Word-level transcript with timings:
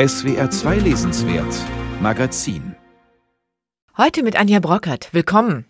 SWR 0.00 0.48
2 0.48 0.76
Lesenswert 0.76 1.56
Magazin 2.00 2.76
Heute 3.96 4.22
mit 4.22 4.38
Anja 4.38 4.60
Brockert. 4.60 5.08
Willkommen. 5.10 5.64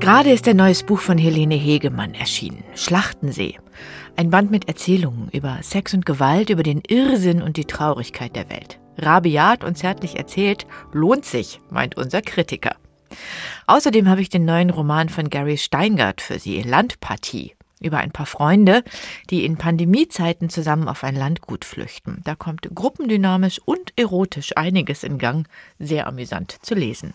Gerade 0.00 0.32
ist 0.32 0.48
ein 0.48 0.56
neues 0.56 0.84
Buch 0.84 1.00
von 1.00 1.18
Helene 1.18 1.56
Hegemann 1.56 2.14
erschienen, 2.14 2.64
Schlachtensee. 2.74 3.58
Ein 4.16 4.30
Band 4.30 4.50
mit 4.50 4.66
Erzählungen 4.66 5.28
über 5.30 5.58
Sex 5.60 5.92
und 5.92 6.06
Gewalt, 6.06 6.48
über 6.48 6.62
den 6.62 6.80
Irrsinn 6.88 7.42
und 7.42 7.58
die 7.58 7.66
Traurigkeit 7.66 8.34
der 8.34 8.48
Welt. 8.48 8.80
Rabiat 8.96 9.62
und 9.62 9.76
zärtlich 9.76 10.16
erzählt, 10.16 10.66
lohnt 10.90 11.26
sich, 11.26 11.60
meint 11.68 11.98
unser 11.98 12.22
Kritiker. 12.22 12.76
Außerdem 13.66 14.08
habe 14.08 14.20
ich 14.20 14.28
den 14.28 14.44
neuen 14.44 14.70
Roman 14.70 15.08
von 15.08 15.30
Gary 15.30 15.58
Steingart 15.58 16.20
für 16.20 16.38
Sie, 16.38 16.62
Landpartie, 16.62 17.54
über 17.80 17.98
ein 17.98 18.10
paar 18.10 18.26
Freunde, 18.26 18.82
die 19.30 19.44
in 19.44 19.56
Pandemiezeiten 19.56 20.48
zusammen 20.48 20.88
auf 20.88 21.04
ein 21.04 21.14
Landgut 21.14 21.64
flüchten. 21.64 22.20
Da 22.24 22.34
kommt 22.34 22.68
gruppendynamisch 22.74 23.60
und 23.64 23.92
erotisch 23.96 24.56
einiges 24.56 25.04
in 25.04 25.18
Gang, 25.18 25.46
sehr 25.78 26.06
amüsant 26.06 26.58
zu 26.62 26.74
lesen. 26.74 27.14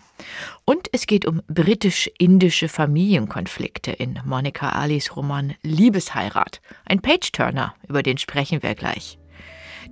Und 0.66 0.88
es 0.92 1.08
geht 1.08 1.26
um 1.26 1.42
britisch-indische 1.48 2.70
Familienkonflikte 2.70 3.92
in 3.92 4.20
Monica 4.26 4.70
Alis 4.70 5.16
Roman 5.16 5.56
Liebesheirat, 5.64 6.62
ein 6.86 7.02
Page-Turner, 7.02 7.74
über 7.88 8.04
den 8.04 8.18
sprechen 8.18 8.62
wir 8.64 8.76
gleich. 8.76 9.18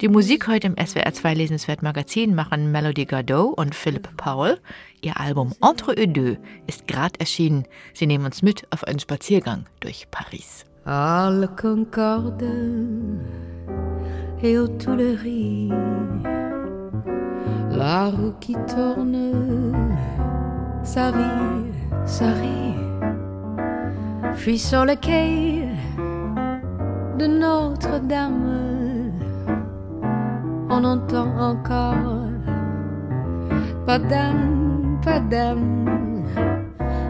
Die 0.02 0.10
Musik 0.10 0.48
heute 0.48 0.68
im 0.68 0.76
SWR 0.78 1.12
2 1.12 1.34
Lesenswert 1.34 1.82
Magazin 1.82 2.36
machen 2.36 2.72
Melody 2.72 3.06
Gardot 3.06 3.58
und 3.58 3.74
Philip 3.74 4.16
Powell. 4.16 4.60
Ihr 5.02 5.20
Album 5.20 5.54
Entre 5.62 5.92
eux 5.92 6.08
deux 6.08 6.38
ist 6.68 6.88
gerade 6.88 7.20
erschienen. 7.20 7.64
Sie 7.94 8.08
nehmen 8.08 8.26
uns 8.26 8.42
mit 8.42 8.66
auf 8.72 8.84
einen 8.84 9.00
Spaziergang 9.00 9.66
durch 9.80 10.08
Paris. 10.12 10.66
À 10.86 11.30
la 11.30 11.48
Concorde 11.48 12.44
et 14.42 14.58
aux 14.58 14.68
Tuileries, 14.68 15.72
la 17.72 18.10
roue 18.10 18.34
qui 18.40 18.54
tourne, 18.54 19.74
ça 20.84 21.12
rit, 21.12 21.72
ça 22.06 22.32
rit. 22.34 22.76
Puis 24.38 24.60
sur 24.60 24.86
le 24.86 24.96
quai 24.96 25.68
de 27.18 27.28
Notre-Dame 27.28 29.12
on 30.70 30.84
entend 30.84 31.36
encore 31.40 32.28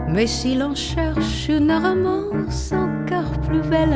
Mais 0.08 0.26
si 0.26 0.54
l'on 0.54 0.74
cherche 0.74 1.48
une 1.48 1.70
romance 1.70 2.72
encore 2.72 3.38
plus 3.46 3.62
belle, 3.62 3.94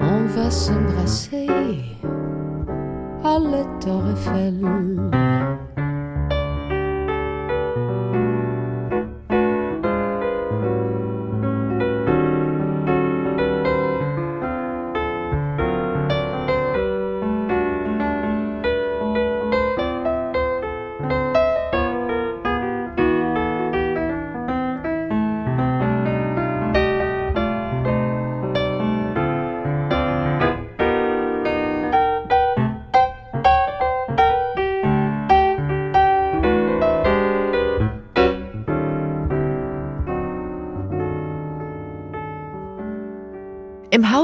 on 0.00 0.24
va 0.26 0.50
s'embrasser 0.50 1.48
à 3.24 3.38
la 3.38 3.64
Eiffel. 4.12 5.73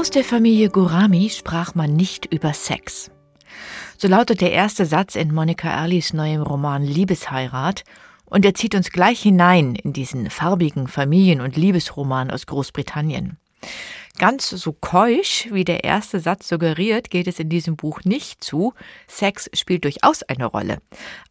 Im 0.01 0.03
Haus 0.03 0.09
der 0.09 0.23
Familie 0.23 0.71
Gurami 0.71 1.29
sprach 1.29 1.75
man 1.75 1.95
nicht 1.95 2.25
über 2.25 2.53
Sex. 2.53 3.11
So 3.99 4.07
lautet 4.07 4.41
der 4.41 4.51
erste 4.51 4.87
Satz 4.87 5.13
in 5.13 5.31
Monica 5.31 5.69
Earlys 5.69 6.11
neuem 6.13 6.41
Roman 6.41 6.83
Liebesheirat, 6.83 7.83
und 8.25 8.43
er 8.43 8.55
zieht 8.55 8.73
uns 8.73 8.89
gleich 8.89 9.21
hinein 9.21 9.75
in 9.75 9.93
diesen 9.93 10.31
farbigen 10.31 10.87
Familien- 10.87 11.39
und 11.39 11.55
Liebesroman 11.55 12.31
aus 12.31 12.47
Großbritannien. 12.47 13.37
Ganz 14.17 14.49
so 14.49 14.73
keusch, 14.73 15.47
wie 15.51 15.63
der 15.63 15.83
erste 15.83 16.19
Satz 16.19 16.47
suggeriert, 16.49 17.09
geht 17.09 17.27
es 17.27 17.39
in 17.39 17.49
diesem 17.49 17.75
Buch 17.75 18.01
nicht 18.03 18.43
zu. 18.43 18.73
Sex 19.07 19.49
spielt 19.53 19.83
durchaus 19.83 20.21
eine 20.23 20.45
Rolle. 20.45 20.79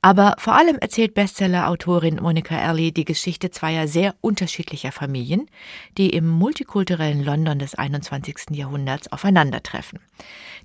Aber 0.03 0.35
vor 0.39 0.55
allem 0.55 0.77
erzählt 0.79 1.15
Bestseller-Autorin 1.15 2.17
Monica 2.21 2.57
Early 2.57 2.91
die 2.91 3.05
Geschichte 3.05 3.51
zweier 3.51 3.87
sehr 3.87 4.15
unterschiedlicher 4.21 4.93
Familien, 4.93 5.49
die 5.99 6.11
im 6.11 6.27
multikulturellen 6.27 7.23
London 7.23 7.59
des 7.59 7.75
21. 7.75 8.57
Jahrhunderts 8.57 9.13
aufeinandertreffen. 9.13 10.01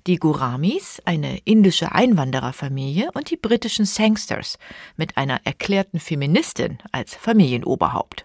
Die 0.06 0.16
Guramis, 0.16 1.02
eine 1.04 1.38
indische 1.44 1.92
Einwandererfamilie, 1.92 3.10
und 3.14 3.30
die 3.30 3.36
britischen 3.36 3.84
Sangsters 3.84 4.58
mit 4.96 5.16
einer 5.16 5.40
erklärten 5.44 6.00
Feministin 6.00 6.78
als 6.92 7.14
Familienoberhaupt. 7.14 8.22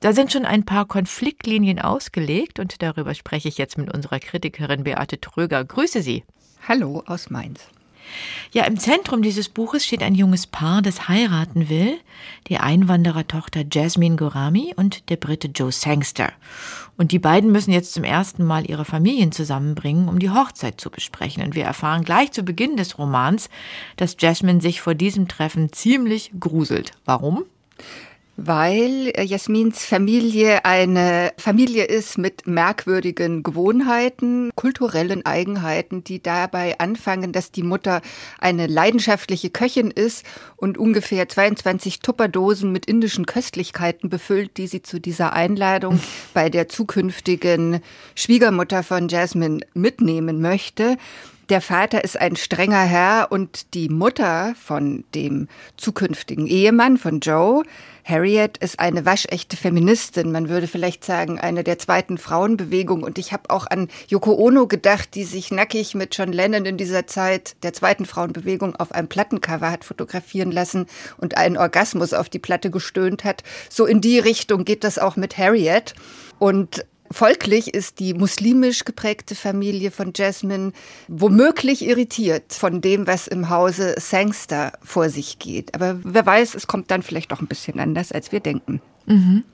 Da 0.00 0.12
sind 0.12 0.30
schon 0.30 0.44
ein 0.44 0.64
paar 0.64 0.84
Konfliktlinien 0.84 1.80
ausgelegt 1.80 2.58
und 2.58 2.82
darüber 2.82 3.14
spreche 3.14 3.48
ich 3.48 3.56
jetzt 3.56 3.78
mit 3.78 3.92
unserer 3.92 4.20
Kritikerin 4.20 4.84
Beate 4.84 5.20
Tröger. 5.20 5.64
Grüße 5.64 6.02
Sie. 6.02 6.24
Hallo 6.68 7.02
aus 7.06 7.30
Mainz. 7.30 7.60
Ja, 8.52 8.64
im 8.64 8.78
Zentrum 8.78 9.22
dieses 9.22 9.48
Buches 9.48 9.84
steht 9.84 10.02
ein 10.02 10.14
junges 10.14 10.46
Paar, 10.46 10.80
das 10.82 11.08
heiraten 11.08 11.68
will, 11.68 11.98
die 12.48 12.58
Einwanderertochter 12.58 13.64
Jasmine 13.70 14.16
Gorami 14.16 14.74
und 14.76 15.08
der 15.10 15.16
Brite 15.16 15.48
Joe 15.48 15.72
Sangster. 15.72 16.32
Und 16.96 17.10
die 17.10 17.18
beiden 17.18 17.50
müssen 17.50 17.72
jetzt 17.72 17.94
zum 17.94 18.04
ersten 18.04 18.44
Mal 18.44 18.68
ihre 18.68 18.84
Familien 18.84 19.32
zusammenbringen, 19.32 20.08
um 20.08 20.18
die 20.18 20.30
Hochzeit 20.30 20.80
zu 20.80 20.90
besprechen. 20.90 21.42
Und 21.42 21.54
wir 21.54 21.64
erfahren 21.64 22.04
gleich 22.04 22.32
zu 22.32 22.42
Beginn 22.42 22.76
des 22.76 22.98
Romans, 22.98 23.48
dass 23.96 24.16
Jasmine 24.18 24.60
sich 24.60 24.80
vor 24.80 24.94
diesem 24.94 25.26
Treffen 25.26 25.72
ziemlich 25.72 26.30
gruselt. 26.38 26.92
Warum? 27.04 27.44
Weil 28.36 29.12
äh, 29.14 29.22
Jasmins 29.22 29.84
Familie 29.84 30.64
eine 30.64 31.32
Familie 31.38 31.84
ist 31.84 32.18
mit 32.18 32.46
merkwürdigen 32.46 33.42
Gewohnheiten, 33.42 34.50
kulturellen 34.54 35.24
Eigenheiten, 35.24 36.04
die 36.04 36.22
dabei 36.22 36.78
anfangen, 36.78 37.32
dass 37.32 37.50
die 37.50 37.62
Mutter 37.62 38.02
eine 38.38 38.66
leidenschaftliche 38.66 39.50
Köchin 39.50 39.90
ist 39.90 40.26
und 40.56 40.78
ungefähr 40.78 41.28
22 41.28 42.00
Tupperdosen 42.00 42.72
mit 42.72 42.86
indischen 42.86 43.26
Köstlichkeiten 43.26 44.10
befüllt, 44.10 44.56
die 44.58 44.66
sie 44.66 44.82
zu 44.82 45.00
dieser 45.00 45.32
Einladung 45.32 46.00
bei 46.34 46.50
der 46.50 46.68
zukünftigen 46.68 47.80
Schwiegermutter 48.14 48.82
von 48.82 49.08
Jasmine 49.08 49.60
mitnehmen 49.74 50.40
möchte. 50.40 50.98
Der 51.48 51.60
Vater 51.60 52.02
ist 52.02 52.20
ein 52.20 52.34
strenger 52.34 52.82
Herr 52.82 53.28
und 53.30 53.72
die 53.72 53.88
Mutter 53.88 54.54
von 54.60 55.04
dem 55.14 55.46
zukünftigen 55.76 56.48
Ehemann 56.48 56.96
von 56.96 57.20
Joe, 57.20 57.62
Harriet, 58.04 58.58
ist 58.58 58.80
eine 58.80 59.06
waschechte 59.06 59.56
Feministin. 59.56 60.32
Man 60.32 60.48
würde 60.48 60.66
vielleicht 60.66 61.04
sagen, 61.04 61.38
eine 61.38 61.62
der 61.62 61.78
zweiten 61.78 62.18
Frauenbewegung. 62.18 63.04
Und 63.04 63.16
ich 63.18 63.32
habe 63.32 63.50
auch 63.50 63.68
an 63.68 63.86
Yoko 64.08 64.34
Ono 64.34 64.66
gedacht, 64.66 65.14
die 65.14 65.22
sich 65.22 65.52
nackig 65.52 65.94
mit 65.94 66.16
John 66.16 66.32
Lennon 66.32 66.66
in 66.66 66.78
dieser 66.78 67.06
Zeit 67.06 67.54
der 67.62 67.72
zweiten 67.72 68.06
Frauenbewegung 68.06 68.74
auf 68.74 68.90
einem 68.90 69.06
Plattencover 69.06 69.70
hat 69.70 69.84
fotografieren 69.84 70.50
lassen 70.50 70.86
und 71.16 71.36
einen 71.36 71.56
Orgasmus 71.56 72.12
auf 72.12 72.28
die 72.28 72.40
Platte 72.40 72.72
gestöhnt 72.72 73.22
hat. 73.22 73.44
So 73.70 73.86
in 73.86 74.00
die 74.00 74.18
Richtung 74.18 74.64
geht 74.64 74.82
das 74.82 74.98
auch 74.98 75.14
mit 75.14 75.38
Harriet. 75.38 75.94
Und 76.40 76.84
Folglich 77.10 77.74
ist 77.74 78.00
die 78.00 78.14
muslimisch 78.14 78.84
geprägte 78.84 79.34
Familie 79.34 79.90
von 79.90 80.12
Jasmine 80.14 80.72
womöglich 81.08 81.86
irritiert 81.86 82.52
von 82.52 82.80
dem, 82.80 83.06
was 83.06 83.26
im 83.26 83.48
Hause 83.48 83.94
Sangster 83.98 84.72
vor 84.82 85.08
sich 85.08 85.38
geht. 85.38 85.74
Aber 85.74 85.98
wer 86.02 86.26
weiß, 86.26 86.54
es 86.54 86.66
kommt 86.66 86.90
dann 86.90 87.02
vielleicht 87.02 87.32
doch 87.32 87.40
ein 87.40 87.46
bisschen 87.46 87.80
anders, 87.80 88.12
als 88.12 88.32
wir 88.32 88.40
denken. 88.40 88.80
Mhm. 89.06 89.44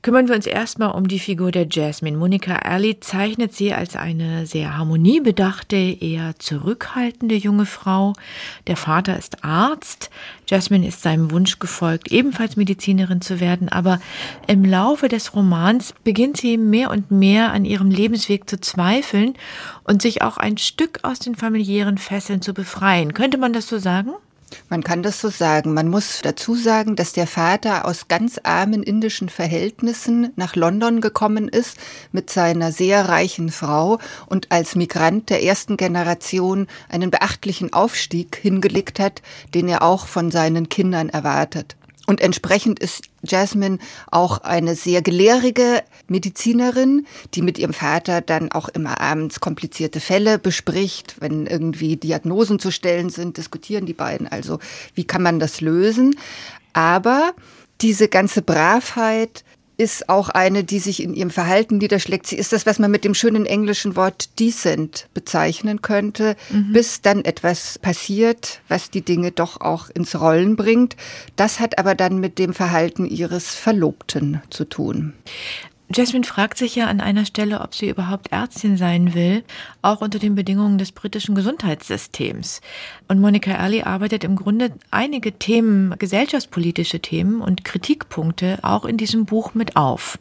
Kümmern 0.00 0.26
wir 0.28 0.34
uns 0.34 0.46
erstmal 0.46 0.92
um 0.92 1.06
die 1.06 1.18
Figur 1.18 1.52
der 1.52 1.66
Jasmine. 1.70 2.16
Monika 2.16 2.54
Early 2.64 2.98
zeichnet 3.00 3.54
sie 3.54 3.74
als 3.74 3.94
eine 3.94 4.46
sehr 4.46 4.76
harmoniebedachte, 4.76 5.76
eher 5.76 6.34
zurückhaltende 6.38 7.34
junge 7.34 7.66
Frau. 7.66 8.14
Der 8.66 8.76
Vater 8.76 9.18
ist 9.18 9.44
Arzt. 9.44 10.10
Jasmine 10.46 10.88
ist 10.88 11.02
seinem 11.02 11.30
Wunsch 11.30 11.58
gefolgt, 11.58 12.10
ebenfalls 12.10 12.56
Medizinerin 12.56 13.20
zu 13.20 13.38
werden. 13.38 13.68
Aber 13.68 14.00
im 14.46 14.64
Laufe 14.64 15.08
des 15.08 15.34
Romans 15.34 15.94
beginnt 16.04 16.38
sie 16.38 16.56
mehr 16.56 16.90
und 16.90 17.10
mehr 17.10 17.52
an 17.52 17.66
ihrem 17.66 17.90
Lebensweg 17.90 18.48
zu 18.48 18.58
zweifeln 18.60 19.34
und 19.84 20.00
sich 20.00 20.22
auch 20.22 20.38
ein 20.38 20.56
Stück 20.56 21.00
aus 21.02 21.18
den 21.18 21.34
familiären 21.34 21.98
Fesseln 21.98 22.40
zu 22.40 22.54
befreien. 22.54 23.12
Könnte 23.12 23.36
man 23.36 23.52
das 23.52 23.68
so 23.68 23.76
sagen? 23.76 24.12
Man 24.68 24.82
kann 24.82 25.02
das 25.02 25.20
so 25.20 25.28
sagen. 25.28 25.74
Man 25.74 25.88
muss 25.88 26.20
dazu 26.22 26.54
sagen, 26.54 26.96
dass 26.96 27.12
der 27.12 27.26
Vater 27.26 27.84
aus 27.86 28.08
ganz 28.08 28.38
armen 28.42 28.82
indischen 28.82 29.28
Verhältnissen 29.28 30.32
nach 30.36 30.56
London 30.56 31.00
gekommen 31.00 31.48
ist 31.48 31.78
mit 32.12 32.30
seiner 32.30 32.72
sehr 32.72 33.08
reichen 33.08 33.50
Frau 33.50 33.98
und 34.26 34.50
als 34.50 34.74
Migrant 34.74 35.30
der 35.30 35.42
ersten 35.42 35.76
Generation 35.76 36.66
einen 36.88 37.10
beachtlichen 37.10 37.72
Aufstieg 37.72 38.36
hingelegt 38.36 38.98
hat, 38.98 39.22
den 39.54 39.68
er 39.68 39.82
auch 39.82 40.06
von 40.06 40.30
seinen 40.30 40.68
Kindern 40.68 41.08
erwartet. 41.08 41.76
Und 42.06 42.20
entsprechend 42.20 42.80
ist 42.80 43.04
Jasmine 43.22 43.78
auch 44.10 44.38
eine 44.38 44.74
sehr 44.74 45.02
gelehrige 45.02 45.82
Medizinerin, 46.08 47.06
die 47.34 47.42
mit 47.42 47.58
ihrem 47.58 47.72
Vater 47.72 48.20
dann 48.20 48.50
auch 48.50 48.68
immer 48.68 49.00
abends 49.00 49.40
komplizierte 49.40 50.00
Fälle 50.00 50.38
bespricht. 50.38 51.16
Wenn 51.20 51.46
irgendwie 51.46 51.96
Diagnosen 51.96 52.58
zu 52.58 52.70
stellen 52.70 53.10
sind, 53.10 53.36
diskutieren 53.36 53.86
die 53.86 53.92
beiden 53.92 54.26
also, 54.26 54.58
wie 54.94 55.04
kann 55.04 55.22
man 55.22 55.38
das 55.38 55.60
lösen. 55.60 56.16
Aber 56.72 57.34
diese 57.80 58.08
ganze 58.08 58.42
Bravheit, 58.42 59.44
ist 59.76 60.08
auch 60.08 60.28
eine, 60.28 60.64
die 60.64 60.78
sich 60.78 61.02
in 61.02 61.14
ihrem 61.14 61.30
Verhalten 61.30 61.78
niederschlägt. 61.78 62.26
Sie 62.26 62.36
ist 62.36 62.52
das, 62.52 62.66
was 62.66 62.78
man 62.78 62.90
mit 62.90 63.04
dem 63.04 63.14
schönen 63.14 63.46
englischen 63.46 63.96
Wort 63.96 64.38
decent 64.38 65.08
bezeichnen 65.14 65.82
könnte, 65.82 66.36
mhm. 66.50 66.72
bis 66.72 67.00
dann 67.00 67.24
etwas 67.24 67.78
passiert, 67.78 68.60
was 68.68 68.90
die 68.90 69.02
Dinge 69.02 69.32
doch 69.32 69.60
auch 69.60 69.88
ins 69.90 70.20
Rollen 70.20 70.56
bringt. 70.56 70.96
Das 71.36 71.60
hat 71.60 71.78
aber 71.78 71.94
dann 71.94 72.18
mit 72.18 72.38
dem 72.38 72.54
Verhalten 72.54 73.06
ihres 73.06 73.54
Verlobten 73.54 74.42
zu 74.50 74.64
tun. 74.64 75.14
Jasmine 75.94 76.24
fragt 76.24 76.58
sich 76.58 76.76
ja 76.76 76.86
an 76.86 77.00
einer 77.00 77.24
Stelle, 77.24 77.60
ob 77.60 77.74
sie 77.74 77.88
überhaupt 77.88 78.32
Ärztin 78.32 78.76
sein 78.76 79.14
will, 79.14 79.44
auch 79.82 80.00
unter 80.00 80.18
den 80.18 80.34
Bedingungen 80.34 80.78
des 80.78 80.92
britischen 80.92 81.34
Gesundheitssystems. 81.34 82.60
Und 83.08 83.20
Monica 83.20 83.52
Early 83.52 83.82
arbeitet 83.82 84.24
im 84.24 84.36
Grunde 84.36 84.72
einige 84.90 85.32
Themen, 85.32 85.94
gesellschaftspolitische 85.98 87.00
Themen 87.00 87.40
und 87.40 87.64
Kritikpunkte 87.64 88.58
auch 88.62 88.84
in 88.84 88.96
diesem 88.96 89.26
Buch 89.26 89.54
mit 89.54 89.76
auf. 89.76 90.18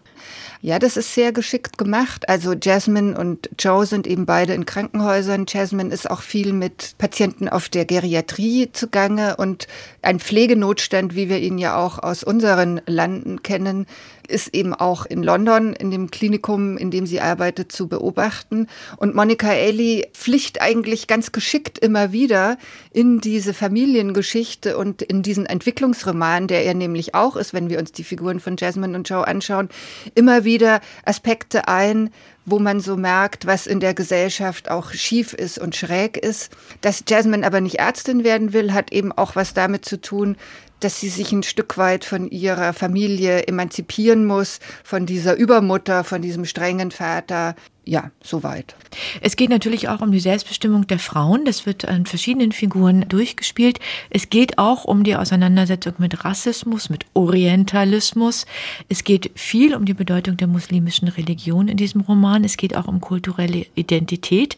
Ja, 0.61 0.77
das 0.77 0.97
ist 0.97 1.15
sehr 1.15 1.31
geschickt 1.31 1.77
gemacht. 1.77 2.29
Also 2.29 2.53
Jasmine 2.53 3.17
und 3.17 3.49
Joe 3.57 3.85
sind 3.85 4.05
eben 4.05 4.25
beide 4.25 4.53
in 4.53 4.65
Krankenhäusern. 4.65 5.45
Jasmine 5.47 5.93
ist 5.93 6.09
auch 6.09 6.21
viel 6.21 6.53
mit 6.53 6.95
Patienten 6.97 7.49
auf 7.49 7.69
der 7.69 7.85
Geriatrie 7.85 8.69
zugange 8.71 9.37
und 9.37 9.67
ein 10.01 10.19
Pflegenotstand, 10.19 11.15
wie 11.15 11.29
wir 11.29 11.39
ihn 11.39 11.57
ja 11.57 11.77
auch 11.77 11.99
aus 11.99 12.23
unseren 12.23 12.81
Landen 12.85 13.41
kennen, 13.41 13.87
ist 14.31 14.53
eben 14.55 14.73
auch 14.73 15.05
in 15.05 15.23
London, 15.23 15.73
in 15.73 15.91
dem 15.91 16.09
Klinikum, 16.09 16.77
in 16.77 16.89
dem 16.89 17.05
sie 17.05 17.21
arbeitet, 17.21 17.71
zu 17.71 17.87
beobachten. 17.87 18.67
Und 18.97 19.13
Monica 19.13 19.51
Ely 19.51 20.07
pflicht 20.13 20.61
eigentlich 20.61 21.07
ganz 21.07 21.31
geschickt 21.31 21.77
immer 21.77 22.11
wieder 22.11 22.57
in 22.91 23.19
diese 23.19 23.53
Familiengeschichte 23.53 24.77
und 24.77 25.01
in 25.01 25.21
diesen 25.21 25.45
Entwicklungsroman, 25.45 26.47
der 26.47 26.65
er 26.65 26.73
nämlich 26.73 27.13
auch 27.13 27.35
ist, 27.35 27.53
wenn 27.53 27.69
wir 27.69 27.79
uns 27.79 27.91
die 27.91 28.03
Figuren 28.03 28.39
von 28.39 28.55
Jasmine 28.57 28.97
und 28.97 29.09
Joe 29.09 29.27
anschauen, 29.27 29.69
immer 30.15 30.43
wieder 30.43 30.81
Aspekte 31.05 31.67
ein, 31.67 32.09
wo 32.45 32.59
man 32.59 32.79
so 32.79 32.97
merkt, 32.97 33.45
was 33.45 33.67
in 33.67 33.79
der 33.79 33.93
Gesellschaft 33.93 34.69
auch 34.69 34.91
schief 34.91 35.33
ist 35.33 35.59
und 35.59 35.75
schräg 35.75 36.17
ist. 36.17 36.51
Dass 36.81 37.03
Jasmine 37.07 37.45
aber 37.45 37.61
nicht 37.61 37.79
Ärztin 37.79 38.23
werden 38.23 38.53
will, 38.53 38.73
hat 38.73 38.91
eben 38.91 39.11
auch 39.11 39.35
was 39.35 39.53
damit 39.53 39.85
zu 39.85 40.01
tun, 40.01 40.37
dass 40.79 40.99
sie 40.99 41.09
sich 41.09 41.31
ein 41.31 41.43
Stück 41.43 41.77
weit 41.77 42.03
von 42.05 42.29
ihrer 42.29 42.73
Familie 42.73 43.43
emanzipieren 43.47 44.25
muss, 44.25 44.59
von 44.83 45.05
dieser 45.05 45.35
Übermutter, 45.35 46.03
von 46.03 46.21
diesem 46.21 46.45
strengen 46.45 46.91
Vater. 46.91 47.55
Ja, 47.83 48.11
soweit. 48.23 48.75
Es 49.21 49.35
geht 49.35 49.49
natürlich 49.49 49.89
auch 49.89 50.01
um 50.01 50.11
die 50.11 50.19
Selbstbestimmung 50.19 50.85
der 50.85 50.99
Frauen. 50.99 51.45
Das 51.45 51.65
wird 51.65 51.85
an 51.85 52.05
verschiedenen 52.05 52.51
Figuren 52.51 53.09
durchgespielt. 53.09 53.79
Es 54.11 54.29
geht 54.29 54.59
auch 54.59 54.85
um 54.85 55.03
die 55.03 55.15
Auseinandersetzung 55.15 55.95
mit 55.97 56.23
Rassismus, 56.23 56.91
mit 56.91 57.05
Orientalismus. 57.15 58.45
Es 58.87 59.03
geht 59.03 59.31
viel 59.33 59.75
um 59.75 59.85
die 59.85 59.95
Bedeutung 59.95 60.37
der 60.37 60.47
muslimischen 60.47 61.07
Religion 61.07 61.67
in 61.67 61.77
diesem 61.77 62.01
Roman. 62.01 62.43
Es 62.43 62.55
geht 62.55 62.75
auch 62.75 62.87
um 62.87 63.01
kulturelle 63.01 63.65
Identität. 63.73 64.57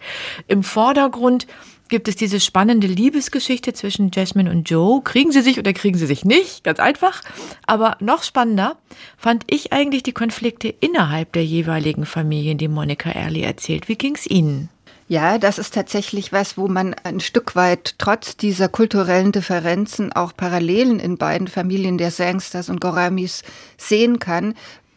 Im 0.49 0.61
Vordergrund 0.61 1.47
gibt 1.89 2.07
es 2.07 2.15
diese 2.15 2.39
spannende 2.39 2.87
Liebesgeschichte 2.87 3.73
zwischen 3.73 4.11
Jasmine 4.13 4.49
und 4.49 4.69
Joe. 4.69 5.01
Kriegen 5.03 5.31
sie 5.31 5.41
sich 5.41 5.59
oder 5.59 5.73
kriegen 5.73 5.97
sie 5.97 6.05
sich 6.05 6.25
nicht? 6.25 6.63
Ganz 6.63 6.79
einfach. 6.79 7.21
Aber 7.65 7.97
noch 7.99 8.23
spannender 8.23 8.77
fand 9.17 9.43
ich 9.47 9.73
eigentlich 9.73 10.03
die 10.03 10.11
Konflikte 10.11 10.67
innerhalb 10.67 11.33
der 11.33 11.45
jeweiligen 11.45 12.05
Familien, 12.05 12.57
die 12.57 12.67
Monica 12.67 13.11
Early 13.11 13.41
erzählt. 13.41 13.87
Wie 13.87 13.95
ging's 13.95 14.25
Ihnen? 14.25 14.69
Ja, 15.09 15.37
das 15.37 15.59
ist 15.59 15.73
tatsächlich 15.73 16.31
was, 16.31 16.57
wo 16.57 16.67
man 16.67 16.95
ein 17.03 17.19
Stück 17.19 17.55
weit 17.55 17.95
trotz 17.97 18.37
dieser 18.37 18.69
kulturellen 18.69 19.31
Differenzen 19.31 20.13
auch 20.13 20.35
Parallelen 20.35 20.99
in 20.99 21.17
beiden 21.17 21.47
Familien 21.47 21.97
der 21.97 22.09
Sangsters 22.09 22.69
und 22.69 22.79
Goramis 22.79 23.43
sehen 23.77 24.19
kann. 24.19 24.55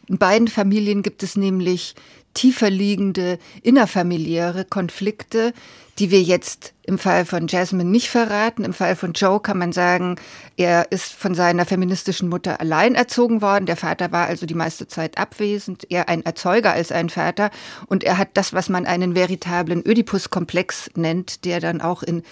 In 0.08 0.18
beiden 0.18 0.48
Familien 0.48 1.02
gibt 1.02 1.22
es 1.22 1.36
nämlich 1.36 1.96
tiefer 2.34 2.70
liegende 2.70 3.38
innerfamiliäre 3.62 4.64
Konflikte, 4.64 5.52
die 5.98 6.10
wir 6.10 6.20
jetzt 6.20 6.74
im 6.82 6.98
Fall 6.98 7.24
von 7.24 7.48
Jasmine 7.48 7.88
nicht 7.88 8.10
verraten. 8.10 8.64
Im 8.64 8.74
Fall 8.74 8.96
von 8.96 9.14
Joe 9.14 9.40
kann 9.40 9.58
man 9.58 9.72
sagen, 9.72 10.16
er 10.56 10.92
ist 10.92 11.12
von 11.14 11.34
seiner 11.34 11.64
feministischen 11.64 12.28
Mutter 12.28 12.60
allein 12.60 12.94
erzogen 12.94 13.40
worden. 13.40 13.66
Der 13.66 13.76
Vater 13.76 14.12
war 14.12 14.26
also 14.26 14.44
die 14.44 14.54
meiste 14.54 14.86
Zeit 14.86 15.16
abwesend, 15.16 15.90
eher 15.90 16.08
ein 16.08 16.24
Erzeuger 16.24 16.72
als 16.72 16.92
ein 16.92 17.08
Vater. 17.08 17.50
Und 17.86 18.04
er 18.04 18.18
hat 18.18 18.28
das, 18.34 18.52
was 18.52 18.68
man 18.68 18.84
einen 18.84 19.14
veritablen 19.14 19.82
Oedipus-Komplex 19.86 20.90
nennt, 20.96 21.44
der 21.46 21.60
dann 21.60 21.80
auch 21.80 22.02
in 22.02 22.22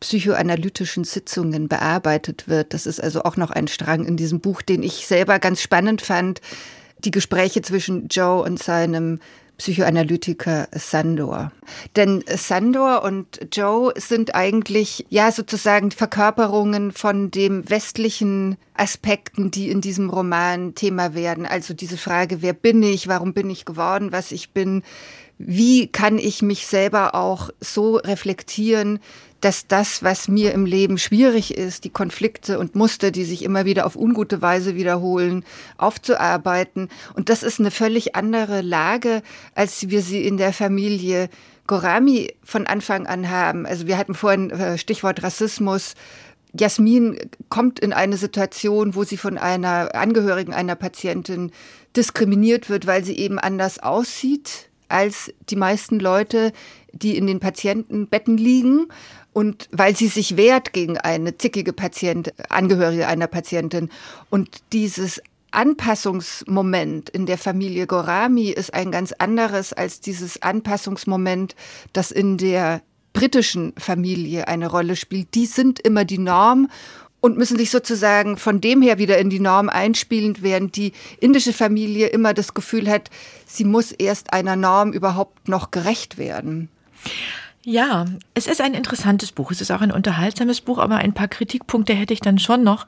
psychoanalytischen 0.00 1.04
Sitzungen 1.04 1.68
bearbeitet 1.68 2.46
wird. 2.46 2.74
Das 2.74 2.84
ist 2.84 3.02
also 3.02 3.24
auch 3.24 3.38
noch 3.38 3.50
ein 3.50 3.68
Strang 3.68 4.04
in 4.04 4.18
diesem 4.18 4.40
Buch, 4.40 4.60
den 4.60 4.82
ich 4.82 5.06
selber 5.06 5.38
ganz 5.38 5.62
spannend 5.62 6.02
fand. 6.02 6.42
Die 6.98 7.10
Gespräche 7.10 7.62
zwischen 7.62 8.08
Joe 8.08 8.42
und 8.42 8.62
seinem 8.62 9.20
Psychoanalytiker 9.58 10.68
Sandor. 10.72 11.52
Denn 11.96 12.24
Sandor 12.26 13.02
und 13.02 13.48
Joe 13.52 13.92
sind 13.96 14.34
eigentlich 14.34 15.06
ja 15.10 15.30
sozusagen 15.30 15.90
Verkörperungen 15.90 16.92
von 16.92 17.30
dem 17.30 17.68
westlichen 17.70 18.56
Aspekten, 18.74 19.50
die 19.50 19.70
in 19.70 19.80
diesem 19.80 20.10
Roman 20.10 20.74
Thema 20.74 21.14
werden. 21.14 21.46
Also 21.46 21.72
diese 21.72 21.96
Frage, 21.96 22.42
wer 22.42 22.52
bin 22.52 22.82
ich, 22.82 23.06
warum 23.06 23.32
bin 23.32 23.48
ich 23.48 23.64
geworden, 23.64 24.12
was 24.12 24.32
ich 24.32 24.50
bin, 24.50 24.82
wie 25.38 25.88
kann 25.88 26.18
ich 26.18 26.42
mich 26.42 26.66
selber 26.66 27.14
auch 27.14 27.50
so 27.60 27.96
reflektieren, 27.96 29.00
dass 29.44 29.66
das, 29.66 30.02
was 30.02 30.26
mir 30.26 30.52
im 30.52 30.64
Leben 30.64 30.96
schwierig 30.96 31.54
ist, 31.54 31.84
die 31.84 31.90
Konflikte 31.90 32.58
und 32.58 32.74
Muster, 32.74 33.10
die 33.10 33.24
sich 33.24 33.44
immer 33.44 33.66
wieder 33.66 33.84
auf 33.84 33.94
ungute 33.94 34.40
Weise 34.40 34.74
wiederholen, 34.74 35.44
aufzuarbeiten. 35.76 36.88
Und 37.12 37.28
das 37.28 37.42
ist 37.42 37.60
eine 37.60 37.70
völlig 37.70 38.16
andere 38.16 38.62
Lage, 38.62 39.22
als 39.54 39.90
wir 39.90 40.00
sie 40.00 40.26
in 40.26 40.38
der 40.38 40.54
Familie 40.54 41.28
Gorami 41.66 42.32
von 42.42 42.66
Anfang 42.66 43.06
an 43.06 43.28
haben. 43.28 43.66
Also 43.66 43.86
wir 43.86 43.98
hatten 43.98 44.14
vorhin 44.14 44.50
äh, 44.50 44.78
Stichwort 44.78 45.22
Rassismus. 45.22 45.94
Jasmin 46.58 47.18
kommt 47.50 47.80
in 47.80 47.92
eine 47.92 48.16
Situation, 48.16 48.94
wo 48.94 49.04
sie 49.04 49.18
von 49.18 49.36
einer 49.36 49.94
Angehörigen 49.94 50.54
einer 50.54 50.74
Patientin 50.74 51.52
diskriminiert 51.94 52.70
wird, 52.70 52.86
weil 52.86 53.04
sie 53.04 53.18
eben 53.18 53.38
anders 53.38 53.78
aussieht 53.78 54.70
als 54.88 55.32
die 55.50 55.56
meisten 55.56 55.98
Leute, 55.98 56.52
die 56.92 57.16
in 57.16 57.26
den 57.26 57.40
Patientenbetten 57.40 58.36
liegen 58.36 58.86
und 59.34 59.68
weil 59.72 59.94
sie 59.94 60.06
sich 60.06 60.38
wehrt 60.38 60.72
gegen 60.72 60.96
eine 60.96 61.36
zickige 61.36 61.74
Patient, 61.74 62.32
Angehörige 62.48 63.06
einer 63.06 63.26
Patientin. 63.26 63.90
Und 64.30 64.48
dieses 64.72 65.20
Anpassungsmoment 65.50 67.10
in 67.10 67.26
der 67.26 67.36
Familie 67.36 67.86
Gorami 67.86 68.48
ist 68.48 68.72
ein 68.72 68.90
ganz 68.90 69.12
anderes 69.12 69.72
als 69.72 70.00
dieses 70.00 70.40
Anpassungsmoment, 70.40 71.54
das 71.92 72.10
in 72.10 72.38
der 72.38 72.80
britischen 73.12 73.72
Familie 73.76 74.48
eine 74.48 74.68
Rolle 74.68 74.96
spielt. 74.96 75.34
Die 75.34 75.46
sind 75.46 75.80
immer 75.80 76.04
die 76.04 76.18
Norm 76.18 76.68
und 77.20 77.36
müssen 77.36 77.56
sich 77.56 77.70
sozusagen 77.70 78.36
von 78.36 78.60
dem 78.60 78.82
her 78.82 78.98
wieder 78.98 79.18
in 79.18 79.30
die 79.30 79.40
Norm 79.40 79.68
einspielen, 79.68 80.36
während 80.42 80.76
die 80.76 80.92
indische 81.20 81.52
Familie 81.52 82.08
immer 82.08 82.34
das 82.34 82.54
Gefühl 82.54 82.88
hat, 82.88 83.10
sie 83.46 83.64
muss 83.64 83.90
erst 83.90 84.32
einer 84.32 84.56
Norm 84.56 84.92
überhaupt 84.92 85.48
noch 85.48 85.72
gerecht 85.72 86.18
werden. 86.18 86.68
Ja, 87.66 88.04
es 88.34 88.46
ist 88.46 88.60
ein 88.60 88.74
interessantes 88.74 89.32
Buch. 89.32 89.50
Es 89.50 89.62
ist 89.62 89.70
auch 89.70 89.80
ein 89.80 89.90
unterhaltsames 89.90 90.60
Buch, 90.60 90.76
aber 90.76 90.96
ein 90.96 91.14
paar 91.14 91.28
Kritikpunkte 91.28 91.94
hätte 91.94 92.12
ich 92.12 92.20
dann 92.20 92.38
schon 92.38 92.62
noch. 92.62 92.86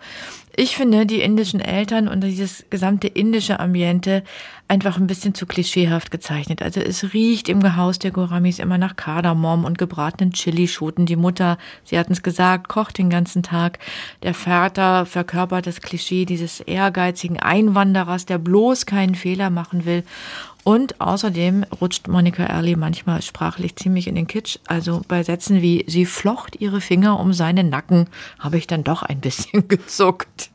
Ich 0.55 0.77
finde, 0.77 1.07
die 1.07 1.23
indischen 1.23 1.61
Eltern 1.61 2.09
und 2.09 2.23
dieses 2.23 2.67
gesamte 2.69 3.09
indische 3.09 3.59
Ambiente 3.59 4.23
einfach 4.69 4.99
ein 4.99 5.07
bisschen 5.07 5.35
zu 5.35 5.47
klischeehaft 5.47 6.11
gezeichnet. 6.11 6.61
Also 6.61 6.81
es 6.81 7.15
riecht 7.15 7.49
im 7.49 7.77
Haus 7.77 7.99
der 7.99 8.11
Goramis 8.11 8.59
immer 8.59 8.77
nach 8.77 8.97
Kardamom 8.97 9.65
und 9.65 9.79
gebratenen 9.79 10.35
Chilischoten. 10.35 11.07
Die 11.07 11.17
Mutter, 11.17 11.57
sie 11.85 11.99
hatten 11.99 12.13
es 12.13 12.23
gesagt, 12.23 12.69
kocht 12.69 12.99
den 12.99 13.09
ganzen 13.09 13.43
Tag. 13.43 13.79
Der 14.23 14.35
Vater 14.35 15.07
verkörpert 15.07 15.67
das 15.67 15.81
Klischee 15.81 16.27
dieses 16.27 16.61
ehrgeizigen 16.61 17.41
Einwanderers, 17.41 18.27
der 18.27 18.37
bloß 18.37 18.85
keinen 18.85 19.15
Fehler 19.15 19.49
machen 19.49 19.87
will. 19.87 20.05
Und 20.67 21.01
außerdem 21.01 21.65
rutscht 21.81 22.09
Monika 22.09 22.43
Early 22.43 22.75
manchmal 22.75 23.23
sprachlich 23.23 23.77
ziemlich 23.77 24.09
in 24.09 24.17
den 24.17 24.27
Kitsch. 24.27 24.59
Also 24.67 25.01
bei 25.07 25.23
Sätzen 25.23 25.63
wie 25.63 25.85
sie 25.87 26.07
flocht 26.07 26.61
ihre 26.61 26.81
Finger 26.81 27.21
um 27.21 27.33
seinen 27.33 27.69
Nacken, 27.69 28.09
habe 28.41 28.59
ich 28.59 28.67
dann 28.67 28.83
doch 28.83 29.05
ein 29.05 29.21
bisschen 29.21 29.69
gezuckt. 29.69 30.51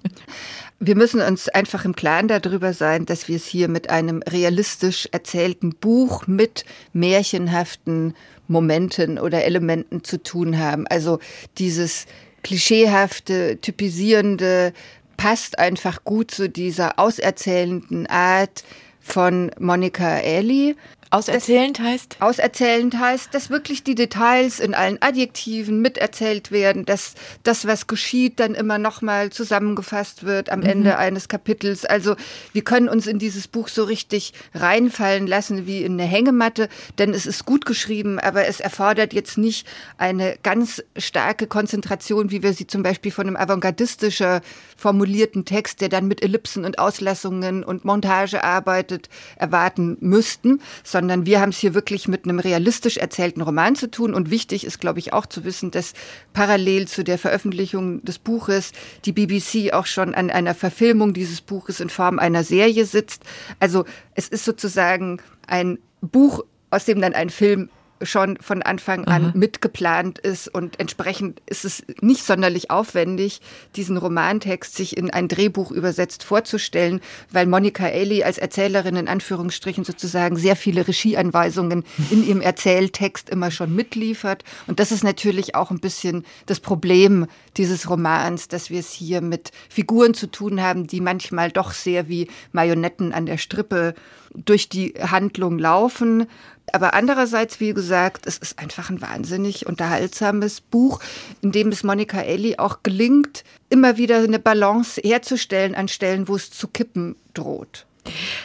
Wir 0.82 0.98
müssen 0.98 1.22
uns 1.22 1.48
einfach 1.48 1.86
im 1.86 1.96
Klaren 1.96 2.27
darüber 2.27 2.74
sein, 2.74 3.06
dass 3.06 3.30
wir 3.30 3.38
es 3.38 3.46
hier 3.46 3.70
mit 3.70 3.89
einem 3.89 4.22
realistisch 4.24 5.08
erzählten 5.13 5.75
Buch 5.75 6.27
mit 6.27 6.65
märchenhaften 6.91 8.13
Momenten 8.50 9.18
oder 9.18 9.46
Elementen 9.46 10.03
zu 10.03 10.22
tun 10.22 10.60
haben. 10.60 10.88
Also 10.88 11.20
dieses 11.58 12.06
klischeehafte, 12.44 13.60
typisierende 13.62 14.74
passt 15.15 15.58
einfach 15.58 16.03
gut 16.03 16.32
zu 16.32 16.50
dieser 16.50 17.00
auserzählenden 17.00 18.08
Art, 18.08 18.65
von 19.01 19.51
Monika 19.60 20.20
Eli. 20.20 20.75
Auserzählend 21.13 21.77
das, 21.77 21.86
heißt? 21.86 22.18
Auserzählend 22.22 22.98
heißt, 22.98 23.34
dass 23.34 23.50
wirklich 23.50 23.84
die 23.84 23.96
Details 23.96 24.62
in 24.62 24.74
allen 24.74 24.98
Adjektiven 25.01 25.82
miterzählt 25.82 26.51
werden, 26.51 26.86
dass 26.86 27.15
das, 27.44 27.68
was 27.68 27.88
geschieht, 27.88 28.39
dann 28.39 28.56
immer 28.56 28.77
nochmal 28.77 29.30
zusammengefasst 29.30 30.24
wird 30.24 30.50
am 30.50 30.62
mhm. 30.62 30.68
Ende 30.68 30.98
eines 30.98 31.27
Kapitels. 31.27 31.84
Also 31.84 32.15
wir 32.53 32.63
können 32.63 32.88
uns 32.88 33.08
in 33.08 33.20
dieses 33.20 33.50
Buch 33.50 33.68
so 33.68 33.84
richtig 33.84 34.32
reinfallen 34.56 35.27
lassen 35.27 35.68
wie 35.68 35.84
in 35.84 36.00
eine 36.00 36.10
Hängematte, 36.10 36.70
denn 36.98 37.13
es 37.13 37.25
ist 37.25 37.46
gut 37.46 37.65
geschrieben, 37.65 38.18
aber 38.18 38.48
es 38.48 38.62
erfordert 38.62 39.12
jetzt 39.12 39.38
nicht 39.38 39.68
eine 39.98 40.38
ganz 40.44 40.82
starke 40.96 41.46
Konzentration, 41.46 42.32
wie 42.32 42.41
wir 42.41 42.53
sie 42.53 42.68
zum 42.68 42.84
Beispiel 42.84 43.12
von 43.12 43.27
einem 43.27 43.36
avantgardistischer 43.36 44.39
formulierten 44.77 45.44
Text, 45.44 45.82
der 45.82 45.89
dann 45.89 46.08
mit 46.08 46.24
Ellipsen 46.24 46.63
und 46.63 46.80
Auslassungen 46.80 47.65
und 47.65 47.84
Montage 47.84 48.46
arbeitet, 48.46 49.10
erwarten 49.36 49.98
müssten, 50.00 50.62
sondern 50.86 51.00
sondern 51.01 51.25
wir 51.25 51.41
haben 51.41 51.50
es 51.50 51.58
hier 51.58 51.74
wirklich 51.74 52.08
mit 52.08 52.25
einem 52.25 52.38
realistisch 52.38 52.98
erzählten 52.98 53.41
Roman 53.41 53.75
zu 53.75 53.89
tun. 53.89 54.13
Und 54.13 54.29
wichtig 54.29 54.63
ist, 54.63 54.79
glaube 54.79 55.00
ich, 55.00 55.13
auch 55.13 55.25
zu 55.25 55.43
wissen, 55.43 55.72
dass 55.72 55.93
parallel 56.31 56.88
zu 56.88 57.03
der 57.03 57.17
Veröffentlichung 57.17 58.05
des 58.05 58.20
Buches 58.20 58.72
die 59.05 59.12
BBC 59.12 59.74
auch 59.74 59.88
schon 59.88 60.13
an 60.13 60.29
einer 60.29 60.53
Verfilmung 60.53 61.15
dieses 61.15 61.41
Buches 61.41 61.79
in 61.79 61.89
Form 61.89 62.20
einer 62.20 62.43
Serie 62.43 62.86
sitzt. 62.86 63.24
Also 63.60 63.86
es 64.13 64.27
ist 64.27 64.46
sozusagen 64.46 65.20
ein 65.48 65.79
Buch, 66.01 66.43
aus 66.70 66.86
dem 66.86 67.01
dann 67.01 67.13
ein 67.13 67.31
Film 67.31 67.72
schon 68.03 68.38
von 68.38 68.62
Anfang 68.62 69.05
an 69.05 69.25
Aha. 69.25 69.31
mitgeplant 69.36 70.20
ist 70.20 70.48
und 70.48 70.79
entsprechend 70.79 71.41
ist 71.46 71.65
es 71.65 71.84
nicht 72.01 72.25
sonderlich 72.25 72.72
aufwendig, 72.72 73.41
diesen 73.75 73.98
Romantext 73.98 74.75
sich 74.75 74.98
in 74.98 75.10
ein 75.10 75.27
Drehbuch 75.27 75.72
übersetzt 75.72 76.24
vorzustellen, 76.24 77.01
weil 77.31 77.46
Monika 77.46 77.88
Eli 77.88 78.24
als 78.24 78.38
Erzählerin 78.38 78.96
in 78.96 79.08
Anführungsstrichen 79.08 79.84
sozusagen 79.84 80.38
sehr 80.38 80.55
viele 80.55 80.88
Regieanweisungen 80.88 81.84
in 82.12 82.25
ihrem 82.25 82.41
Erzähltext 82.41 83.29
immer 83.29 83.51
schon 83.51 83.75
mitliefert 83.75 84.43
und 84.67 84.79
das 84.79 84.91
ist 84.91 85.03
natürlich 85.03 85.55
auch 85.55 85.72
ein 85.72 85.79
bisschen 85.79 86.25
das 86.46 86.60
Problem 86.60 87.27
dieses 87.58 87.89
Romans, 87.89 88.48
dass 88.48 88.70
wir 88.70 88.79
es 88.79 88.91
hier 88.91 89.22
mit 89.22 89.51
Figuren 89.70 90.13
zu 90.13 90.27
tun 90.27 90.62
haben, 90.62 90.88
die 90.88 91.01
manchmal 91.01 91.51
doch 91.51 91.72
sehr 91.72 92.08
wie 92.08 92.27
Marionetten 92.51 93.13
an 93.13 93.25
der 93.25 93.38
Strippe 93.38 93.93
durch 94.34 94.70
die 94.70 94.94
Handlung 95.00 95.60
laufen 95.60 96.28
aber 96.74 96.94
andererseits, 96.94 97.60
wie 97.60 97.74
gesagt, 97.74 98.26
es 98.26 98.38
ist 98.38 98.60
einfach 98.60 98.90
ein 98.90 99.02
wahnsinnig 99.02 99.66
unterhaltsames 99.66 100.62
Buch, 100.62 101.00
in 101.42 101.52
dem 101.52 101.70
es 101.70 101.84
Monika 101.84 102.22
Elli 102.22 102.58
auch 102.58 102.84
gelingt, 102.84 103.44
immer 103.70 103.98
wieder 103.98 104.18
eine 104.18 104.40
Balance 104.40 105.02
herzustellen 105.02 105.76
an 105.76 105.88
Stellen, 105.88 106.28
wo 106.28 106.36
es 106.36 106.52
zu 106.52 106.68
kippen 106.68 107.16
droht. 107.34 107.86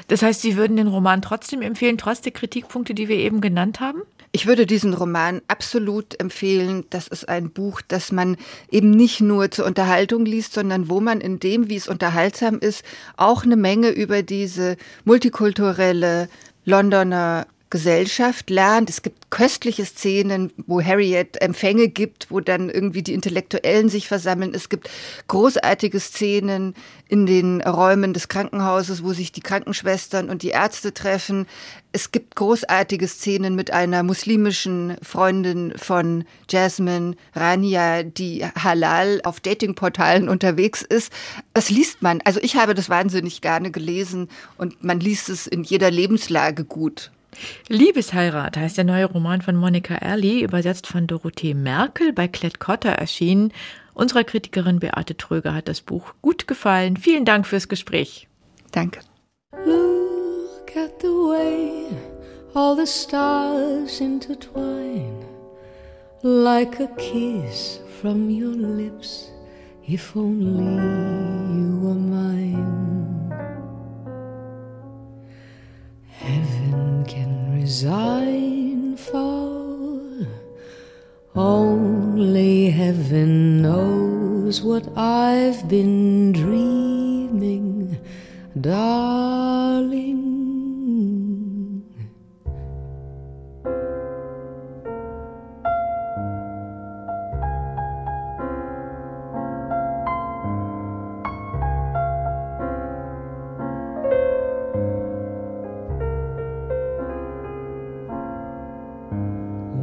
Das 0.09 0.23
heißt, 0.23 0.43
Sie 0.43 0.57
würden 0.57 0.77
den 0.77 0.89
Roman 0.89 1.23
trotzdem 1.23 1.63
empfehlen, 1.63 1.99
trotz 1.99 2.21
der 2.21 2.33
Kritikpunkte, 2.33 2.95
die 2.95 3.09
wir 3.09 3.17
eben 3.17 3.41
genannt 3.41 3.81
haben? 3.81 4.03
Ich 4.37 4.45
würde 4.45 4.67
diesen 4.67 4.93
Roman 4.93 5.41
absolut 5.49 6.21
empfehlen. 6.21 6.85
Das 6.91 7.09
ist 7.09 7.27
ein 7.27 7.49
Buch, 7.49 7.81
das 7.89 8.13
man 8.13 8.37
eben 8.71 8.91
nicht 8.91 9.23
nur 9.23 9.51
zur 9.51 9.65
Unterhaltung 9.65 10.27
liest, 10.27 10.53
sondern 10.53 10.91
wo 10.91 11.01
man 11.01 11.23
in 11.23 11.41
dem, 11.41 11.71
wie 11.71 11.77
es 11.77 11.89
unterhaltsam 11.89 12.59
ist, 12.59 12.85
auch 13.17 13.45
eine 13.45 13.57
Menge 13.57 13.89
über 13.89 14.23
diese 14.23 14.77
multikulturelle 15.07 16.29
Londoner 16.67 17.47
Gesellschaft 17.69 18.49
lernt. 18.49 18.89
Es 18.89 19.03
gibt 19.03 19.31
köstliche 19.31 19.85
Szenen, 19.85 20.53
wo 20.67 20.81
Harriet 20.81 21.41
Empfänge 21.43 21.89
gibt, 21.89 22.31
wo 22.31 22.39
dann 22.41 22.71
irgendwie 22.71 23.03
die 23.03 23.13
Intellektuellen 23.13 23.89
sich 23.89 24.07
versammeln. 24.07 24.55
Es 24.55 24.69
gibt 24.69 24.89
großartige 25.27 25.99
Szenen 25.99 26.75
in 27.09 27.27
den 27.27 27.61
Räumen 27.63 28.13
des 28.13 28.29
Krankenhauses, 28.29 29.03
wo 29.03 29.13
sich 29.13 29.33
die 29.33 29.41
Krankenschwestern 29.41 30.31
und 30.31 30.43
die 30.43 30.51
Ärzte 30.51 30.95
treffen. 30.95 31.47
Es 31.91 32.13
gibt 32.13 32.37
großartige 32.37 33.09
Szenen 33.09 33.57
mit 33.57 33.73
einer 33.73 34.05
muslimischen 34.05 34.97
Freundin 35.03 35.73
von 35.77 36.25
Jasmine 36.49 37.17
Rania, 37.35 38.05
die 38.05 38.45
halal 38.45 39.21
auf 39.25 39.41
Datingportalen 39.41 40.29
unterwegs 40.29 40.83
ist. 40.83 41.13
Das 41.53 41.69
liest 41.69 42.01
man. 42.01 42.21
Also 42.25 42.39
ich 42.41 42.57
habe 42.57 42.75
das 42.75 42.89
wahnsinnig 42.89 43.41
gerne 43.41 43.73
gelesen 43.73 44.29
und 44.57 44.85
man 44.85 45.01
liest 45.01 45.29
es 45.31 45.49
in 45.49 45.65
jeder 45.65 45.91
Lebenslage 45.91 46.65
gut. 46.65 47.11
Liebesheirat 47.69 48.57
heißt 48.57 48.77
der 48.77 48.85
neue 48.85 49.07
Roman 49.07 49.43
von 49.43 49.57
Monika 49.57 49.95
Erli, 49.95 50.43
übersetzt 50.43 50.87
von 50.87 51.07
Dorothee 51.07 51.55
Merkel, 51.55 52.13
bei 52.13 52.29
Klett 52.29 52.61
Cotta 52.61 52.91
erschienen. 52.91 53.53
Unserer 53.95 54.25
Kritikerin 54.25 54.81
Beate 54.81 55.17
Tröger 55.17 55.55
hat 55.55 55.69
das 55.69 55.81
Buch 55.81 56.15
gut 56.21 56.47
gefallen. 56.47 56.97
Vielen 56.97 57.25
Dank 57.25 57.47
fürs 57.47 57.69
Gespräch. 57.69 58.29
Danke. 58.73 59.01
Look 59.65 60.77
at 60.77 61.01
the 61.01 61.09
way 61.09 61.87
all 62.55 62.77
the 62.77 62.87
stars 62.87 64.01
intertwine 64.01 65.25
like 66.23 66.81
a 66.81 66.89
kiss 66.97 67.81
from 68.01 68.31
your 68.31 68.55
lips 68.55 69.31
if 69.87 70.17
only 70.17 70.65
you 71.55 71.79
were 71.81 71.95
mine. 71.95 72.86
Can 77.07 77.53
resign 77.53 78.97
for 78.97 80.27
only 81.35 82.71
heaven 82.71 83.63
knows 83.63 84.63
what 84.63 84.87
I've 84.97 85.69
been 85.69 86.33
dreaming, 86.33 87.99
darling. 88.61 90.46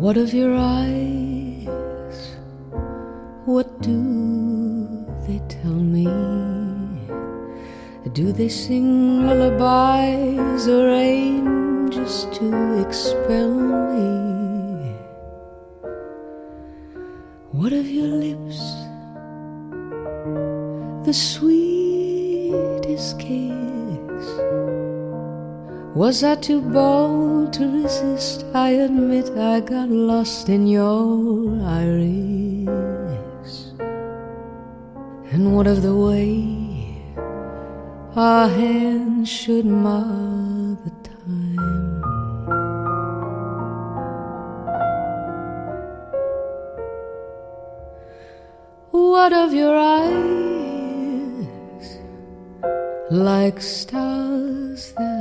What 0.03 0.17
of 0.17 0.33
your 0.33 0.53
eyes? 0.53 2.36
What 3.45 3.81
do 3.81 3.98
they 5.25 5.39
tell 5.48 5.79
me? 5.95 6.03
Do 8.12 8.33
they 8.33 8.50
sing 8.50 9.25
lullabies 9.25 10.67
or 10.67 10.89
aim 10.89 11.89
just 11.89 12.33
to 12.33 12.81
expel 12.86 13.50
me? 13.50 14.91
What 17.51 17.72
of 17.72 17.88
your 17.88 18.10
lips? 18.25 18.60
The 21.07 21.13
sweetest 21.13 21.52
Was 25.95 26.23
I 26.23 26.33
too 26.33 26.59
bold 26.59 27.53
to 27.53 27.67
resist? 27.83 28.45
I 28.55 28.69
admit 28.69 29.29
I 29.38 29.59
got 29.59 29.89
lost 29.89 30.50
in 30.50 30.65
your 30.65 31.55
iris. 31.62 32.73
And 35.31 35.55
what 35.55 35.67
of 35.67 35.83
the 35.83 35.95
way 35.95 36.97
our 38.15 38.50
hands 38.50 39.29
should 39.29 39.67
mar 39.67 40.75
the 40.83 40.89
time? 41.03 42.01
What 48.89 49.31
of 49.31 49.53
your 49.53 49.77
eyes 49.77 50.23
like 53.12 53.62
stars 53.62 54.91
that 54.93 55.12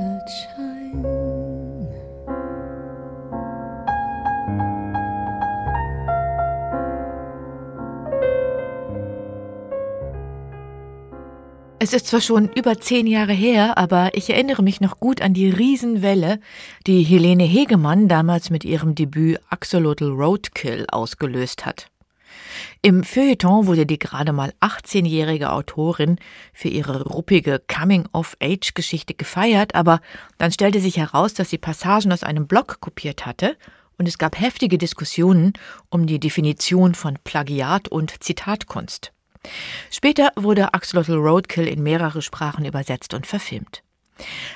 Es 11.85 11.93
ist 11.93 12.07
zwar 12.07 12.21
schon 12.21 12.49
über 12.55 12.79
zehn 12.79 13.09
Jahre 13.09 13.33
her, 13.33 13.77
aber 13.77 14.15
ich 14.15 14.31
erinnere 14.31 14.63
mich 14.63 14.81
noch 14.81 15.01
gut 15.01 15.21
an 15.21 15.35
die 15.35 15.51
Riesenwelle, 15.51 16.39
die 16.87 17.03
Helene 17.03 17.43
Hegemann 17.43 18.07
damals 18.07 18.51
mit 18.51 18.65
ihrem 18.65 18.95
Debüt 18.95 19.41
Axolotl 19.51 20.13
Roadkill 20.13 20.87
ausgelöst 20.93 21.67
hat. 21.67 21.89
Im 22.83 23.03
Feuilleton 23.03 23.67
wurde 23.67 23.85
die 23.85 23.99
gerade 23.99 24.33
mal 24.33 24.55
18-jährige 24.61 25.51
Autorin 25.51 26.21
für 26.53 26.69
ihre 26.69 27.03
ruppige 27.03 27.61
Coming-of-Age-Geschichte 27.67 29.15
gefeiert, 29.15 29.75
aber 29.75 30.01
dann 30.39 30.53
stellte 30.53 30.79
sich 30.79 30.99
heraus, 30.99 31.35
dass 31.35 31.51
sie 31.51 31.59
Passagen 31.59 32.13
aus 32.13 32.23
einem 32.23 32.47
Blog 32.47 32.79
kopiert 32.79 33.27
hatte 33.27 33.57
und 33.99 34.07
es 34.07 34.19
gab 34.19 34.39
heftige 34.39 34.79
Diskussionen 34.79 35.55
um 35.89 36.07
die 36.07 36.21
Definition 36.21 36.95
von 36.95 37.19
Plagiat 37.25 37.89
und 37.89 38.23
Zitatkunst. 38.23 39.13
Später 39.91 40.31
wurde 40.37 40.75
Axolotl 40.75 41.15
Roadkill 41.15 41.67
in 41.67 41.83
mehrere 41.83 42.23
Sprachen 42.23 42.65
übersetzt 42.65 43.15
und 43.15 43.27
verfilmt. 43.27 43.83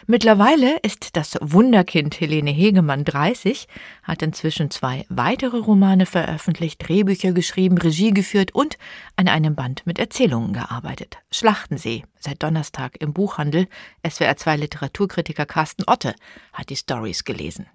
Mittlerweile 0.07 0.79
ist 0.83 1.17
das 1.17 1.37
Wunderkind 1.41 2.21
Helene 2.21 2.51
Hegemann 2.51 3.05
30, 3.05 3.67
hat 4.03 4.23
inzwischen 4.23 4.71
zwei 4.71 5.07
weitere 5.09 5.59
Romane 5.59 6.07
veröffentlicht, 6.07 6.87
Drehbücher 6.87 7.33
geschrieben, 7.33 7.79
Regie 7.79 8.13
geführt 8.13 8.55
und 8.55 8.79
an 9.17 9.29
einem 9.29 9.55
Band 9.55 9.87
mit 9.87 9.99
Erzählungen 9.99 10.53
gearbeitet. 10.53 11.19
Schlachtensee, 11.33 12.05
seit 12.21 12.43
Donnerstag 12.43 13.01
im 13.01 13.13
Buchhandel. 13.13 13.67
SWR 14.09 14.37
2 14.37 14.57
Literaturkritiker 14.57 15.47
Carsten 15.47 15.85
Otte 15.87 16.15
hat 16.53 16.71
die 16.71 16.77
Stories 16.77 17.25
gelesen. 17.25 17.67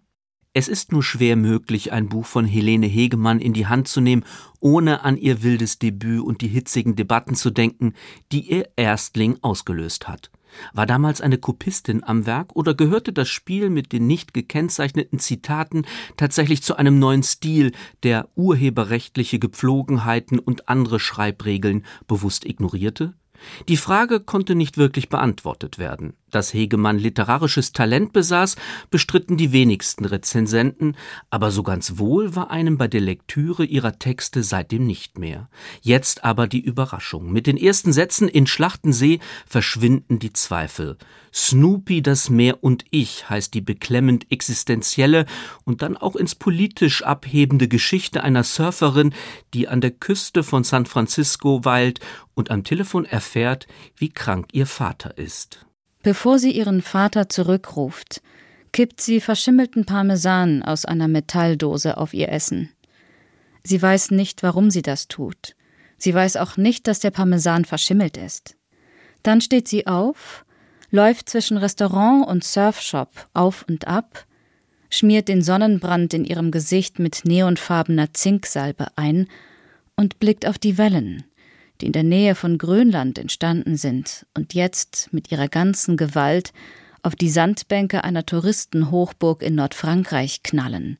Es 0.53 0.67
ist 0.67 0.91
nur 0.91 1.01
schwer 1.01 1.38
möglich, 1.38 1.93
ein 1.93 2.10
Buch 2.10 2.25
von 2.25 2.46
Helene 2.46 2.86
Hegemann 2.86 3.39
in 3.39 3.53
die 3.53 3.67
Hand 3.67 3.88
zu 3.88 4.01
nehmen, 4.01 4.25
ohne 4.60 5.05
an 5.05 5.15
ihr 5.15 5.43
wildes 5.43 5.79
Debüt 5.79 6.22
und 6.22 6.41
die 6.41 6.50
hitzigen 6.50 6.98
Debatten 6.98 7.36
zu 7.36 7.51
denken, 7.51 7.93
die 8.34 8.41
ihr 8.51 8.67
Erstling 8.75 9.38
ausgelöst 9.41 10.10
hat. 10.10 10.29
War 10.74 10.86
damals 10.86 11.22
eine 11.22 11.38
Kopistin 11.38 12.03
am 12.03 12.25
Werk 12.25 12.53
oder 12.53 12.74
gehörte 12.74 13.13
das 13.13 13.29
Spiel 13.29 13.70
mit 13.70 13.93
den 13.93 14.08
nicht 14.08 14.34
gekennzeichneten 14.34 15.20
Zitaten 15.20 15.86
tatsächlich 16.17 16.62
zu 16.63 16.75
einem 16.75 17.00
neuen 17.00 17.24
Stil, 17.24 17.72
der 18.03 18.27
urheberrechtliche 18.36 19.39
Gepflogenheiten 19.39 20.38
und 20.38 20.67
andere 20.67 21.00
Schreibregeln 21.00 21.86
bewusst 22.08 22.43
ignorierte? 22.46 23.13
Die 23.70 23.77
Frage 23.77 24.20
konnte 24.20 24.55
nicht 24.55 24.77
wirklich 24.77 25.08
beantwortet 25.08 25.77
werden. 25.77 26.13
Dass 26.31 26.53
Hegemann 26.53 26.97
literarisches 26.97 27.73
Talent 27.73 28.13
besaß, 28.13 28.55
bestritten 28.89 29.38
die 29.38 29.51
wenigsten 29.51 30.05
Rezensenten, 30.05 30.95
aber 31.29 31.51
so 31.51 31.63
ganz 31.63 31.97
wohl 31.97 32.35
war 32.35 32.50
einem 32.50 32.77
bei 32.77 32.88
der 32.88 33.01
Lektüre 33.01 33.65
ihrer 33.65 34.00
Texte 34.00 34.43
seitdem 34.43 34.88
nicht 34.88 35.19
mehr. 35.19 35.50
Jetzt 35.81 36.23
aber 36.23 36.47
die 36.47 36.61
Überraschung. 36.61 37.31
Mit 37.31 37.47
den 37.47 37.57
ersten 37.57 37.93
Sätzen 37.93 38.27
in 38.27 38.47
Schlachtensee 38.47 39.19
verschwinden 39.45 40.19
die 40.19 40.33
Zweifel. 40.33 40.97
Snoopy, 41.33 42.01
das 42.01 42.29
Meer 42.29 42.63
und 42.63 42.83
ich 42.91 43.29
heißt 43.29 43.53
die 43.53 43.61
beklemmend 43.61 44.31
existenzielle 44.31 45.25
und 45.63 45.81
dann 45.81 45.95
auch 45.95 46.15
ins 46.15 46.35
politisch 46.35 47.03
abhebende 47.03 47.67
Geschichte 47.67 48.23
einer 48.23 48.43
Surferin, 48.43 49.13
die 49.53 49.67
an 49.67 49.81
der 49.81 49.91
Küste 49.91 50.43
von 50.43 50.63
San 50.63 50.85
Francisco 50.85 51.63
weilt 51.63 52.00
und 52.33 52.51
am 52.51 52.63
Telefon 52.63 53.05
erfährt, 53.05 53.67
wie 53.95 54.09
krank 54.09 54.47
ihr 54.51 54.65
Vater 54.65 55.17
ist. 55.17 55.65
Bevor 56.03 56.39
sie 56.39 56.51
ihren 56.51 56.81
Vater 56.81 57.29
zurückruft, 57.29 58.22
kippt 58.72 59.01
sie 59.01 59.22
verschimmelten 59.22 59.86
Parmesan 59.86 60.63
aus 60.63 60.86
einer 60.86 61.08
Metalldose 61.08 61.98
auf 61.98 62.13
ihr 62.13 62.29
Essen. 62.29 62.70
Sie 63.63 63.81
weiß 63.81 64.12
nicht, 64.12 64.43
warum 64.43 64.72
sie 64.72 64.81
das 64.81 65.08
tut. 65.08 65.55
Sie 65.98 66.13
weiß 66.13 66.38
auch 66.38 66.58
nicht, 66.58 66.88
dass 66.88 67.00
der 67.00 67.12
Parmesan 67.12 67.65
verschimmelt 67.65 68.17
ist. 68.17 68.55
Dann 69.22 69.41
steht 69.41 69.67
sie 69.67 69.86
auf, 69.86 70.46
läuft 70.89 71.29
zwischen 71.29 71.58
Restaurant 71.58 72.27
und 72.27 72.43
Surfshop 72.43 73.27
auf 73.34 73.65
und 73.67 73.88
ab, 73.88 74.25
schmiert 74.89 75.27
den 75.27 75.43
Sonnenbrand 75.43 76.13
in 76.13 76.25
ihrem 76.25 76.50
Gesicht 76.50 76.98
mit 76.98 77.22
neonfarbener 77.24 78.13
Zinksalbe 78.13 78.88
ein 78.96 79.27
und 79.96 80.20
blickt 80.20 80.48
auf 80.48 80.58
die 80.58 80.77
Wellen, 80.77 81.24
die 81.81 81.88
in 81.88 81.91
der 81.93 82.03
Nähe 82.03 82.35
von 82.35 82.57
Grönland 82.57 83.17
entstanden 83.17 83.75
sind 83.75 84.25
und 84.35 84.53
jetzt 84.53 85.09
mit 85.11 85.31
ihrer 85.31 85.47
ganzen 85.47 85.97
Gewalt 85.97 86.53
auf 87.03 87.15
die 87.15 87.29
Sandbänke 87.29 88.03
einer 88.03 88.25
Touristenhochburg 88.25 89.41
in 89.41 89.55
Nordfrankreich 89.55 90.43
knallen. 90.43 90.97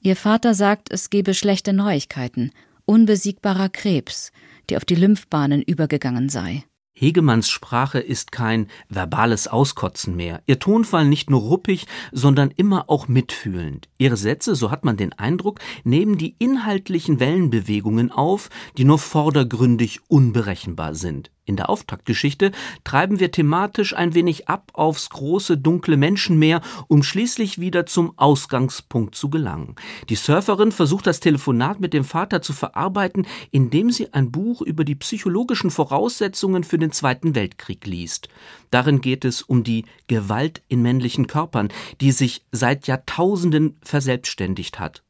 Ihr 0.00 0.16
Vater 0.16 0.54
sagt, 0.54 0.90
es 0.90 1.10
gebe 1.10 1.34
schlechte 1.34 1.72
Neuigkeiten, 1.72 2.50
unbesiegbarer 2.86 3.68
Krebs, 3.68 4.32
der 4.68 4.78
auf 4.78 4.84
die 4.84 4.94
Lymphbahnen 4.94 5.62
übergegangen 5.62 6.28
sei. 6.28 6.64
Hegemanns 7.02 7.50
Sprache 7.50 7.98
ist 7.98 8.30
kein 8.30 8.68
verbales 8.88 9.48
Auskotzen 9.48 10.14
mehr. 10.14 10.40
Ihr 10.46 10.60
Tonfall 10.60 11.04
nicht 11.04 11.30
nur 11.30 11.40
ruppig, 11.40 11.88
sondern 12.12 12.52
immer 12.52 12.88
auch 12.88 13.08
mitfühlend. 13.08 13.88
Ihre 13.98 14.16
Sätze, 14.16 14.54
so 14.54 14.70
hat 14.70 14.84
man 14.84 14.96
den 14.96 15.12
Eindruck, 15.12 15.58
nehmen 15.82 16.16
die 16.16 16.36
inhaltlichen 16.38 17.18
Wellenbewegungen 17.18 18.12
auf, 18.12 18.50
die 18.78 18.84
nur 18.84 19.00
vordergründig 19.00 19.98
unberechenbar 20.06 20.94
sind. 20.94 21.32
In 21.44 21.56
der 21.56 21.70
Auftaktgeschichte 21.70 22.52
treiben 22.84 23.18
wir 23.18 23.32
thematisch 23.32 23.96
ein 23.96 24.14
wenig 24.14 24.48
ab 24.48 24.70
aufs 24.74 25.10
große 25.10 25.58
dunkle 25.58 25.96
Menschenmeer, 25.96 26.60
um 26.86 27.02
schließlich 27.02 27.58
wieder 27.58 27.84
zum 27.84 28.16
Ausgangspunkt 28.16 29.16
zu 29.16 29.28
gelangen. 29.28 29.74
Die 30.08 30.14
Surferin 30.14 30.70
versucht 30.70 31.08
das 31.08 31.18
Telefonat 31.18 31.80
mit 31.80 31.94
dem 31.94 32.04
Vater 32.04 32.42
zu 32.42 32.52
verarbeiten, 32.52 33.26
indem 33.50 33.90
sie 33.90 34.12
ein 34.12 34.30
Buch 34.30 34.62
über 34.62 34.84
die 34.84 34.94
psychologischen 34.94 35.72
Voraussetzungen 35.72 36.62
für 36.62 36.78
den 36.78 36.92
Zweiten 36.92 37.34
Weltkrieg 37.34 37.86
liest. 37.86 38.28
Darin 38.70 39.00
geht 39.00 39.24
es 39.24 39.42
um 39.42 39.64
die 39.64 39.84
Gewalt 40.06 40.62
in 40.68 40.80
männlichen 40.80 41.26
Körpern, 41.26 41.70
die 42.00 42.12
sich 42.12 42.44
seit 42.52 42.86
Jahrtausenden 42.86 43.78
verselbstständigt 43.82 44.78
hat. 44.78 45.02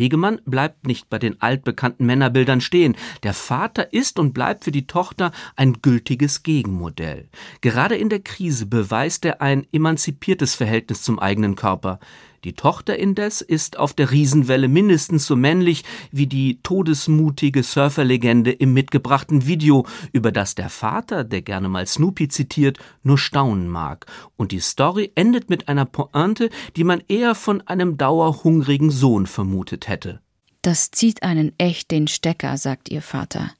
Hegemann 0.00 0.40
bleibt 0.46 0.86
nicht 0.86 1.10
bei 1.10 1.18
den 1.18 1.40
altbekannten 1.40 2.06
Männerbildern 2.06 2.60
stehen. 2.60 2.96
Der 3.22 3.34
Vater 3.34 3.92
ist 3.92 4.18
und 4.18 4.32
bleibt 4.32 4.64
für 4.64 4.72
die 4.72 4.86
Tochter 4.86 5.30
ein 5.56 5.82
gültiges 5.82 6.42
Gegenmodell. 6.42 7.28
Gerade 7.60 7.96
in 7.96 8.08
der 8.08 8.20
Krise 8.20 8.66
beweist 8.66 9.24
er 9.24 9.42
ein 9.42 9.66
emanzipiertes 9.72 10.54
Verhältnis 10.54 11.02
zum 11.02 11.18
eigenen 11.18 11.54
Körper. 11.54 12.00
Die 12.44 12.54
Tochter 12.54 12.98
indes 12.98 13.42
ist 13.42 13.78
auf 13.78 13.92
der 13.92 14.10
Riesenwelle 14.10 14.68
mindestens 14.68 15.26
so 15.26 15.36
männlich 15.36 15.84
wie 16.10 16.26
die 16.26 16.58
todesmutige 16.62 17.62
Surferlegende 17.62 18.50
im 18.50 18.72
mitgebrachten 18.72 19.46
Video, 19.46 19.86
über 20.12 20.32
das 20.32 20.54
der 20.54 20.70
Vater, 20.70 21.24
der 21.24 21.42
gerne 21.42 21.68
mal 21.68 21.86
Snoopy 21.86 22.28
zitiert, 22.28 22.78
nur 23.02 23.18
staunen 23.18 23.68
mag. 23.68 24.06
Und 24.36 24.52
die 24.52 24.60
Story 24.60 25.12
endet 25.14 25.50
mit 25.50 25.68
einer 25.68 25.84
Pointe, 25.84 26.48
die 26.76 26.84
man 26.84 27.02
eher 27.08 27.34
von 27.34 27.60
einem 27.62 27.98
dauerhungrigen 27.98 28.90
Sohn 28.90 29.26
vermutet 29.26 29.86
hätte. 29.88 30.20
Das 30.62 30.90
zieht 30.90 31.22
einen 31.22 31.52
echt 31.58 31.90
den 31.90 32.08
Stecker, 32.08 32.56
sagt 32.56 32.90
ihr 32.90 33.02
Vater. 33.02 33.50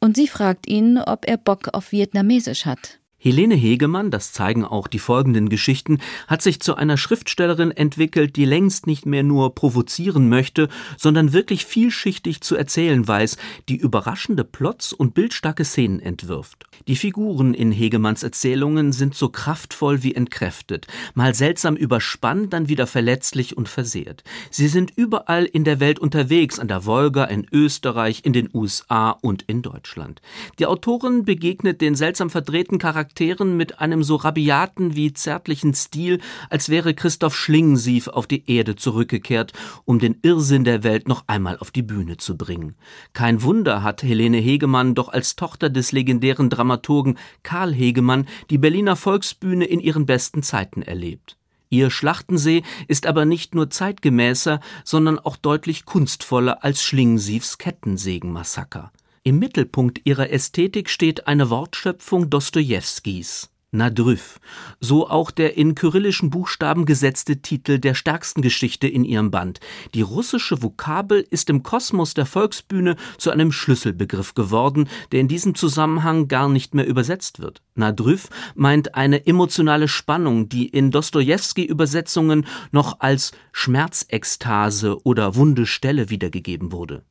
Und 0.00 0.16
sie 0.16 0.28
fragt 0.28 0.68
ihn, 0.68 0.98
ob 0.98 1.26
er 1.26 1.38
Bock 1.38 1.68
auf 1.72 1.90
Vietnamesisch 1.90 2.66
hat. 2.66 2.97
Helene 3.20 3.56
Hegemann, 3.56 4.12
das 4.12 4.32
zeigen 4.32 4.64
auch 4.64 4.86
die 4.86 5.00
folgenden 5.00 5.48
Geschichten, 5.48 5.98
hat 6.28 6.40
sich 6.40 6.60
zu 6.60 6.76
einer 6.76 6.96
Schriftstellerin 6.96 7.72
entwickelt, 7.72 8.36
die 8.36 8.44
längst 8.44 8.86
nicht 8.86 9.06
mehr 9.06 9.24
nur 9.24 9.56
provozieren 9.56 10.28
möchte, 10.28 10.68
sondern 10.96 11.32
wirklich 11.32 11.66
vielschichtig 11.66 12.42
zu 12.42 12.54
erzählen 12.54 13.08
weiß, 13.08 13.36
die 13.68 13.76
überraschende 13.76 14.44
Plots 14.44 14.92
und 14.92 15.14
bildstarke 15.14 15.64
Szenen 15.64 15.98
entwirft. 15.98 16.66
Die 16.86 16.94
Figuren 16.94 17.54
in 17.54 17.72
Hegemanns 17.72 18.22
Erzählungen 18.22 18.92
sind 18.92 19.16
so 19.16 19.30
kraftvoll 19.30 20.04
wie 20.04 20.14
entkräftet, 20.14 20.86
mal 21.14 21.34
seltsam 21.34 21.74
überspannt, 21.74 22.52
dann 22.52 22.68
wieder 22.68 22.86
verletzlich 22.86 23.56
und 23.56 23.68
versehrt. 23.68 24.22
Sie 24.52 24.68
sind 24.68 24.92
überall 24.94 25.44
in 25.44 25.64
der 25.64 25.80
Welt 25.80 25.98
unterwegs, 25.98 26.60
an 26.60 26.68
der 26.68 26.86
Wolga, 26.86 27.24
in 27.24 27.48
Österreich, 27.50 28.20
in 28.22 28.32
den 28.32 28.48
USA 28.54 29.10
und 29.10 29.42
in 29.48 29.62
Deutschland. 29.62 30.22
Die 30.60 30.66
Autorin 30.66 31.24
begegnet 31.24 31.80
den 31.80 31.96
seltsam 31.96 32.30
verdrehten 32.30 32.78
Charakteren 32.78 33.07
Charakteren 33.08 33.56
mit 33.56 33.80
einem 33.80 34.02
so 34.02 34.16
rabiaten 34.16 34.94
wie 34.94 35.12
zärtlichen 35.12 35.72
Stil, 35.72 36.20
als 36.50 36.68
wäre 36.68 36.94
Christoph 36.94 37.34
Schlingensief 37.34 38.08
auf 38.08 38.26
die 38.26 38.50
Erde 38.50 38.76
zurückgekehrt, 38.76 39.52
um 39.84 39.98
den 39.98 40.18
Irrsinn 40.22 40.64
der 40.64 40.82
Welt 40.82 41.08
noch 41.08 41.24
einmal 41.26 41.58
auf 41.58 41.70
die 41.70 41.82
Bühne 41.82 42.18
zu 42.18 42.36
bringen. 42.36 42.74
Kein 43.14 43.42
Wunder 43.42 43.82
hat 43.82 44.02
Helene 44.02 44.36
Hegemann 44.36 44.94
doch 44.94 45.08
als 45.08 45.36
Tochter 45.36 45.70
des 45.70 45.92
legendären 45.92 46.50
Dramaturgen 46.50 47.18
Karl 47.42 47.72
Hegemann 47.72 48.26
die 48.50 48.58
Berliner 48.58 48.96
Volksbühne 48.96 49.64
in 49.64 49.80
ihren 49.80 50.04
besten 50.04 50.42
Zeiten 50.42 50.82
erlebt. 50.82 51.36
Ihr 51.70 51.90
Schlachtensee 51.90 52.62
ist 52.88 53.06
aber 53.06 53.24
nicht 53.24 53.54
nur 53.54 53.70
zeitgemäßer, 53.70 54.60
sondern 54.84 55.18
auch 55.18 55.36
deutlich 55.36 55.86
kunstvoller 55.86 56.62
als 56.62 56.82
Schlingensiefs 56.82 57.58
Kettensägenmassaker. 57.58 58.92
Im 59.22 59.38
Mittelpunkt 59.38 60.00
ihrer 60.04 60.30
Ästhetik 60.30 60.90
steht 60.90 61.26
eine 61.26 61.50
Wortschöpfung 61.50 62.30
Dostojewskis. 62.30 63.50
Nadrüv, 63.70 64.40
so 64.80 65.10
auch 65.10 65.30
der 65.30 65.58
in 65.58 65.74
kyrillischen 65.74 66.30
Buchstaben 66.30 66.86
gesetzte 66.86 67.42
Titel 67.42 67.78
der 67.78 67.92
stärksten 67.92 68.40
Geschichte 68.40 68.88
in 68.88 69.04
ihrem 69.04 69.30
Band. 69.30 69.60
Die 69.92 70.00
russische 70.00 70.62
Vokabel 70.62 71.22
ist 71.28 71.50
im 71.50 71.62
Kosmos 71.62 72.14
der 72.14 72.24
Volksbühne 72.24 72.96
zu 73.18 73.30
einem 73.30 73.52
Schlüsselbegriff 73.52 74.32
geworden, 74.32 74.88
der 75.12 75.20
in 75.20 75.28
diesem 75.28 75.54
Zusammenhang 75.54 76.28
gar 76.28 76.48
nicht 76.48 76.74
mehr 76.74 76.86
übersetzt 76.86 77.40
wird. 77.40 77.60
Nadrüv 77.74 78.30
meint 78.54 78.94
eine 78.94 79.26
emotionale 79.26 79.88
Spannung, 79.88 80.48
die 80.48 80.66
in 80.66 80.90
Dostojewski-Übersetzungen 80.90 82.46
noch 82.72 83.00
als 83.00 83.32
Schmerzekstase 83.52 85.04
oder 85.04 85.34
wunde 85.34 85.66
Stelle 85.66 86.08
wiedergegeben 86.08 86.72
wurde. 86.72 87.04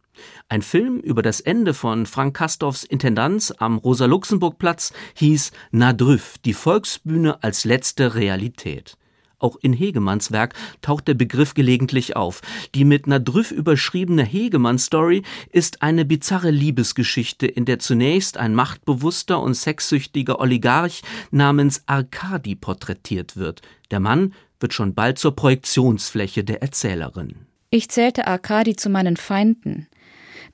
Ein 0.50 0.62
Film 0.62 1.00
über 1.00 1.22
das 1.22 1.40
Ende 1.40 1.74
von 1.74 2.06
Frank 2.06 2.36
Kastorfs 2.36 2.84
Intendanz 2.84 3.54
am 3.58 3.78
Rosa-Luxemburg-Platz 3.78 4.94
hieß 5.16 5.52
Nadrüff, 5.72 6.38
die 6.46 6.54
Volksbühne 6.54 7.44
als 7.44 7.66
letzte 7.66 8.16
Realität. 8.16 8.98
Auch 9.40 9.58
in 9.62 9.74
Hegemanns 9.74 10.32
Werk 10.32 10.56
taucht 10.82 11.08
der 11.08 11.14
Begriff 11.14 11.54
gelegentlich 11.54 12.16
auf. 12.16 12.42
Die 12.74 12.86
mit 12.86 13.06
Nadrüff 13.06 13.52
überschriebene 13.52 14.24
Hegemann-Story 14.24 15.22
ist 15.52 15.84
eine 15.84 16.06
bizarre 16.06 16.50
Liebesgeschichte, 16.50 17.46
in 17.46 17.66
der 17.66 17.78
zunächst 17.78 18.38
ein 18.38 18.56
machtbewusster 18.56 19.40
und 19.40 19.54
sexsüchtiger 19.54 20.40
Oligarch 20.40 21.04
namens 21.30 21.84
Arkadi 21.86 22.56
porträtiert 22.56 23.38
wird. 23.38 23.62
Der 23.92 24.00
Mann 24.00 24.34
wird 24.60 24.74
schon 24.74 24.96
bald 24.96 25.20
zur 25.20 25.36
Projektionsfläche 25.36 26.44
der 26.44 26.64
Erzählerin. 26.64 27.36
Ich 27.70 27.90
zählte 27.90 28.26
Arkadi 28.26 28.76
zu 28.76 28.90
meinen 28.90 29.18
Feinden. 29.18 29.88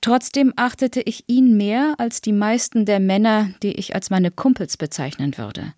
Trotzdem 0.00 0.52
achtete 0.56 1.00
ich 1.00 1.24
ihn 1.26 1.56
mehr 1.56 1.94
als 1.98 2.20
die 2.20 2.32
meisten 2.32 2.84
der 2.84 3.00
Männer, 3.00 3.50
die 3.62 3.72
ich 3.72 3.94
als 3.94 4.10
meine 4.10 4.30
Kumpels 4.30 4.76
bezeichnen 4.76 5.38
würde. 5.38 5.74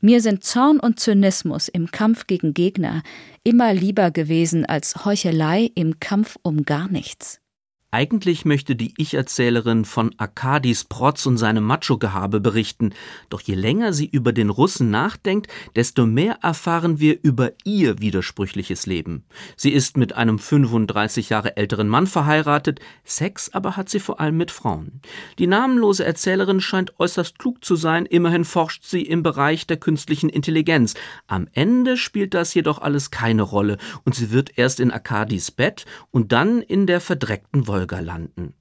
Mir 0.00 0.20
sind 0.20 0.44
Zorn 0.44 0.80
und 0.80 1.00
Zynismus 1.00 1.68
im 1.68 1.90
Kampf 1.90 2.26
gegen 2.26 2.52
Gegner 2.52 3.02
immer 3.42 3.72
lieber 3.72 4.10
gewesen 4.10 4.66
als 4.66 5.04
Heuchelei 5.06 5.70
im 5.74 5.98
Kampf 5.98 6.36
um 6.42 6.64
gar 6.64 6.88
nichts. 6.88 7.40
Eigentlich 7.94 8.44
möchte 8.44 8.74
die 8.74 8.92
Ich-Erzählerin 8.96 9.84
von 9.84 10.12
Arkadis 10.18 10.82
Protz 10.82 11.26
und 11.26 11.36
seinem 11.36 11.62
Macho-Gehabe 11.62 12.40
berichten, 12.40 12.92
doch 13.30 13.40
je 13.40 13.54
länger 13.54 13.92
sie 13.92 14.06
über 14.06 14.32
den 14.32 14.50
Russen 14.50 14.90
nachdenkt, 14.90 15.46
desto 15.76 16.04
mehr 16.04 16.38
erfahren 16.42 16.98
wir 16.98 17.20
über 17.22 17.52
ihr 17.62 18.00
widersprüchliches 18.00 18.86
Leben. 18.86 19.22
Sie 19.56 19.70
ist 19.70 19.96
mit 19.96 20.12
einem 20.12 20.40
35 20.40 21.30
Jahre 21.30 21.56
älteren 21.56 21.86
Mann 21.86 22.08
verheiratet, 22.08 22.80
Sex 23.04 23.54
aber 23.54 23.76
hat 23.76 23.88
sie 23.88 24.00
vor 24.00 24.18
allem 24.18 24.38
mit 24.38 24.50
Frauen. 24.50 25.00
Die 25.38 25.46
namenlose 25.46 26.04
Erzählerin 26.04 26.60
scheint 26.60 26.98
äußerst 26.98 27.38
klug 27.38 27.64
zu 27.64 27.76
sein, 27.76 28.06
immerhin 28.06 28.44
forscht 28.44 28.82
sie 28.82 29.02
im 29.02 29.22
Bereich 29.22 29.68
der 29.68 29.76
künstlichen 29.76 30.30
Intelligenz. 30.30 30.94
Am 31.28 31.46
Ende 31.52 31.96
spielt 31.96 32.34
das 32.34 32.54
jedoch 32.54 32.80
alles 32.80 33.12
keine 33.12 33.42
Rolle 33.42 33.78
und 34.04 34.16
sie 34.16 34.32
wird 34.32 34.58
erst 34.58 34.80
in 34.80 34.90
Arkadis 34.90 35.52
Bett 35.52 35.86
und 36.10 36.32
dann 36.32 36.60
in 36.60 36.88
der 36.88 37.00
verdreckten 37.00 37.68
Wolke 37.68 37.83
Nachfolger 37.84 38.02
landen. 38.02 38.54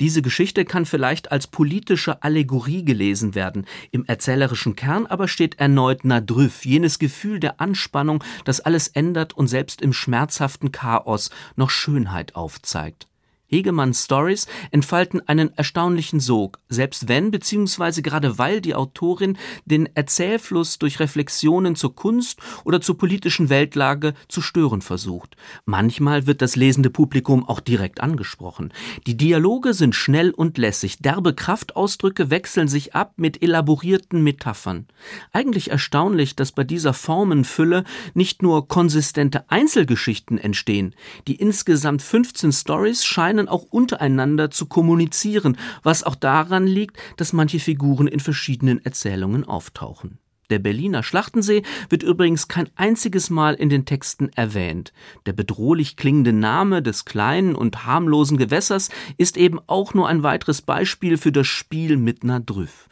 Diese 0.00 0.22
Geschichte 0.22 0.64
kann 0.64 0.86
vielleicht 0.86 1.30
als 1.30 1.46
politische 1.46 2.22
Allegorie 2.24 2.84
gelesen 2.84 3.36
werden, 3.36 3.64
im 3.92 4.04
erzählerischen 4.06 4.74
Kern 4.74 5.06
aber 5.06 5.28
steht 5.28 5.60
erneut 5.60 6.04
Nadrüff, 6.04 6.64
jenes 6.64 6.98
Gefühl 6.98 7.38
der 7.38 7.60
Anspannung, 7.60 8.24
das 8.44 8.60
alles 8.60 8.88
ändert 8.88 9.34
und 9.34 9.46
selbst 9.46 9.80
im 9.80 9.92
schmerzhaften 9.92 10.72
Chaos 10.72 11.30
noch 11.54 11.70
Schönheit 11.70 12.34
aufzeigt. 12.34 13.06
Hegemanns 13.52 14.04
Stories 14.04 14.46
entfalten 14.70 15.20
einen 15.28 15.52
erstaunlichen 15.56 16.20
Sog, 16.20 16.58
selbst 16.70 17.06
wenn 17.08 17.30
bzw. 17.30 18.00
gerade 18.00 18.38
weil 18.38 18.62
die 18.62 18.74
Autorin 18.74 19.36
den 19.66 19.94
Erzählfluss 19.94 20.78
durch 20.78 21.00
Reflexionen 21.00 21.76
zur 21.76 21.94
Kunst 21.94 22.40
oder 22.64 22.80
zur 22.80 22.96
politischen 22.96 23.50
Weltlage 23.50 24.14
zu 24.28 24.40
stören 24.40 24.80
versucht. 24.80 25.36
Manchmal 25.66 26.26
wird 26.26 26.40
das 26.40 26.56
lesende 26.56 26.88
Publikum 26.88 27.46
auch 27.46 27.60
direkt 27.60 28.00
angesprochen. 28.00 28.72
Die 29.06 29.18
Dialoge 29.18 29.74
sind 29.74 29.94
schnell 29.94 30.30
und 30.30 30.56
lässig, 30.56 30.98
derbe 31.00 31.34
Kraftausdrücke 31.34 32.30
wechseln 32.30 32.68
sich 32.68 32.94
ab 32.94 33.12
mit 33.16 33.42
elaborierten 33.42 34.22
Metaphern. 34.22 34.86
Eigentlich 35.32 35.70
erstaunlich, 35.70 36.36
dass 36.36 36.52
bei 36.52 36.64
dieser 36.64 36.94
Formenfülle 36.94 37.84
nicht 38.14 38.42
nur 38.42 38.66
konsistente 38.66 39.50
Einzelgeschichten 39.50 40.38
entstehen. 40.38 40.94
Die 41.26 41.36
insgesamt 41.36 42.00
15 42.00 42.52
Stories 42.52 43.04
scheinen 43.04 43.41
lernen 43.42 43.48
auch 43.48 43.64
untereinander 43.70 44.50
zu 44.50 44.66
kommunizieren, 44.66 45.56
was 45.82 46.04
auch 46.04 46.14
daran 46.14 46.66
liegt, 46.66 46.96
dass 47.16 47.32
manche 47.32 47.58
Figuren 47.58 48.06
in 48.06 48.20
verschiedenen 48.20 48.84
Erzählungen 48.84 49.44
auftauchen. 49.44 50.18
Der 50.50 50.58
Berliner 50.58 51.02
Schlachtensee 51.02 51.62
wird 51.88 52.02
übrigens 52.02 52.46
kein 52.46 52.68
einziges 52.76 53.30
Mal 53.30 53.54
in 53.54 53.70
den 53.70 53.86
Texten 53.86 54.28
erwähnt. 54.34 54.92
Der 55.24 55.32
bedrohlich 55.32 55.96
klingende 55.96 56.32
Name 56.32 56.82
des 56.82 57.04
kleinen 57.04 57.54
und 57.54 57.86
harmlosen 57.86 58.36
Gewässers 58.36 58.90
ist 59.16 59.38
eben 59.38 59.60
auch 59.66 59.94
nur 59.94 60.08
ein 60.08 60.22
weiteres 60.22 60.60
Beispiel 60.60 61.16
für 61.16 61.32
das 61.32 61.46
Spiel 61.46 61.96
mit 61.96 62.22
Nadrüff. 62.22 62.88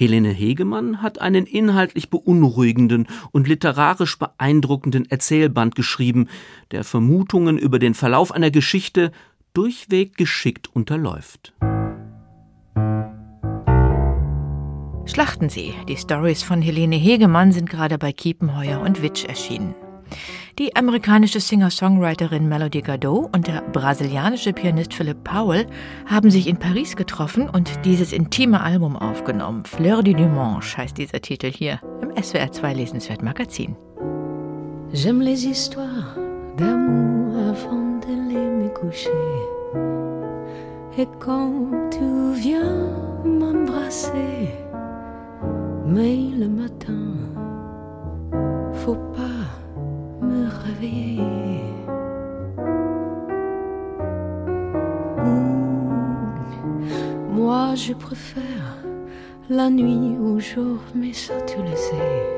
Helene 0.00 0.30
Hegemann 0.30 1.02
hat 1.02 1.20
einen 1.20 1.44
inhaltlich 1.44 2.08
beunruhigenden 2.08 3.06
und 3.32 3.46
literarisch 3.46 4.18
beeindruckenden 4.18 5.10
Erzählband 5.10 5.74
geschrieben, 5.74 6.28
der 6.70 6.84
Vermutungen 6.84 7.58
über 7.58 7.78
den 7.78 7.92
Verlauf 7.92 8.32
einer 8.32 8.50
Geschichte 8.50 9.12
durchweg 9.52 10.16
geschickt 10.16 10.68
unterläuft. 10.74 11.52
Schlachtensee. 15.06 15.74
Die 15.88 15.96
Stories 15.96 16.42
von 16.42 16.62
Helene 16.62 16.96
Hegemann 16.96 17.50
sind 17.52 17.68
gerade 17.68 17.98
bei 17.98 18.12
Kiepenheuer 18.12 18.80
und 18.80 19.02
Witsch 19.02 19.24
erschienen. 19.24 19.74
Die 20.58 20.76
amerikanische 20.76 21.40
Singer-Songwriterin 21.40 22.48
Melody 22.48 22.82
Gardot 22.82 23.34
und 23.34 23.46
der 23.46 23.62
brasilianische 23.62 24.52
Pianist 24.52 24.94
Philip 24.94 25.22
Powell 25.24 25.66
haben 26.06 26.30
sich 26.30 26.46
in 26.46 26.58
Paris 26.58 26.96
getroffen 26.96 27.48
und 27.48 27.84
dieses 27.84 28.12
intime 28.12 28.60
Album 28.60 28.96
aufgenommen. 28.96 29.64
Fleur 29.64 30.02
du 30.02 30.14
Dimanche 30.14 30.76
heißt 30.76 30.98
dieser 30.98 31.20
Titel 31.20 31.50
hier 31.50 31.80
im 32.02 32.22
SWR 32.22 32.52
2 32.52 32.74
Lesenswert 32.74 33.22
Magazin. 33.22 33.76
J'aime 34.92 35.22
les 35.22 35.46
histoires 35.46 36.16
d'amour 36.56 37.36
avant 37.36 38.00
de 38.00 38.12
les 38.28 38.50
me 38.50 38.68
coucher. 38.68 39.39
Et 41.00 41.08
quand 41.18 41.50
tu 41.90 42.32
viens 42.34 42.90
m'embrasser, 43.24 44.50
mais 45.86 46.18
le 46.38 46.46
matin, 46.46 47.14
faut 48.74 49.00
pas 49.16 49.48
me 50.20 50.46
réveiller. 50.66 51.64
Mmh. 55.24 56.00
Moi, 57.32 57.74
je 57.76 57.94
préfère 57.94 58.76
la 59.48 59.70
nuit 59.70 60.18
au 60.22 60.38
jour, 60.38 60.80
mais 60.94 61.14
ça 61.14 61.40
tu 61.46 61.62
le 61.62 61.76
sais. 61.76 62.28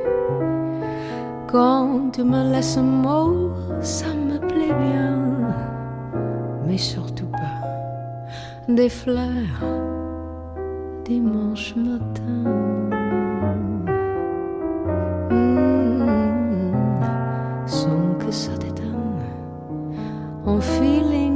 Quand 1.51 2.13
tu 2.13 2.23
me 2.23 2.53
laisses 2.53 2.77
un 2.77 2.83
mot, 2.83 3.51
ça 3.81 4.07
me 4.15 4.39
plaît 4.39 4.77
bien, 4.89 5.19
mais 6.65 6.79
surtout 6.79 7.27
pas 7.27 7.62
des 8.69 8.89
fleurs 8.89 9.61
dimanche 11.05 11.75
matin. 11.77 12.23
Mmh, 15.31 16.37
sans 17.67 18.15
que 18.19 18.31
ça 18.31 18.53
t'étonne, 18.59 19.27
en 20.47 20.61
feeling 20.61 21.32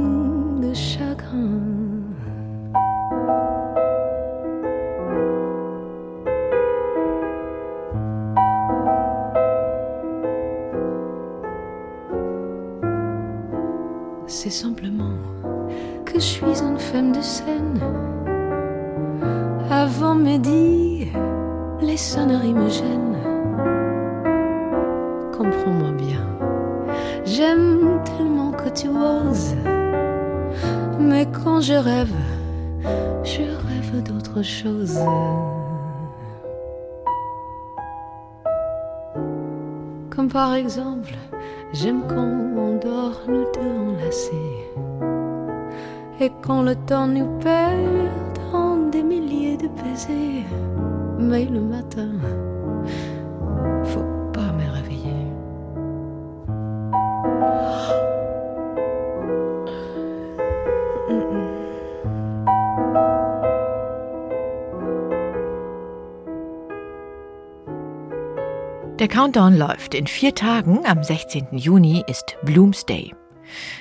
Comme 40.15 40.29
par 40.29 40.53
exemple, 40.53 41.13
j'aime 41.73 42.03
quand 42.07 42.35
on 42.55 42.77
dort 42.77 43.21
nous 43.27 43.45
deux 43.53 43.95
enlacés. 43.95 44.69
Et 46.19 46.31
quand 46.43 46.61
le 46.61 46.75
temps 46.75 47.07
nous 47.07 47.39
perd 47.39 48.37
dans 48.51 48.89
des 48.91 49.01
milliers 49.01 49.57
de 49.57 49.67
baisers, 49.67 50.45
mais 51.17 51.45
le 51.45 51.59
matin, 51.59 52.09
Der 69.07 69.15
Countdown 69.15 69.55
läuft. 69.57 69.93
In 69.93 70.05
vier 70.05 70.35
Tagen, 70.35 70.85
am 70.85 71.01
16. 71.01 71.57
Juni, 71.57 72.03
ist 72.07 72.35
Bloomsday. 72.43 73.15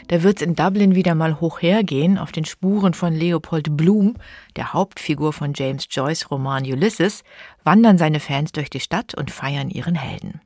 Da 0.07 0.23
wird's 0.23 0.41
in 0.41 0.55
Dublin 0.55 0.95
wieder 0.95 1.17
mal 1.17 1.41
hoch 1.41 1.61
hergehen, 1.61 2.17
auf 2.17 2.31
den 2.31 2.45
Spuren 2.45 2.95
von 2.95 3.13
Leopold 3.13 3.77
Bloom, 3.77 4.15
der 4.55 4.73
Hauptfigur 4.73 5.33
von 5.33 5.53
James 5.53 5.89
Joyce 5.91 6.31
Roman 6.31 6.63
Ulysses, 6.63 7.25
wandern 7.65 7.99
seine 7.99 8.21
Fans 8.21 8.53
durch 8.53 8.71
die 8.71 8.79
Stadt 8.79 9.15
und 9.15 9.33
feiern 9.33 9.69
ihren 9.69 9.97
Helden. 9.97 10.43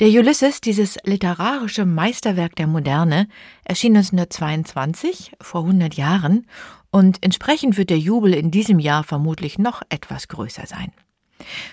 Der 0.00 0.08
Ulysses, 0.08 0.60
dieses 0.60 0.98
literarische 1.04 1.86
Meisterwerk 1.86 2.56
der 2.56 2.66
Moderne, 2.66 3.28
erschien 3.62 3.96
1922, 3.96 5.30
vor 5.40 5.60
100 5.60 5.94
Jahren, 5.94 6.48
und 6.90 7.22
entsprechend 7.22 7.76
wird 7.76 7.90
der 7.90 8.00
Jubel 8.00 8.34
in 8.34 8.50
diesem 8.50 8.80
Jahr 8.80 9.04
vermutlich 9.04 9.60
noch 9.60 9.80
etwas 9.90 10.26
größer 10.26 10.66
sein. 10.66 10.90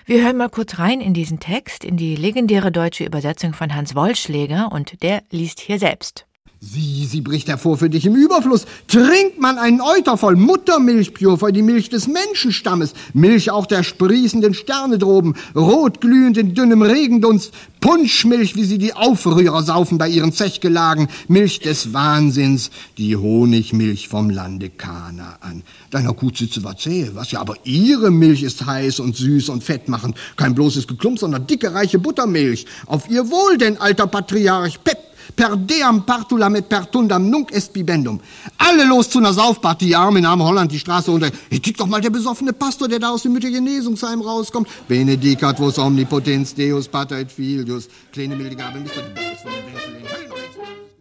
Wir 0.05 0.23
hören 0.23 0.37
mal 0.37 0.49
kurz 0.49 0.79
rein 0.79 1.01
in 1.01 1.13
diesen 1.13 1.39
Text, 1.39 1.83
in 1.83 1.97
die 1.97 2.15
legendäre 2.15 2.71
deutsche 2.71 3.05
Übersetzung 3.05 3.53
von 3.53 3.75
Hans 3.75 3.95
Wollschläger 3.95 4.71
und 4.71 5.01
der 5.03 5.23
liest 5.31 5.59
hier 5.59 5.79
selbst. 5.79 6.28
Sieh, 6.61 7.05
sie 7.05 7.21
bricht 7.21 7.47
hervor 7.47 7.77
für 7.77 7.89
dich 7.89 8.05
im 8.05 8.17
Überfluss. 8.17 8.65
Trinkt 8.89 9.39
man 9.39 9.57
einen 9.57 9.79
Euter 9.79 10.17
voll 10.17 10.35
Muttermilch, 10.35 11.13
Pure, 11.13 11.53
die 11.53 11.61
Milch 11.61 11.87
des 11.87 12.09
Menschenstammes, 12.09 12.93
Milch 13.13 13.49
auch 13.49 13.65
der 13.65 13.81
sprießenden 13.81 14.53
Sterne 14.53 14.97
droben, 14.97 15.35
rotglühend 15.55 16.37
in 16.37 16.55
dünnem 16.55 16.81
Regendunst, 16.81 17.53
Punschmilch, 17.79 18.57
wie 18.57 18.65
sie 18.65 18.77
die 18.77 18.93
Aufrührer 18.93 19.63
saufen 19.63 19.97
bei 19.97 20.09
ihren 20.09 20.33
Zechgelagen, 20.33 21.07
Milch 21.29 21.61
des 21.61 21.93
Wahnsinns, 21.93 22.71
die 22.97 23.15
Honigmilch 23.15 24.09
vom 24.09 24.29
Lande 24.29 24.69
Kanaan. 24.69 25.63
Deiner 25.91 26.13
Kuhzitze 26.13 26.61
war 26.65 26.75
zähe, 26.75 27.15
was 27.15 27.31
ja, 27.31 27.39
aber 27.39 27.55
ihre 27.63 28.11
Milch 28.11 28.43
ist 28.43 28.65
heiß 28.65 28.99
und 28.99 29.15
süß 29.15 29.47
und 29.47 29.63
fettmachend, 29.63 30.17
kein 30.35 30.55
bloßes 30.55 30.87
Geklump, 30.87 31.19
sondern 31.19 31.47
dicke, 31.47 31.73
reiche 31.73 31.99
Buttermilch. 31.99 32.65
Auf 32.85 33.09
ihr 33.09 33.31
Wohl 33.31 33.57
denn, 33.57 33.77
alter 33.77 34.07
Patriarch, 34.07 34.83
Pep, 34.83 35.08
per 35.35 35.55
deam 35.57 36.03
partula 36.05 36.49
mit 36.49 36.67
pertundam 36.67 37.29
nunc 37.29 37.51
est 37.51 37.73
bibendum. 37.73 38.19
Alle 38.57 38.85
los 38.85 39.09
zu 39.09 39.19
einer 39.19 39.33
Saufparty, 39.33 39.87
die 39.87 39.95
Arme 39.95 40.19
in 40.19 40.25
arme 40.25 40.43
Holland 40.43 40.71
die 40.71 40.79
Straße 40.79 41.11
runter. 41.11 41.31
Hey, 41.49 41.59
kick 41.59 41.77
doch 41.77 41.87
mal 41.87 42.01
der 42.01 42.09
besoffene 42.09 42.53
Pastor, 42.53 42.87
der 42.87 42.99
da 42.99 43.09
aus 43.09 43.23
dem 43.23 43.33
Müttergenesungsheim 43.33 44.21
rauskommt. 44.21 44.67
Benedicat 44.87 45.59
vos 45.59 45.77
omnipotens 45.77 46.53
Deus 46.55 46.87
pater 46.87 47.19
et 47.19 47.31
filius. 47.31 47.87
Kleine 48.11 48.35
milde 48.35 48.55
Gabe, 48.55 48.79
Mr. 48.79 49.03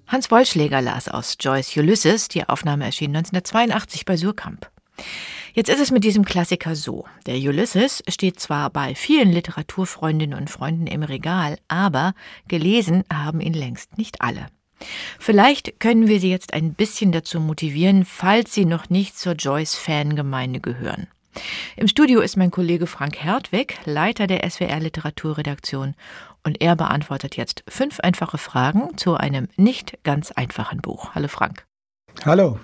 Hans 0.06 0.30
Wollschläger 0.30 0.80
las 0.80 1.08
aus 1.08 1.36
Joyce 1.38 1.76
Ulysses. 1.76 2.28
Die 2.28 2.48
Aufnahme 2.48 2.86
erschien 2.86 3.14
1982 3.14 4.06
bei 4.06 4.16
Surkamp. 4.16 4.70
Jetzt 5.54 5.70
ist 5.70 5.80
es 5.80 5.90
mit 5.90 6.04
diesem 6.04 6.24
Klassiker 6.24 6.76
so. 6.76 7.04
Der 7.26 7.36
Ulysses 7.36 8.02
steht 8.08 8.40
zwar 8.40 8.70
bei 8.70 8.94
vielen 8.94 9.32
Literaturfreundinnen 9.32 10.38
und 10.38 10.50
Freunden 10.50 10.86
im 10.86 11.02
Regal, 11.02 11.58
aber 11.68 12.14
gelesen 12.48 13.04
haben 13.12 13.40
ihn 13.40 13.54
längst 13.54 13.98
nicht 13.98 14.20
alle. 14.20 14.46
Vielleicht 15.18 15.80
können 15.80 16.06
wir 16.06 16.20
Sie 16.20 16.30
jetzt 16.30 16.52
ein 16.52 16.74
bisschen 16.74 17.12
dazu 17.12 17.40
motivieren, 17.40 18.04
falls 18.04 18.54
Sie 18.54 18.64
noch 18.64 18.90
nicht 18.90 19.18
zur 19.18 19.32
Joyce-Fangemeinde 19.32 20.60
gehören. 20.60 21.08
Im 21.76 21.88
Studio 21.88 22.20
ist 22.20 22.36
mein 22.36 22.50
Kollege 22.50 22.86
Frank 22.86 23.22
Hertwig, 23.22 23.78
Leiter 23.84 24.26
der 24.26 24.48
SWR 24.48 24.80
Literaturredaktion, 24.80 25.94
und 26.44 26.60
er 26.60 26.76
beantwortet 26.76 27.36
jetzt 27.36 27.64
fünf 27.68 28.00
einfache 28.00 28.38
Fragen 28.38 28.96
zu 28.96 29.14
einem 29.14 29.48
nicht 29.56 29.98
ganz 30.04 30.30
einfachen 30.32 30.80
Buch. 30.80 31.14
Hallo 31.14 31.28
Frank. 31.28 31.67
Hallo. 32.24 32.58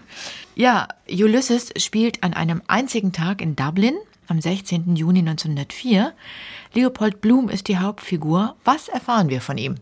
Ja, 0.57 0.88
Ulysses 1.09 1.73
spielt 1.77 2.25
an 2.25 2.35
einem 2.35 2.61
einzigen 2.67 3.12
Tag 3.12 3.40
in 3.40 3.55
Dublin 3.55 3.95
am 4.27 4.40
16. 4.40 4.97
Juni 4.97 5.21
1904. 5.21 6.12
Leopold 6.73 7.21
Bloom 7.21 7.49
ist 7.49 7.69
die 7.69 7.79
Hauptfigur. 7.79 8.57
Was 8.64 8.88
erfahren 8.88 9.29
wir 9.29 9.40
von 9.40 9.57
ihm? 9.57 9.77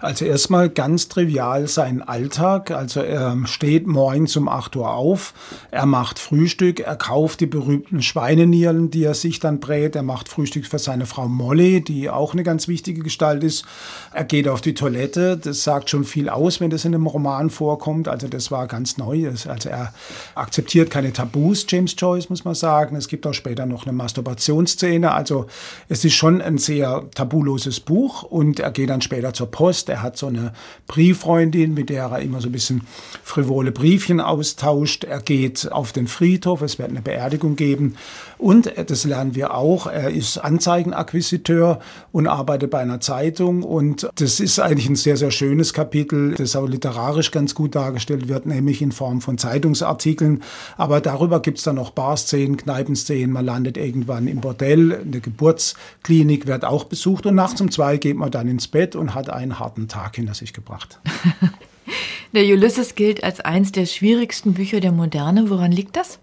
Also 0.00 0.24
erstmal 0.24 0.70
ganz 0.70 1.08
trivial 1.08 1.68
sein 1.68 2.00
Alltag. 2.00 2.70
Also 2.70 3.00
er 3.00 3.36
steht 3.44 3.86
morgens 3.86 4.34
um 4.36 4.48
8 4.48 4.74
Uhr 4.76 4.90
auf, 4.90 5.34
er 5.70 5.84
macht 5.84 6.18
Frühstück, 6.18 6.80
er 6.80 6.96
kauft 6.96 7.40
die 7.40 7.46
berühmten 7.46 8.00
Schweinenieren, 8.00 8.90
die 8.90 9.04
er 9.04 9.12
sich 9.12 9.40
dann 9.40 9.60
brät. 9.60 9.94
Er 9.94 10.02
macht 10.02 10.30
Frühstück 10.30 10.64
für 10.64 10.78
seine 10.78 11.04
Frau 11.04 11.28
Molly, 11.28 11.82
die 11.82 12.08
auch 12.08 12.32
eine 12.32 12.44
ganz 12.44 12.66
wichtige 12.66 13.02
Gestalt 13.02 13.44
ist. 13.44 13.66
Er 14.14 14.24
geht 14.24 14.48
auf 14.48 14.62
die 14.62 14.72
Toilette. 14.72 15.36
Das 15.36 15.64
sagt 15.64 15.90
schon 15.90 16.04
viel 16.04 16.30
aus, 16.30 16.60
wenn 16.60 16.70
das 16.70 16.86
in 16.86 16.94
einem 16.94 17.06
Roman 17.06 17.50
vorkommt. 17.50 18.08
Also 18.08 18.26
das 18.26 18.50
war 18.50 18.66
ganz 18.68 18.96
neu. 18.96 19.28
Also 19.28 19.68
er 19.68 19.92
akzeptiert 20.34 20.90
keine 20.90 21.12
Tabus, 21.12 21.66
James 21.68 21.94
Joyce, 21.98 22.30
muss 22.30 22.44
man 22.46 22.54
sagen. 22.54 22.96
Es 22.96 23.06
gibt 23.06 23.26
auch 23.26 23.34
später 23.34 23.66
noch 23.66 23.84
eine 23.84 23.92
Masturbationsszene. 23.92 25.12
Also 25.12 25.46
es 25.90 26.06
ist 26.06 26.14
schon 26.14 26.40
ein 26.40 26.56
sehr 26.56 27.04
tabuloses 27.14 27.80
Buch 27.80 28.22
und 28.22 28.60
er 28.60 28.70
geht 28.70 28.88
dann 28.88 29.02
später 29.02 29.34
zur 29.34 29.50
Post 29.50 29.89
er 29.90 30.02
hat 30.02 30.16
so 30.16 30.28
eine 30.28 30.52
Brieffreundin, 30.86 31.74
mit 31.74 31.90
der 31.90 32.04
er 32.04 32.20
immer 32.20 32.40
so 32.40 32.48
ein 32.48 32.52
bisschen 32.52 32.82
frivole 33.22 33.72
Briefchen 33.72 34.20
austauscht. 34.20 35.04
Er 35.04 35.20
geht 35.20 35.70
auf 35.70 35.92
den 35.92 36.06
Friedhof, 36.06 36.62
es 36.62 36.78
wird 36.78 36.90
eine 36.90 37.02
Beerdigung 37.02 37.56
geben. 37.56 37.96
Und 38.38 38.72
das 38.86 39.04
lernen 39.04 39.34
wir 39.34 39.54
auch, 39.54 39.86
er 39.86 40.10
ist 40.10 40.38
Anzeigenakquisiteur 40.38 41.80
und 42.10 42.26
arbeitet 42.26 42.70
bei 42.70 42.78
einer 42.78 43.00
Zeitung. 43.00 43.62
Und 43.62 44.08
das 44.14 44.40
ist 44.40 44.58
eigentlich 44.58 44.88
ein 44.88 44.96
sehr, 44.96 45.18
sehr 45.18 45.30
schönes 45.30 45.74
Kapitel, 45.74 46.34
das 46.34 46.56
auch 46.56 46.66
literarisch 46.66 47.30
ganz 47.32 47.54
gut 47.54 47.74
dargestellt 47.74 48.28
wird, 48.28 48.46
nämlich 48.46 48.80
in 48.80 48.92
Form 48.92 49.20
von 49.20 49.36
Zeitungsartikeln. 49.36 50.42
Aber 50.78 51.00
darüber 51.00 51.40
gibt 51.40 51.58
es 51.58 51.64
dann 51.64 51.76
noch 51.76 51.90
Barszenen, 51.90 52.56
Kneipenszenen. 52.56 53.32
Man 53.32 53.44
landet 53.44 53.76
irgendwann 53.76 54.26
im 54.26 54.40
Bordell, 54.40 55.00
eine 55.04 55.20
Geburtsklinik 55.20 56.46
wird 56.46 56.64
auch 56.64 56.84
besucht. 56.84 57.26
Und 57.26 57.34
nachts 57.34 57.60
um 57.60 57.70
zwei 57.70 57.98
geht 57.98 58.16
man 58.16 58.30
dann 58.30 58.48
ins 58.48 58.68
Bett 58.68 58.96
und 58.96 59.14
hat 59.14 59.28
einen 59.28 59.58
harten 59.58 59.79
harten 59.80 59.88
Tag 59.88 60.16
hinter 60.16 60.34
sich 60.34 60.52
gebracht. 60.52 60.98
Der 62.32 62.44
Ulysses 62.44 62.94
gilt 62.94 63.24
als 63.24 63.40
eines 63.40 63.72
der 63.72 63.86
schwierigsten 63.86 64.54
Bücher 64.54 64.78
der 64.78 64.92
Moderne. 64.92 65.50
Woran 65.50 65.72
liegt 65.72 65.96
das? 65.96 66.20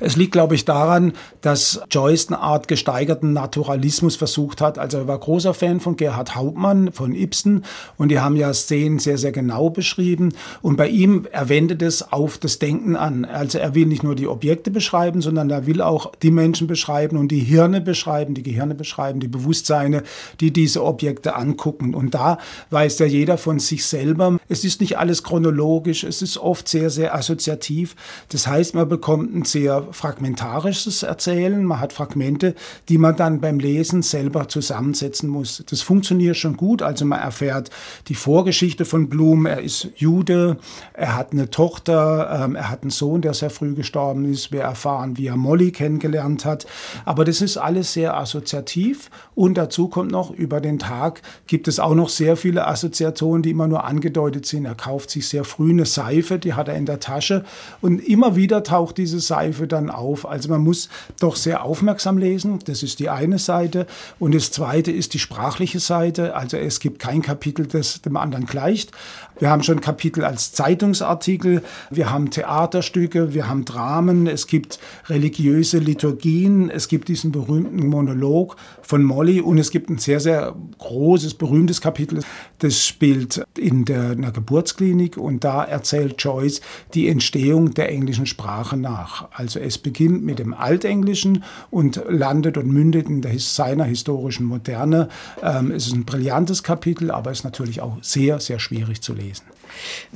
Es 0.00 0.16
liegt, 0.16 0.32
glaube 0.32 0.54
ich, 0.54 0.64
daran, 0.64 1.12
dass 1.40 1.80
Joyce 1.90 2.28
eine 2.28 2.40
Art 2.40 2.68
gesteigerten 2.68 3.32
Naturalismus 3.32 4.16
versucht 4.16 4.60
hat. 4.60 4.78
Also 4.78 4.98
er 4.98 5.08
war 5.08 5.18
großer 5.18 5.54
Fan 5.54 5.80
von 5.80 5.96
Gerhard 5.96 6.34
Hauptmann, 6.34 6.92
von 6.92 7.14
Ibsen 7.14 7.64
und 7.96 8.08
die 8.08 8.20
haben 8.20 8.36
ja 8.36 8.52
Szenen 8.52 8.98
sehr, 8.98 9.18
sehr 9.18 9.32
genau 9.32 9.70
beschrieben. 9.70 10.32
Und 10.62 10.76
bei 10.76 10.88
ihm, 10.88 11.26
er 11.30 11.48
wendet 11.48 11.82
es 11.82 12.12
auf 12.12 12.38
das 12.38 12.58
Denken 12.58 12.96
an. 12.96 13.24
Also 13.24 13.58
er 13.58 13.74
will 13.74 13.86
nicht 13.86 14.02
nur 14.02 14.14
die 14.14 14.28
Objekte 14.28 14.70
beschreiben, 14.70 15.20
sondern 15.20 15.50
er 15.50 15.66
will 15.66 15.80
auch 15.80 16.12
die 16.22 16.30
Menschen 16.30 16.66
beschreiben 16.66 17.16
und 17.16 17.28
die 17.28 17.40
Hirne 17.40 17.80
beschreiben, 17.80 18.34
die 18.34 18.42
Gehirne 18.42 18.74
beschreiben, 18.74 19.20
die 19.20 19.28
Bewusstseine, 19.28 20.02
die 20.40 20.52
diese 20.52 20.84
Objekte 20.84 21.36
angucken. 21.36 21.94
Und 21.94 22.14
da 22.14 22.38
weiß 22.70 22.98
ja 22.98 23.06
jeder 23.06 23.38
von 23.38 23.58
sich 23.58 23.84
selber, 23.86 24.38
es 24.48 24.64
ist 24.64 24.80
nicht 24.80 24.98
alles 24.98 25.22
chronologisch, 25.22 26.04
es 26.04 26.22
ist 26.22 26.38
oft 26.38 26.68
sehr, 26.68 26.90
sehr 26.90 27.14
assoziativ. 27.14 27.96
Das 28.28 28.46
heißt, 28.46 28.74
man 28.74 28.88
bekommt 28.88 29.34
ein 29.34 29.44
sehr 29.54 29.86
fragmentarisches 29.92 31.04
Erzählen. 31.04 31.64
Man 31.64 31.78
hat 31.78 31.92
Fragmente, 31.92 32.56
die 32.88 32.98
man 32.98 33.14
dann 33.14 33.40
beim 33.40 33.60
Lesen 33.60 34.02
selber 34.02 34.48
zusammensetzen 34.48 35.28
muss. 35.28 35.62
Das 35.70 35.80
funktioniert 35.80 36.36
schon 36.36 36.56
gut. 36.56 36.82
Also 36.82 37.04
man 37.04 37.20
erfährt 37.20 37.70
die 38.08 38.16
Vorgeschichte 38.16 38.84
von 38.84 39.08
Blum. 39.08 39.46
Er 39.46 39.60
ist 39.60 39.90
Jude, 39.94 40.56
er 40.92 41.14
hat 41.14 41.30
eine 41.30 41.50
Tochter, 41.50 42.42
ähm, 42.44 42.56
er 42.56 42.68
hat 42.68 42.82
einen 42.82 42.90
Sohn, 42.90 43.22
der 43.22 43.32
sehr 43.32 43.50
früh 43.50 43.74
gestorben 43.74 44.24
ist. 44.24 44.50
Wir 44.50 44.62
erfahren, 44.62 45.18
wie 45.18 45.28
er 45.28 45.36
Molly 45.36 45.70
kennengelernt 45.70 46.44
hat. 46.44 46.66
Aber 47.04 47.24
das 47.24 47.40
ist 47.40 47.56
alles 47.56 47.92
sehr 47.92 48.16
assoziativ. 48.16 49.08
Und 49.36 49.54
dazu 49.54 49.86
kommt 49.86 50.10
noch, 50.10 50.32
über 50.32 50.60
den 50.60 50.80
Tag 50.80 51.22
gibt 51.46 51.68
es 51.68 51.78
auch 51.78 51.94
noch 51.94 52.08
sehr 52.08 52.36
viele 52.36 52.66
Assoziationen, 52.66 53.42
die 53.42 53.50
immer 53.50 53.68
nur 53.68 53.84
angedeutet 53.84 54.46
sind. 54.46 54.64
Er 54.64 54.74
kauft 54.74 55.10
sich 55.10 55.28
sehr 55.28 55.44
früh 55.44 55.70
eine 55.70 55.86
Seife, 55.86 56.40
die 56.40 56.54
hat 56.54 56.66
er 56.66 56.74
in 56.74 56.86
der 56.86 56.98
Tasche. 56.98 57.44
Und 57.80 58.00
immer 58.00 58.34
wieder 58.34 58.64
taucht 58.64 58.98
diese 58.98 59.20
Seife 59.20 59.43
Seife 59.44 59.66
dann 59.66 59.90
auf. 59.90 60.26
Also 60.26 60.48
man 60.48 60.62
muss 60.62 60.88
doch 61.20 61.36
sehr 61.36 61.64
aufmerksam 61.64 62.18
lesen. 62.18 62.58
Das 62.64 62.82
ist 62.82 62.98
die 62.98 63.10
eine 63.10 63.38
Seite. 63.38 63.86
Und 64.18 64.34
das 64.34 64.50
zweite 64.50 64.90
ist 64.90 65.12
die 65.14 65.18
sprachliche 65.18 65.80
Seite. 65.80 66.34
Also 66.34 66.56
es 66.56 66.80
gibt 66.80 66.98
kein 66.98 67.20
Kapitel, 67.20 67.66
das 67.66 68.00
dem 68.00 68.16
anderen 68.16 68.46
gleicht. 68.46 68.92
Wir 69.40 69.50
haben 69.50 69.64
schon 69.64 69.80
Kapitel 69.80 70.24
als 70.24 70.52
Zeitungsartikel, 70.52 71.62
wir 71.90 72.10
haben 72.12 72.30
Theaterstücke, 72.30 73.34
wir 73.34 73.48
haben 73.48 73.64
Dramen, 73.64 74.28
es 74.28 74.46
gibt 74.46 74.78
religiöse 75.08 75.78
Liturgien, 75.78 76.70
es 76.70 76.86
gibt 76.86 77.08
diesen 77.08 77.32
berühmten 77.32 77.88
Monolog 77.88 78.56
von 78.82 79.02
Molly 79.02 79.40
und 79.40 79.58
es 79.58 79.72
gibt 79.72 79.90
ein 79.90 79.98
sehr, 79.98 80.20
sehr 80.20 80.54
großes, 80.78 81.34
berühmtes 81.34 81.80
Kapitel, 81.80 82.20
das 82.60 82.86
spielt 82.86 83.42
in 83.58 83.84
der, 83.84 84.12
in 84.12 84.22
der 84.22 84.30
Geburtsklinik 84.30 85.16
und 85.16 85.42
da 85.42 85.64
erzählt 85.64 86.22
Joyce 86.22 86.60
die 86.94 87.08
Entstehung 87.08 87.74
der 87.74 87.90
englischen 87.90 88.26
Sprache 88.26 88.76
nach. 88.76 89.28
Also 89.32 89.58
es 89.58 89.78
beginnt 89.78 90.24
mit 90.24 90.38
dem 90.38 90.54
Altenglischen 90.54 91.42
und 91.72 92.00
landet 92.08 92.56
und 92.56 92.68
mündet 92.68 93.08
in 93.08 93.20
der, 93.20 93.36
seiner 93.40 93.84
historischen 93.84 94.46
Moderne. 94.46 95.08
Ähm, 95.42 95.72
es 95.72 95.88
ist 95.88 95.94
ein 95.94 96.04
brillantes 96.04 96.62
Kapitel, 96.62 97.10
aber 97.10 97.32
es 97.32 97.38
ist 97.38 97.44
natürlich 97.44 97.80
auch 97.80 97.96
sehr, 98.00 98.38
sehr 98.38 98.60
schwierig 98.60 99.02
zu 99.02 99.12
lesen 99.12 99.23
lesen. 99.24 99.46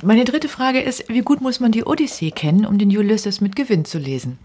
Meine 0.03 0.25
dritte 0.25 0.49
Frage 0.49 0.81
ist, 0.81 1.09
wie 1.09 1.21
gut 1.21 1.41
muss 1.41 1.59
man 1.59 1.71
die 1.71 1.85
Odyssee 1.85 2.31
kennen, 2.31 2.65
um 2.65 2.77
den 2.77 2.89
Ulysses 2.89 3.41
mit 3.41 3.55
Gewinn 3.55 3.85
zu 3.85 3.97
lesen? 3.97 4.37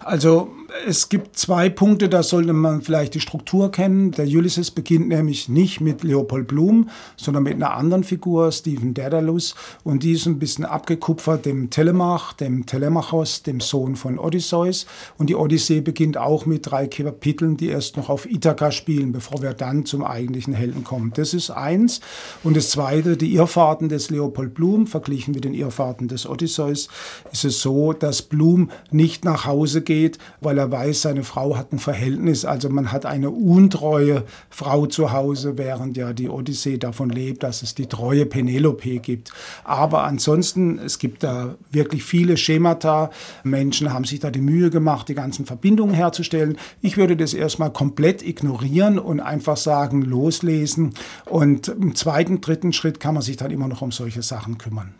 Also 0.00 0.50
Es 0.86 1.08
gibt 1.08 1.38
zwei 1.38 1.70
Punkte, 1.70 2.08
da 2.08 2.22
sollte 2.22 2.52
man 2.52 2.82
vielleicht 2.82 3.14
die 3.14 3.20
Struktur 3.20 3.70
kennen. 3.70 4.10
Der 4.10 4.26
Ulysses 4.26 4.70
beginnt 4.70 5.08
nämlich 5.08 5.48
nicht 5.48 5.80
mit 5.80 6.04
Leopold 6.04 6.46
Blum, 6.46 6.90
sondern 7.16 7.42
mit 7.44 7.54
einer 7.54 7.74
anderen 7.74 8.04
Figur, 8.04 8.52
Stephen 8.52 8.92
Daedalus. 8.92 9.54
Und 9.82 10.02
die 10.02 10.12
ist 10.12 10.26
ein 10.26 10.38
bisschen 10.38 10.66
abgekupfert 10.66 11.46
dem 11.46 11.70
Telemach, 11.70 12.34
dem 12.34 12.66
Telemachos, 12.66 13.42
dem 13.42 13.60
Sohn 13.60 13.96
von 13.96 14.18
Odysseus. 14.18 14.86
Und 15.16 15.30
die 15.30 15.36
Odyssee 15.36 15.80
beginnt 15.80 16.18
auch 16.18 16.44
mit 16.44 16.70
drei 16.70 16.86
Kapiteln, 16.86 17.56
die 17.56 17.68
erst 17.68 17.96
noch 17.96 18.10
auf 18.10 18.30
Ithaka 18.30 18.70
spielen, 18.70 19.12
bevor 19.12 19.40
wir 19.40 19.54
dann 19.54 19.86
zum 19.86 20.04
eigentlichen 20.04 20.52
Helden 20.52 20.84
kommen. 20.84 21.12
Das 21.14 21.32
ist 21.32 21.50
eins. 21.50 22.00
Und 22.44 22.56
das 22.56 22.70
zweite, 22.70 23.16
die 23.16 23.32
Irrfahrten 23.32 23.88
des 23.88 24.10
Leopold 24.10 24.54
Blum, 24.58 24.88
verglichen 24.88 25.34
mit 25.34 25.44
den 25.44 25.54
Irrfahrten 25.54 26.08
des 26.08 26.28
Odysseus, 26.28 26.88
ist 27.30 27.44
es 27.44 27.60
so, 27.60 27.92
dass 27.92 28.22
Blum 28.22 28.70
nicht 28.90 29.24
nach 29.24 29.44
Hause 29.44 29.82
geht, 29.82 30.18
weil 30.40 30.58
er 30.58 30.72
weiß, 30.72 31.02
seine 31.02 31.22
Frau 31.22 31.56
hat 31.56 31.72
ein 31.72 31.78
Verhältnis. 31.78 32.44
Also 32.44 32.68
man 32.68 32.90
hat 32.90 33.06
eine 33.06 33.30
untreue 33.30 34.24
Frau 34.50 34.86
zu 34.86 35.12
Hause, 35.12 35.58
während 35.58 35.96
ja 35.96 36.12
die 36.12 36.28
Odyssee 36.28 36.76
davon 36.76 37.08
lebt, 37.08 37.44
dass 37.44 37.62
es 37.62 37.76
die 37.76 37.86
treue 37.86 38.26
Penelope 38.26 38.98
gibt. 38.98 39.32
Aber 39.62 40.02
ansonsten, 40.02 40.80
es 40.80 40.98
gibt 40.98 41.22
da 41.22 41.54
wirklich 41.70 42.02
viele 42.02 42.36
Schemata. 42.36 43.10
Menschen 43.44 43.92
haben 43.92 44.06
sich 44.06 44.18
da 44.18 44.32
die 44.32 44.40
Mühe 44.40 44.70
gemacht, 44.70 45.08
die 45.08 45.14
ganzen 45.14 45.46
Verbindungen 45.46 45.94
herzustellen. 45.94 46.58
Ich 46.80 46.96
würde 46.96 47.16
das 47.16 47.32
erstmal 47.32 47.72
komplett 47.72 48.26
ignorieren 48.26 48.98
und 48.98 49.20
einfach 49.20 49.56
sagen, 49.56 50.02
loslesen. 50.02 50.94
Und 51.26 51.68
im 51.68 51.94
zweiten, 51.94 52.40
dritten 52.40 52.72
Schritt 52.72 52.98
kann 52.98 53.14
man 53.14 53.22
sich 53.22 53.36
dann 53.36 53.52
immer 53.52 53.68
noch 53.68 53.82
um 53.82 53.92
solche 53.92 54.22
Sachen 54.48 54.58
kümmern. 54.58 54.94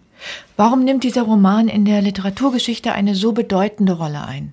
Warum 0.56 0.84
nimmt 0.84 1.04
dieser 1.04 1.22
Roman 1.22 1.68
in 1.68 1.84
der 1.84 2.02
Literaturgeschichte 2.02 2.92
eine 2.92 3.14
so 3.14 3.32
bedeutende 3.32 3.92
Rolle 3.92 4.24
ein? 4.24 4.52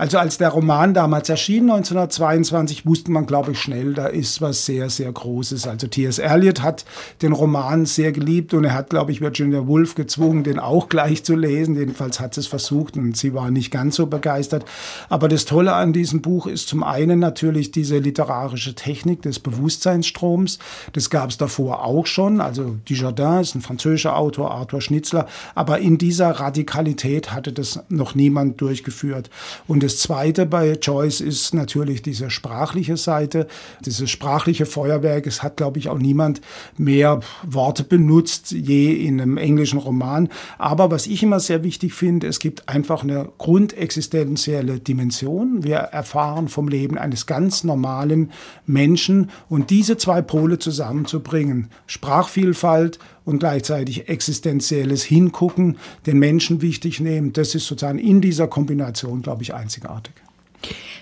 Also 0.00 0.16
als 0.16 0.38
der 0.38 0.48
Roman 0.48 0.94
damals 0.94 1.28
erschien, 1.28 1.64
1922, 1.64 2.86
wusste 2.86 3.10
man, 3.10 3.26
glaube 3.26 3.52
ich, 3.52 3.60
schnell, 3.60 3.92
da 3.92 4.06
ist 4.06 4.40
was 4.40 4.64
sehr, 4.64 4.88
sehr 4.88 5.12
Großes. 5.12 5.66
Also 5.66 5.88
T.S. 5.88 6.18
Eliot 6.18 6.62
hat 6.62 6.86
den 7.20 7.32
Roman 7.32 7.84
sehr 7.84 8.10
geliebt 8.10 8.54
und 8.54 8.64
er 8.64 8.72
hat, 8.72 8.88
glaube 8.88 9.12
ich, 9.12 9.20
Virginia 9.20 9.66
Woolf 9.66 9.96
gezwungen, 9.96 10.42
den 10.42 10.58
auch 10.58 10.88
gleich 10.88 11.22
zu 11.22 11.36
lesen. 11.36 11.76
Jedenfalls 11.76 12.18
hat 12.18 12.32
sie 12.32 12.40
es 12.40 12.46
versucht 12.46 12.96
und 12.96 13.14
sie 13.14 13.34
war 13.34 13.50
nicht 13.50 13.70
ganz 13.70 13.96
so 13.96 14.06
begeistert. 14.06 14.64
Aber 15.10 15.28
das 15.28 15.44
Tolle 15.44 15.74
an 15.74 15.92
diesem 15.92 16.22
Buch 16.22 16.46
ist 16.46 16.68
zum 16.68 16.82
einen 16.82 17.18
natürlich 17.18 17.70
diese 17.70 17.98
literarische 17.98 18.74
Technik 18.74 19.20
des 19.20 19.38
Bewusstseinsstroms. 19.38 20.60
Das 20.94 21.10
gab 21.10 21.28
es 21.28 21.36
davor 21.36 21.84
auch 21.84 22.06
schon. 22.06 22.40
Also 22.40 22.78
Dujardin 22.88 23.42
ist 23.42 23.54
ein 23.54 23.60
französischer 23.60 24.16
Autor, 24.16 24.52
Arthur 24.52 24.80
Schnitzler. 24.80 25.26
Aber 25.54 25.78
in 25.78 25.98
dieser 25.98 26.30
Radikalität 26.30 27.34
hatte 27.34 27.52
das 27.52 27.80
noch 27.90 28.14
niemand 28.14 28.62
durchgeführt. 28.62 29.28
Und 29.68 29.89
das 29.90 29.98
Zweite 29.98 30.46
bei 30.46 30.74
Joyce 30.74 31.20
ist 31.20 31.52
natürlich 31.52 32.00
diese 32.00 32.30
sprachliche 32.30 32.96
Seite, 32.96 33.48
dieses 33.84 34.08
sprachliche 34.08 34.64
Feuerwerk. 34.64 35.26
Es 35.26 35.42
hat, 35.42 35.56
glaube 35.56 35.80
ich, 35.80 35.88
auch 35.88 35.98
niemand 35.98 36.40
mehr 36.78 37.18
Worte 37.42 37.82
benutzt, 37.82 38.52
je 38.52 38.92
in 38.92 39.20
einem 39.20 39.36
englischen 39.36 39.80
Roman. 39.80 40.28
Aber 40.58 40.92
was 40.92 41.08
ich 41.08 41.24
immer 41.24 41.40
sehr 41.40 41.64
wichtig 41.64 41.92
finde, 41.92 42.28
es 42.28 42.38
gibt 42.38 42.68
einfach 42.68 43.02
eine 43.02 43.30
grundexistenzielle 43.38 44.78
Dimension. 44.78 45.64
Wir 45.64 45.78
erfahren 45.78 46.46
vom 46.46 46.68
Leben 46.68 46.96
eines 46.96 47.26
ganz 47.26 47.64
normalen 47.64 48.30
Menschen 48.66 49.28
und 49.48 49.70
diese 49.70 49.96
zwei 49.96 50.22
Pole 50.22 50.60
zusammenzubringen, 50.60 51.68
Sprachvielfalt 51.88 53.00
und 53.24 53.38
gleichzeitig 53.38 54.08
existenzielles 54.08 55.02
Hingucken, 55.02 55.78
den 56.06 56.18
Menschen 56.18 56.62
wichtig 56.62 57.00
nehmen, 57.00 57.32
das 57.32 57.54
ist 57.54 57.66
sozusagen 57.66 57.98
in 57.98 58.20
dieser 58.20 58.48
Kombination, 58.48 59.22
glaube 59.22 59.42
ich, 59.42 59.54
einzigartig. 59.54 60.14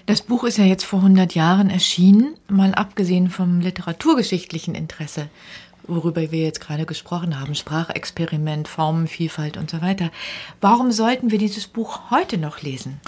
Das 0.06 0.22
Buch 0.22 0.44
ist 0.44 0.56
ja 0.56 0.64
jetzt 0.64 0.84
vor 0.84 1.00
100 1.00 1.34
Jahren 1.34 1.68
erschienen, 1.68 2.34
mal 2.48 2.74
abgesehen 2.74 3.28
vom 3.28 3.60
literaturgeschichtlichen 3.60 4.74
Interesse, 4.74 5.28
worüber 5.86 6.30
wir 6.30 6.44
jetzt 6.44 6.60
gerade 6.60 6.86
gesprochen 6.86 7.38
haben, 7.38 7.54
Sprachexperiment, 7.54 8.68
Formenvielfalt 8.68 9.56
und 9.56 9.70
so 9.70 9.82
weiter. 9.82 10.10
Warum 10.60 10.92
sollten 10.92 11.30
wir 11.30 11.38
dieses 11.38 11.66
Buch 11.66 12.10
heute 12.10 12.38
noch 12.38 12.62
lesen? 12.62 13.00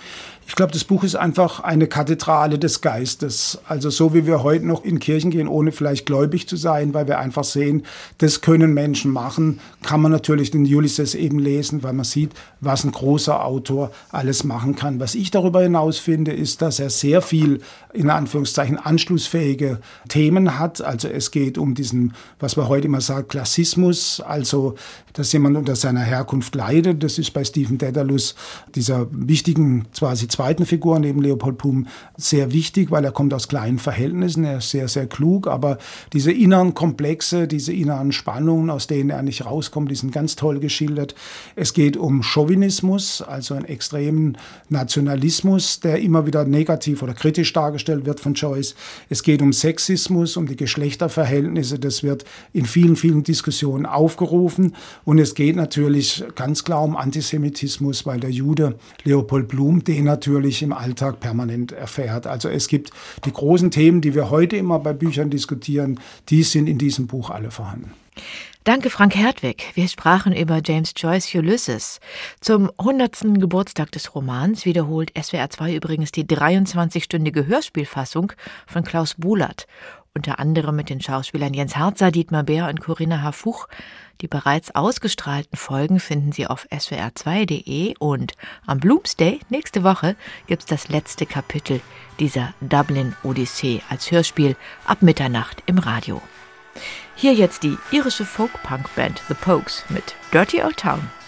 Ich 0.50 0.56
glaube, 0.56 0.72
das 0.72 0.82
Buch 0.82 1.04
ist 1.04 1.14
einfach 1.14 1.60
eine 1.60 1.86
Kathedrale 1.86 2.58
des 2.58 2.80
Geistes. 2.80 3.60
Also 3.68 3.88
so 3.88 4.14
wie 4.14 4.26
wir 4.26 4.42
heute 4.42 4.66
noch 4.66 4.84
in 4.84 4.98
Kirchen 4.98 5.30
gehen, 5.30 5.46
ohne 5.46 5.70
vielleicht 5.70 6.06
gläubig 6.06 6.48
zu 6.48 6.56
sein, 6.56 6.92
weil 6.92 7.06
wir 7.06 7.20
einfach 7.20 7.44
sehen, 7.44 7.84
das 8.18 8.40
können 8.40 8.74
Menschen 8.74 9.12
machen, 9.12 9.60
kann 9.84 10.02
man 10.02 10.10
natürlich 10.10 10.50
den 10.50 10.62
Ulysses 10.62 11.14
eben 11.14 11.38
lesen, 11.38 11.84
weil 11.84 11.92
man 11.92 12.04
sieht, 12.04 12.32
was 12.60 12.82
ein 12.82 12.90
großer 12.90 13.44
Autor 13.44 13.92
alles 14.10 14.42
machen 14.42 14.74
kann. 14.74 14.98
Was 14.98 15.14
ich 15.14 15.30
darüber 15.30 15.62
hinaus 15.62 16.00
finde, 16.00 16.32
ist, 16.32 16.62
dass 16.62 16.80
er 16.80 16.90
sehr 16.90 17.22
viel, 17.22 17.60
in 17.92 18.10
Anführungszeichen, 18.10 18.76
anschlussfähige 18.76 19.78
Themen 20.08 20.58
hat. 20.58 20.82
Also 20.82 21.06
es 21.06 21.30
geht 21.30 21.58
um 21.58 21.76
diesen, 21.76 22.14
was 22.40 22.56
man 22.56 22.66
heute 22.66 22.88
immer 22.88 23.00
sagt, 23.00 23.28
Klassismus, 23.28 24.20
also 24.20 24.74
dass 25.12 25.32
jemand 25.32 25.56
unter 25.56 25.76
seiner 25.76 26.00
Herkunft 26.00 26.54
leidet. 26.54 27.02
Das 27.02 27.18
ist 27.18 27.32
bei 27.32 27.44
Stephen 27.44 27.78
Dedalus, 27.78 28.34
dieser 28.74 29.06
wichtigen, 29.10 29.86
quasi 29.96 30.28
zweiten 30.40 30.64
Figur 30.64 30.98
neben 30.98 31.20
Leopold 31.20 31.58
Pum, 31.58 31.86
sehr 32.16 32.50
wichtig, 32.50 32.90
weil 32.90 33.04
er 33.04 33.12
kommt 33.12 33.34
aus 33.34 33.46
kleinen 33.46 33.78
Verhältnissen, 33.78 34.42
er 34.44 34.56
ist 34.56 34.70
sehr, 34.70 34.88
sehr 34.88 35.06
klug, 35.06 35.46
aber 35.46 35.76
diese 36.14 36.32
inneren 36.32 36.72
Komplexe, 36.72 37.46
diese 37.46 37.74
inneren 37.74 38.10
Spannungen, 38.10 38.70
aus 38.70 38.86
denen 38.86 39.10
er 39.10 39.20
nicht 39.22 39.44
rauskommt, 39.44 39.90
die 39.90 39.94
sind 39.96 40.14
ganz 40.14 40.36
toll 40.36 40.58
geschildert. 40.58 41.14
Es 41.56 41.74
geht 41.74 41.98
um 41.98 42.22
Chauvinismus, 42.22 43.20
also 43.20 43.52
einen 43.52 43.66
extremen 43.66 44.38
Nationalismus, 44.70 45.80
der 45.80 46.00
immer 46.00 46.24
wieder 46.24 46.46
negativ 46.46 47.02
oder 47.02 47.12
kritisch 47.12 47.52
dargestellt 47.52 48.06
wird 48.06 48.18
von 48.18 48.32
Joyce. 48.32 48.74
Es 49.10 49.22
geht 49.22 49.42
um 49.42 49.52
Sexismus, 49.52 50.38
um 50.38 50.46
die 50.46 50.56
Geschlechterverhältnisse, 50.56 51.78
das 51.78 52.02
wird 52.02 52.24
in 52.54 52.64
vielen, 52.64 52.96
vielen 52.96 53.24
Diskussionen 53.24 53.84
aufgerufen. 53.84 54.74
Und 55.04 55.18
es 55.18 55.34
geht 55.34 55.56
natürlich 55.56 56.24
ganz 56.34 56.64
klar 56.64 56.82
um 56.82 56.96
Antisemitismus, 56.96 58.06
weil 58.06 58.20
der 58.20 58.30
Jude 58.30 58.78
Leopold 59.04 59.46
Blum 59.46 59.84
den 59.84 60.08
natürlich 60.20 60.62
im 60.62 60.74
Alltag 60.74 61.18
permanent 61.18 61.72
erfährt. 61.72 62.26
Also 62.26 62.50
es 62.50 62.68
gibt 62.68 62.90
die 63.24 63.32
großen 63.32 63.70
Themen, 63.70 64.02
die 64.02 64.14
wir 64.14 64.28
heute 64.28 64.56
immer 64.56 64.78
bei 64.78 64.92
Büchern 64.92 65.30
diskutieren, 65.30 65.98
die 66.28 66.42
sind 66.42 66.66
in 66.66 66.76
diesem 66.76 67.06
Buch 67.06 67.30
alle 67.30 67.50
vorhanden. 67.50 67.94
Danke, 68.64 68.90
Frank 68.90 69.16
Hertwig. 69.16 69.70
Wir 69.72 69.88
sprachen 69.88 70.34
über 70.34 70.60
James 70.62 70.92
Joyce 70.94 71.34
Ulysses. 71.36 72.00
Zum 72.42 72.70
100. 72.76 73.40
Geburtstag 73.40 73.90
des 73.92 74.14
Romans 74.14 74.66
wiederholt 74.66 75.10
SWR 75.18 75.48
2 75.48 75.74
übrigens 75.74 76.12
die 76.12 76.24
23-stündige 76.24 77.46
Hörspielfassung 77.46 78.32
von 78.66 78.84
Klaus 78.84 79.14
Bulat. 79.14 79.66
Unter 80.14 80.38
anderem 80.38 80.76
mit 80.76 80.90
den 80.90 81.00
Schauspielern 81.00 81.54
Jens 81.54 81.76
Harzer, 81.76 82.10
Dietmar 82.10 82.42
Bär 82.42 82.68
und 82.68 82.80
Corinna 82.80 83.22
Hafuch. 83.22 83.68
Die 84.20 84.28
bereits 84.28 84.74
ausgestrahlten 84.74 85.56
Folgen 85.56 85.98
finden 85.98 86.32
Sie 86.32 86.46
auf 86.46 86.66
swr2.de 86.70 87.94
und 87.98 88.34
am 88.66 88.78
Bloomsday 88.78 89.40
nächste 89.48 89.82
Woche 89.82 90.14
gibt's 90.46 90.66
das 90.66 90.88
letzte 90.88 91.24
Kapitel 91.24 91.80
dieser 92.18 92.52
Dublin 92.60 93.16
Odyssee 93.22 93.80
als 93.88 94.10
Hörspiel 94.10 94.56
ab 94.84 95.00
Mitternacht 95.00 95.62
im 95.66 95.78
Radio. 95.78 96.20
Hier 97.14 97.32
jetzt 97.32 97.62
die 97.62 97.78
irische 97.90 98.26
Folk-Punk-Band 98.26 99.22
The 99.28 99.34
Pokes 99.34 99.84
mit 99.88 100.14
Dirty 100.32 100.62
Old 100.62 100.76
Town. 100.76 101.19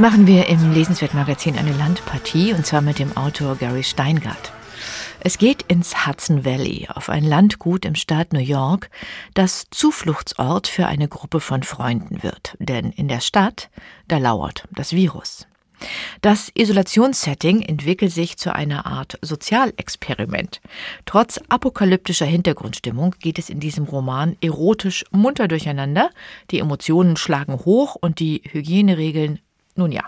Machen 0.00 0.26
wir 0.26 0.48
im 0.48 0.72
Lesenswertmagazin 0.72 1.58
eine 1.58 1.74
Landpartie 1.74 2.54
und 2.54 2.64
zwar 2.64 2.80
mit 2.80 2.98
dem 2.98 3.18
Autor 3.18 3.56
Gary 3.56 3.82
Steingart. 3.82 4.50
Es 5.22 5.36
geht 5.36 5.60
ins 5.68 6.06
Hudson 6.06 6.46
Valley, 6.46 6.88
auf 6.88 7.10
ein 7.10 7.22
Landgut 7.22 7.84
im 7.84 7.94
Staat 7.94 8.32
New 8.32 8.40
York, 8.40 8.88
das 9.34 9.66
Zufluchtsort 9.70 10.68
für 10.68 10.86
eine 10.86 11.06
Gruppe 11.06 11.38
von 11.40 11.62
Freunden 11.62 12.22
wird. 12.22 12.56
Denn 12.58 12.92
in 12.92 13.08
der 13.08 13.20
Stadt, 13.20 13.68
da 14.08 14.16
lauert 14.16 14.66
das 14.70 14.94
Virus. 14.94 15.46
Das 16.22 16.50
Isolationssetting 16.54 17.60
entwickelt 17.60 18.12
sich 18.12 18.38
zu 18.38 18.54
einer 18.54 18.86
Art 18.86 19.18
Sozialexperiment. 19.20 20.62
Trotz 21.04 21.38
apokalyptischer 21.50 22.24
Hintergrundstimmung 22.24 23.16
geht 23.20 23.38
es 23.38 23.50
in 23.50 23.60
diesem 23.60 23.84
Roman 23.84 24.38
erotisch 24.40 25.04
munter 25.10 25.46
durcheinander, 25.46 26.08
die 26.50 26.58
Emotionen 26.58 27.18
schlagen 27.18 27.66
hoch 27.66 27.96
und 28.00 28.18
die 28.18 28.40
Hygieneregeln 28.50 29.40
nun 29.76 29.92
ja. 29.92 30.04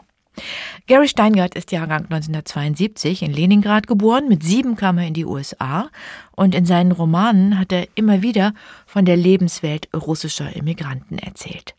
Gary 0.86 1.08
Steingart 1.08 1.54
ist 1.54 1.72
Jahrgang 1.72 2.04
1972 2.04 3.22
in 3.22 3.32
Leningrad 3.32 3.86
geboren. 3.86 4.28
Mit 4.28 4.42
sieben 4.42 4.76
kam 4.76 4.98
er 4.98 5.06
in 5.06 5.14
die 5.14 5.26
USA 5.26 5.90
und 6.34 6.54
in 6.54 6.64
seinen 6.64 6.92
Romanen 6.92 7.58
hat 7.58 7.70
er 7.72 7.86
immer 7.94 8.22
wieder 8.22 8.54
von 8.86 9.04
der 9.04 9.16
Lebenswelt 9.16 9.88
russischer 9.94 10.54
Immigranten 10.56 11.18
erzählt. 11.18 11.74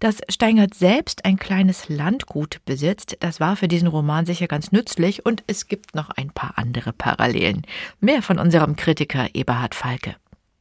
Dass 0.00 0.20
Steingart 0.28 0.74
selbst 0.74 1.24
ein 1.24 1.36
kleines 1.36 1.88
Landgut 1.88 2.64
besitzt, 2.64 3.16
das 3.20 3.38
war 3.38 3.56
für 3.56 3.68
diesen 3.68 3.88
Roman 3.88 4.26
sicher 4.26 4.48
ganz 4.48 4.72
nützlich 4.72 5.24
und 5.24 5.44
es 5.46 5.68
gibt 5.68 5.94
noch 5.94 6.10
ein 6.10 6.30
paar 6.30 6.54
andere 6.56 6.92
Parallelen. 6.92 7.62
Mehr 8.00 8.22
von 8.22 8.38
unserem 8.38 8.74
Kritiker 8.74 9.34
Eberhard 9.34 9.74
Falke. 9.74 10.16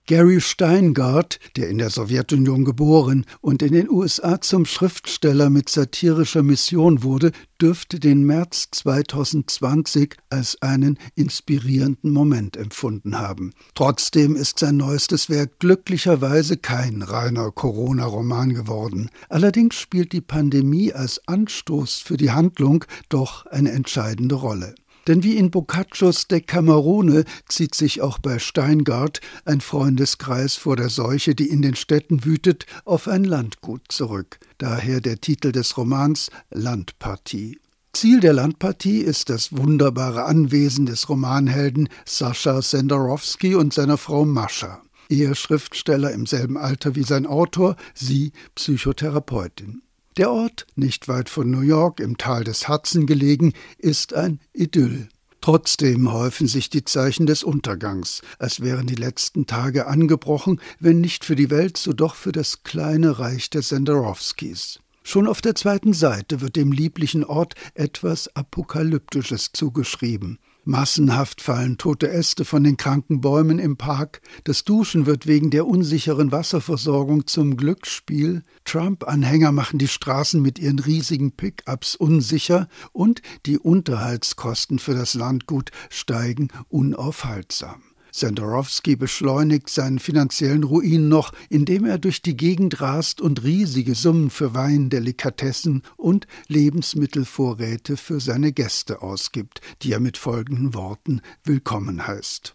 Gary 0.08 0.41
Steingart, 0.41 1.39
der 1.56 1.70
in 1.70 1.78
der 1.78 1.89
Sowjetunion 1.89 2.66
geboren 2.66 3.26
und 3.39 3.62
in 3.62 3.74
den 3.74 3.89
USA 3.89 4.41
zum 4.41 4.66
Schriftsteller 4.66 5.49
mit 5.49 5.70
satirischer 5.70 6.43
Mission 6.43 7.04
wurde, 7.04 7.32
dürfte 7.62 7.99
den 7.99 8.24
März 8.24 8.70
2020 8.72 10.16
als 10.30 10.60
einen 10.62 10.97
inspirierenden 11.16 12.12
Moment 12.12 12.58
empfunden 12.58 13.20
haben. 13.20 13.54
Trotzdem 13.76 14.36
ist 14.36 14.60
sein 14.60 14.78
neuestes 14.78 15.30
Werk 15.30 15.60
glücklicherweise 15.60 16.58
kein 16.58 17.04
reiner 17.04 17.52
Corona-Roman 17.52 18.54
geworden. 18.54 19.10
Allerdings 19.30 19.76
spielt 19.76 20.14
die 20.14 20.22
Pandemie 20.22 20.91
als 20.91 21.22
Anstoß 21.28 21.99
für 21.99 22.18
die 22.18 22.32
Handlung 22.32 22.84
doch 23.10 23.45
eine 23.45 23.72
entscheidende 23.72 24.36
Rolle. 24.36 24.74
Denn 25.08 25.24
wie 25.24 25.38
in 25.38 25.49
Boccaccios 25.49 26.28
Decamerone 26.28 27.26
zieht 27.47 27.74
sich 27.76 28.02
auch 28.02 28.20
bei 28.20 28.38
Steingart 28.39 29.20
ein 29.45 29.62
Freundeskreis 29.62 30.56
vor 30.56 30.76
der 30.76 30.89
Seuche, 30.89 31.34
die 31.34 31.49
in 31.49 31.62
den 31.62 31.76
Städten 31.76 32.24
wütet, 32.24 32.66
auf 32.86 33.08
ein 33.08 33.24
Landgut 33.24 33.82
zurück. 33.89 34.39
Daher 34.58 35.02
der 35.02 35.20
Titel 35.20 35.52
des 35.52 35.78
Romans 35.78 36.30
Landpartie. 36.52 37.60
Ziel 37.93 38.22
der 38.22 38.34
Landpartie 38.34 38.99
ist 38.99 39.30
das 39.30 39.58
wunderbare 39.58 40.24
Anwesen 40.24 40.86
des 40.86 41.10
Romanhelden 41.10 41.89
Sascha 42.06 42.62
Senderowski 42.62 43.56
und 43.56 43.74
seiner 43.74 43.97
Frau 43.97 44.24
Mascha. 44.24 44.82
Er 45.10 45.36
Schriftsteller 45.36 46.12
im 46.12 46.26
selben 46.26 46.58
Alter 46.58 46.95
wie 46.95 47.04
sein 47.04 47.26
Autor, 47.26 47.76
sie 47.93 48.32
Psychotherapeutin. 48.56 49.82
Der 50.22 50.30
Ort, 50.30 50.68
nicht 50.76 51.08
weit 51.08 51.30
von 51.30 51.50
New 51.50 51.62
York 51.62 52.00
im 52.00 52.16
Tal 52.16 52.44
des 52.44 52.70
Hudson 52.70 53.08
gelegen, 53.08 53.54
ist 53.80 54.14
ein 54.14 54.40
Idyll. 54.54 55.10
Trotzdem 55.42 56.14
häufen 56.14 56.46
sich 56.46 56.70
die 56.70 56.86
Zeichen 56.86 57.26
des 57.26 57.44
Untergangs, 57.44 58.22
als 58.38 58.60
wären 58.60 58.86
die 58.86 58.94
letzten 58.94 59.48
Tage 59.48 59.88
angebrochen, 59.88 60.62
wenn 60.80 61.02
nicht 61.02 61.26
für 61.26 61.36
die 61.36 61.50
Welt, 61.50 61.76
so 61.76 61.92
doch 61.92 62.14
für 62.14 62.32
das 62.32 62.62
kleine 62.62 63.18
Reich 63.18 63.50
der 63.50 63.64
Senderowskis. 63.64 64.80
Schon 65.02 65.26
auf 65.26 65.42
der 65.42 65.56
zweiten 65.56 65.94
Seite 65.94 66.40
wird 66.40 66.56
dem 66.56 66.72
lieblichen 66.72 67.24
Ort 67.24 67.56
etwas 67.74 68.36
Apokalyptisches 68.36 69.54
zugeschrieben. 69.54 70.38
Massenhaft 70.64 71.41
fallen 71.41 71.78
tote 71.78 72.09
Äste 72.09 72.45
von 72.45 72.64
den 72.64 72.78
kranken 72.78 73.20
Bäumen 73.22 73.57
im 73.57 73.78
Park, 73.78 74.22
das 74.43 74.64
Duschen 74.64 75.07
wird 75.07 75.26
wegen 75.26 75.49
der 75.49 75.66
unsicheren 75.66 76.32
Wasserversorgung 76.32 77.26
zum 77.26 77.57
Glücksspiel, 77.57 78.43
Trump-Anhänger 78.64 79.51
machen 79.51 79.80
die 79.80 79.88
Straßen 79.88 80.41
mit 80.41 80.59
ihren 80.59 80.80
riesigen 80.80 81.32
Pickups 81.32 81.95
unsicher 81.95 82.68
und 82.91 83.24
die 83.47 83.57
Unterhaltskosten 83.57 84.78
für 84.78 84.93
das 84.93 85.16
Landgut 85.16 85.72
steigen 85.89 86.49
unaufhaltsam. 86.70 87.82
Sandorowski 88.12 88.95
beschleunigt 88.95 89.70
seinen 89.70 89.99
finanziellen 89.99 90.64
Ruin 90.64 91.09
noch, 91.09 91.34
indem 91.49 91.86
er 91.86 91.97
durch 91.97 92.22
die 92.22 92.38
Gegend 92.38 92.82
rast 92.82 93.22
und 93.22 93.43
riesige 93.43 93.95
Summen 93.95 94.30
für 94.30 94.53
Wein, 94.53 94.89
Delikatessen 94.89 95.84
und 95.97 96.28
Lebensmittelvorräte 96.47 97.97
für 97.97 98.20
seine 98.20 98.51
Gäste 98.51 99.01
ausgibt, 99.01 99.62
die 99.82 99.93
er 99.93 99.99
mit 99.99 100.18
folgenden 100.18 100.74
Worten 100.74 101.22
willkommen 101.43 102.05
heißt. 102.05 102.53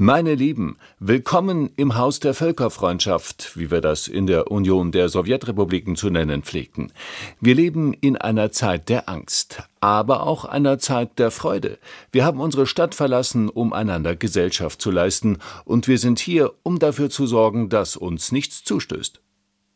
Meine 0.00 0.36
Lieben, 0.36 0.76
willkommen 1.00 1.70
im 1.74 1.96
Haus 1.96 2.20
der 2.20 2.32
Völkerfreundschaft, 2.32 3.56
wie 3.56 3.72
wir 3.72 3.80
das 3.80 4.06
in 4.06 4.28
der 4.28 4.48
Union 4.48 4.92
der 4.92 5.08
Sowjetrepubliken 5.08 5.96
zu 5.96 6.08
nennen 6.08 6.44
pflegten. 6.44 6.92
Wir 7.40 7.56
leben 7.56 7.92
in 7.94 8.16
einer 8.16 8.52
Zeit 8.52 8.88
der 8.90 9.08
Angst, 9.08 9.64
aber 9.80 10.22
auch 10.22 10.44
einer 10.44 10.78
Zeit 10.78 11.18
der 11.18 11.32
Freude. 11.32 11.80
Wir 12.12 12.24
haben 12.24 12.38
unsere 12.38 12.68
Stadt 12.68 12.94
verlassen, 12.94 13.48
um 13.48 13.72
einander 13.72 14.14
Gesellschaft 14.14 14.80
zu 14.80 14.92
leisten, 14.92 15.38
und 15.64 15.88
wir 15.88 15.98
sind 15.98 16.20
hier, 16.20 16.52
um 16.62 16.78
dafür 16.78 17.10
zu 17.10 17.26
sorgen, 17.26 17.68
dass 17.68 17.96
uns 17.96 18.30
nichts 18.30 18.62
zustößt. 18.62 19.20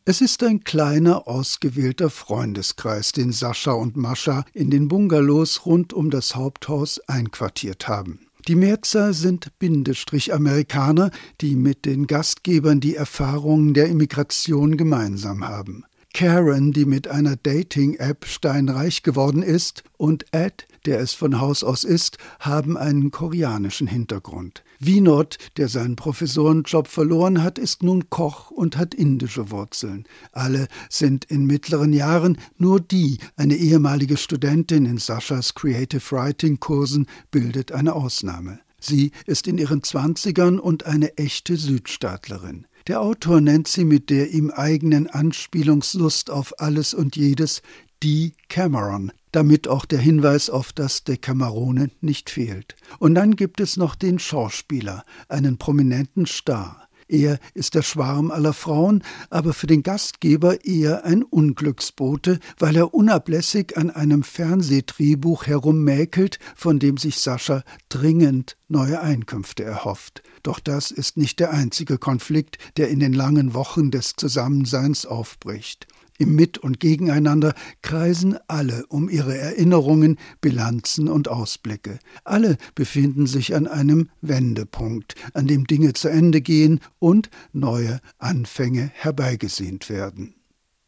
Es 0.05 0.21
ist 0.21 0.41
ein 0.43 0.63
kleiner, 0.63 1.27
ausgewählter 1.27 2.09
Freundeskreis, 2.09 3.11
den 3.11 3.33
Sascha 3.33 3.73
und 3.73 3.97
Mascha 3.97 4.45
in 4.53 4.69
den 4.69 4.87
Bungalows 4.87 5.65
rund 5.65 5.91
um 5.91 6.09
das 6.09 6.33
Haupthaus 6.33 7.01
einquartiert 7.07 7.89
haben. 7.89 8.21
Die 8.49 8.55
Mehrzahl 8.55 9.13
sind 9.13 9.57
Bindestrich-Amerikaner, 9.59 11.11
die 11.39 11.55
mit 11.55 11.85
den 11.85 12.07
Gastgebern 12.07 12.81
die 12.81 12.95
Erfahrungen 12.95 13.73
der 13.73 13.87
Immigration 13.87 14.75
gemeinsam 14.75 15.47
haben. 15.47 15.85
Karen, 16.13 16.73
die 16.73 16.83
mit 16.83 17.07
einer 17.07 17.37
Dating-App 17.37 18.25
steinreich 18.25 19.01
geworden 19.01 19.43
ist, 19.43 19.83
und 19.97 20.25
Ed, 20.33 20.67
der 20.85 20.99
es 20.99 21.13
von 21.13 21.39
Haus 21.39 21.63
aus 21.63 21.83
ist, 21.83 22.17
haben 22.39 22.77
einen 22.77 23.11
koreanischen 23.11 23.87
Hintergrund. 23.87 24.63
Wienot, 24.79 25.37
der 25.57 25.69
seinen 25.69 25.95
Professorenjob 25.95 26.87
verloren 26.87 27.43
hat, 27.43 27.57
ist 27.57 27.83
nun 27.83 28.09
Koch 28.09 28.51
und 28.51 28.77
hat 28.77 28.93
indische 28.93 29.51
Wurzeln. 29.51 30.05
Alle 30.31 30.67
sind 30.89 31.25
in 31.25 31.45
mittleren 31.45 31.93
Jahren, 31.93 32.37
nur 32.57 32.79
die, 32.79 33.19
eine 33.35 33.55
ehemalige 33.55 34.17
Studentin 34.17 34.85
in 34.85 34.97
Saschas 34.97 35.55
Creative 35.55 36.03
Writing 36.11 36.59
Kursen, 36.59 37.07
bildet 37.31 37.71
eine 37.71 37.93
Ausnahme. 37.93 38.59
Sie 38.79 39.11
ist 39.25 39.47
in 39.47 39.57
ihren 39.57 39.81
Zwanzigern 39.83 40.59
und 40.59 40.85
eine 40.85 41.17
echte 41.17 41.55
Südstaatlerin. 41.55 42.67
Der 42.87 42.99
Autor 42.99 43.39
nennt 43.39 43.69
sie 43.69 43.85
mit 43.85 44.09
der 44.09 44.31
ihm 44.31 44.51
eigenen 44.51 45.07
Anspielungslust 45.07 46.29
auf 46.29 46.59
alles 46.59 46.93
und 46.93 47.15
jedes 47.15 47.61
die 48.03 48.33
Cameron, 48.49 49.13
damit 49.33 49.67
auch 49.67 49.85
der 49.85 49.99
Hinweis 49.99 50.49
auf 50.49 50.71
das 50.71 51.03
Decamerone 51.03 51.89
nicht 52.01 52.29
fehlt. 52.29 52.75
Und 52.99 53.15
dann 53.15 53.35
gibt 53.35 53.59
es 53.59 53.77
noch 53.77 53.95
den 53.95 54.19
Schauspieler, 54.19 55.03
einen 55.27 55.57
prominenten 55.57 56.25
Star. 56.25 56.87
Er 57.07 57.37
ist 57.53 57.75
der 57.75 57.81
Schwarm 57.81 58.31
aller 58.31 58.53
Frauen, 58.53 59.03
aber 59.29 59.53
für 59.53 59.67
den 59.67 59.83
Gastgeber 59.83 60.65
eher 60.65 61.05
ein 61.05 61.21
Unglücksbote, 61.21 62.39
weil 62.57 62.75
er 62.75 62.93
unablässig 62.93 63.77
an 63.77 63.89
einem 63.89 64.23
Fernsehdrehbuch 64.23 65.45
herummäkelt, 65.45 66.39
von 66.55 66.79
dem 66.79 66.97
sich 66.97 67.17
Sascha 67.17 67.63
dringend 67.89 68.57
neue 68.67 69.01
Einkünfte 69.01 69.63
erhofft. 69.63 70.23
Doch 70.43 70.59
das 70.59 70.91
ist 70.91 71.17
nicht 71.17 71.39
der 71.39 71.51
einzige 71.51 71.97
Konflikt, 71.97 72.57
der 72.77 72.89
in 72.89 72.99
den 72.99 73.13
langen 73.13 73.53
Wochen 73.53 73.91
des 73.91 74.13
Zusammenseins 74.15 75.05
aufbricht. 75.05 75.87
Im 76.23 76.35
Mit- 76.35 76.57
und 76.57 76.79
Gegeneinander 76.79 77.53
kreisen 77.81 78.37
alle 78.47 78.85
um 78.87 79.09
ihre 79.09 79.37
Erinnerungen, 79.37 80.17
Bilanzen 80.39 81.09
und 81.09 81.27
Ausblicke. 81.27 81.99
Alle 82.23 82.55
befinden 82.75 83.27
sich 83.27 83.53
an 83.53 83.67
einem 83.67 84.09
Wendepunkt, 84.21 85.15
an 85.33 85.47
dem 85.47 85.67
Dinge 85.67 85.91
zu 85.91 86.07
Ende 86.07 86.39
gehen 86.39 86.79
und 86.99 87.29
neue 87.51 87.99
Anfänge 88.19 88.89
herbeigesehnt 88.93 89.89
werden. 89.89 90.35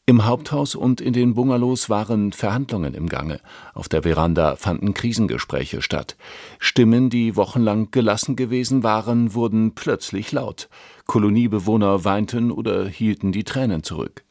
Im 0.05 0.23
Haupthaus 0.23 0.73
und 0.73 1.01
in 1.01 1.11
den 1.11 1.33
Bungalows 1.33 1.89
waren 1.89 2.31
Verhandlungen 2.31 2.93
im 2.93 3.09
Gange. 3.09 3.41
Auf 3.73 3.89
der 3.89 4.03
Veranda 4.03 4.55
fanden 4.55 4.93
Krisengespräche 4.93 5.81
statt. 5.81 6.15
Stimmen, 6.59 7.09
die 7.09 7.36
wochenlang 7.36 7.91
gelassen 7.91 8.38
gewesen 8.38 8.83
waren, 8.83 9.33
wurden 9.33 9.75
plötzlich 9.75 10.31
laut. 10.31 10.69
Koloniebewohner 11.07 12.05
weinten 12.05 12.51
oder 12.51 12.88
hielten 12.88 13.33
die 13.33 13.43
Tränen 13.43 13.83
zurück. 13.83 14.24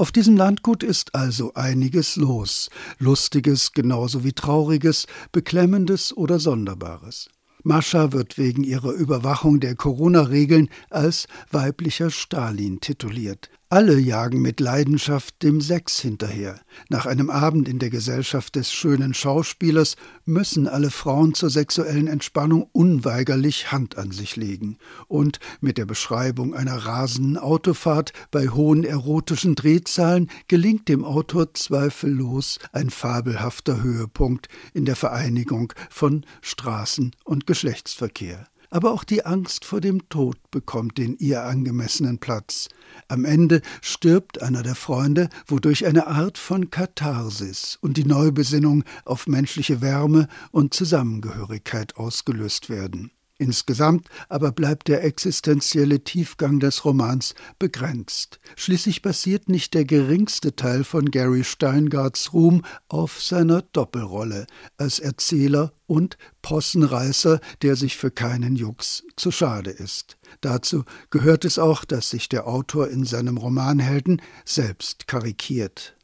Auf 0.00 0.12
diesem 0.12 0.34
Landgut 0.34 0.82
ist 0.82 1.14
also 1.14 1.52
einiges 1.52 2.16
los, 2.16 2.70
lustiges 2.98 3.72
genauso 3.72 4.24
wie 4.24 4.32
trauriges, 4.32 5.06
beklemmendes 5.30 6.16
oder 6.16 6.38
sonderbares. 6.38 7.28
Mascha 7.64 8.10
wird 8.10 8.38
wegen 8.38 8.64
ihrer 8.64 8.92
Überwachung 8.92 9.60
der 9.60 9.74
Corona-Regeln 9.74 10.70
als 10.88 11.28
weiblicher 11.50 12.08
Stalin 12.08 12.80
tituliert. 12.80 13.50
Alle 13.72 13.96
jagen 14.00 14.42
mit 14.42 14.58
Leidenschaft 14.58 15.44
dem 15.44 15.60
Sex 15.60 16.00
hinterher. 16.00 16.60
Nach 16.88 17.06
einem 17.06 17.30
Abend 17.30 17.68
in 17.68 17.78
der 17.78 17.88
Gesellschaft 17.88 18.56
des 18.56 18.72
schönen 18.72 19.14
Schauspielers 19.14 19.94
müssen 20.24 20.66
alle 20.66 20.90
Frauen 20.90 21.34
zur 21.34 21.50
sexuellen 21.50 22.08
Entspannung 22.08 22.68
unweigerlich 22.72 23.70
Hand 23.70 23.96
an 23.96 24.10
sich 24.10 24.34
legen. 24.34 24.76
Und 25.06 25.38
mit 25.60 25.78
der 25.78 25.86
Beschreibung 25.86 26.52
einer 26.52 26.84
rasenden 26.84 27.38
Autofahrt 27.38 28.12
bei 28.32 28.48
hohen 28.48 28.82
erotischen 28.82 29.54
Drehzahlen 29.54 30.32
gelingt 30.48 30.88
dem 30.88 31.04
Autor 31.04 31.54
zweifellos 31.54 32.58
ein 32.72 32.90
fabelhafter 32.90 33.84
Höhepunkt 33.84 34.48
in 34.74 34.84
der 34.84 34.96
Vereinigung 34.96 35.72
von 35.90 36.26
Straßen- 36.42 37.12
und 37.22 37.46
Geschlechtsverkehr 37.46 38.48
aber 38.70 38.92
auch 38.92 39.04
die 39.04 39.26
Angst 39.26 39.64
vor 39.64 39.80
dem 39.80 40.08
Tod 40.08 40.38
bekommt 40.50 40.98
den 40.98 41.16
ihr 41.18 41.44
angemessenen 41.44 42.18
Platz. 42.18 42.68
Am 43.08 43.24
Ende 43.24 43.60
stirbt 43.82 44.40
einer 44.40 44.62
der 44.62 44.74
Freunde, 44.74 45.28
wodurch 45.46 45.86
eine 45.86 46.06
Art 46.06 46.38
von 46.38 46.70
Katharsis 46.70 47.78
und 47.80 47.96
die 47.96 48.04
Neubesinnung 48.04 48.84
auf 49.04 49.26
menschliche 49.26 49.80
Wärme 49.80 50.28
und 50.52 50.72
Zusammengehörigkeit 50.74 51.96
ausgelöst 51.96 52.70
werden. 52.70 53.10
Insgesamt 53.40 54.06
aber 54.28 54.52
bleibt 54.52 54.88
der 54.88 55.02
existenzielle 55.02 56.04
Tiefgang 56.04 56.60
des 56.60 56.84
Romans 56.84 57.34
begrenzt. 57.58 58.38
Schließlich 58.54 59.00
basiert 59.00 59.48
nicht 59.48 59.72
der 59.72 59.86
geringste 59.86 60.56
Teil 60.56 60.84
von 60.84 61.10
Gary 61.10 61.42
Steingarts 61.42 62.34
Ruhm 62.34 62.62
auf 62.88 63.22
seiner 63.22 63.62
Doppelrolle 63.62 64.46
als 64.76 64.98
Erzähler 64.98 65.72
und 65.86 66.18
Possenreißer, 66.42 67.40
der 67.62 67.76
sich 67.76 67.96
für 67.96 68.10
keinen 68.10 68.56
Jux 68.56 69.04
zu 69.16 69.30
schade 69.30 69.70
ist. 69.70 70.18
Dazu 70.42 70.84
gehört 71.08 71.46
es 71.46 71.58
auch, 71.58 71.86
dass 71.86 72.10
sich 72.10 72.28
der 72.28 72.46
Autor 72.46 72.88
in 72.88 73.04
seinem 73.04 73.38
Romanhelden 73.38 74.20
selbst 74.44 75.06
karikiert. 75.06 75.96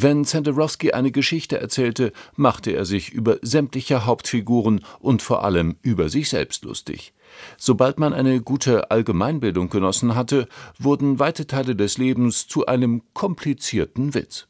Wenn 0.00 0.24
Zenderowski 0.24 0.92
eine 0.92 1.10
Geschichte 1.10 1.60
erzählte, 1.60 2.12
machte 2.36 2.70
er 2.70 2.84
sich 2.84 3.10
über 3.10 3.38
sämtliche 3.42 4.06
Hauptfiguren 4.06 4.84
und 5.00 5.22
vor 5.22 5.42
allem 5.42 5.74
über 5.82 6.08
sich 6.08 6.28
selbst 6.28 6.64
lustig. 6.64 7.14
Sobald 7.56 7.98
man 7.98 8.12
eine 8.12 8.40
gute 8.40 8.92
Allgemeinbildung 8.92 9.70
genossen 9.70 10.14
hatte, 10.14 10.46
wurden 10.78 11.18
weite 11.18 11.48
Teile 11.48 11.74
des 11.74 11.98
Lebens 11.98 12.46
zu 12.46 12.66
einem 12.66 13.02
komplizierten 13.12 14.14
Witz. 14.14 14.46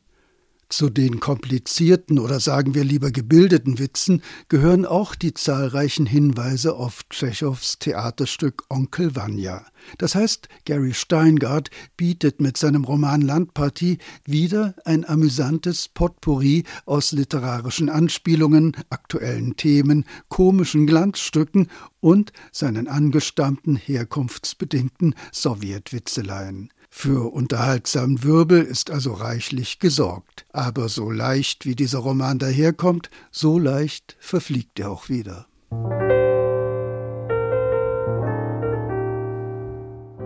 Zu 0.70 0.90
den 0.90 1.18
komplizierten 1.18 2.18
oder 2.18 2.40
sagen 2.40 2.74
wir 2.74 2.84
lieber 2.84 3.10
gebildeten 3.10 3.78
Witzen 3.78 4.22
gehören 4.50 4.84
auch 4.84 5.14
die 5.14 5.32
zahlreichen 5.32 6.04
Hinweise 6.04 6.76
auf 6.76 7.08
Tschechows 7.08 7.78
Theaterstück 7.78 8.64
Onkel 8.68 9.16
Vanya. 9.16 9.64
Das 9.96 10.14
heißt, 10.14 10.50
Gary 10.66 10.92
Steingart 10.92 11.70
bietet 11.96 12.42
mit 12.42 12.58
seinem 12.58 12.84
Roman 12.84 13.22
Landpartie 13.22 13.96
wieder 14.26 14.74
ein 14.84 15.08
amüsantes 15.08 15.88
Potpourri 15.88 16.64
aus 16.84 17.12
literarischen 17.12 17.88
Anspielungen, 17.88 18.76
aktuellen 18.90 19.56
Themen, 19.56 20.04
komischen 20.28 20.86
Glanzstücken 20.86 21.68
und 22.00 22.32
seinen 22.52 22.88
angestammten 22.88 23.76
herkunftsbedingten 23.76 25.14
Sowjetwitzeleien. 25.32 26.70
Für 26.90 27.32
unterhaltsamen 27.32 28.22
Wirbel 28.24 28.62
ist 28.62 28.90
also 28.90 29.12
reichlich 29.12 29.78
gesorgt. 29.78 30.46
Aber 30.52 30.88
so 30.88 31.10
leicht 31.10 31.66
wie 31.66 31.74
dieser 31.74 31.98
Roman 32.00 32.38
daherkommt, 32.38 33.10
so 33.30 33.58
leicht 33.58 34.16
verfliegt 34.18 34.80
er 34.80 34.90
auch 34.90 35.08
wieder. 35.08 35.46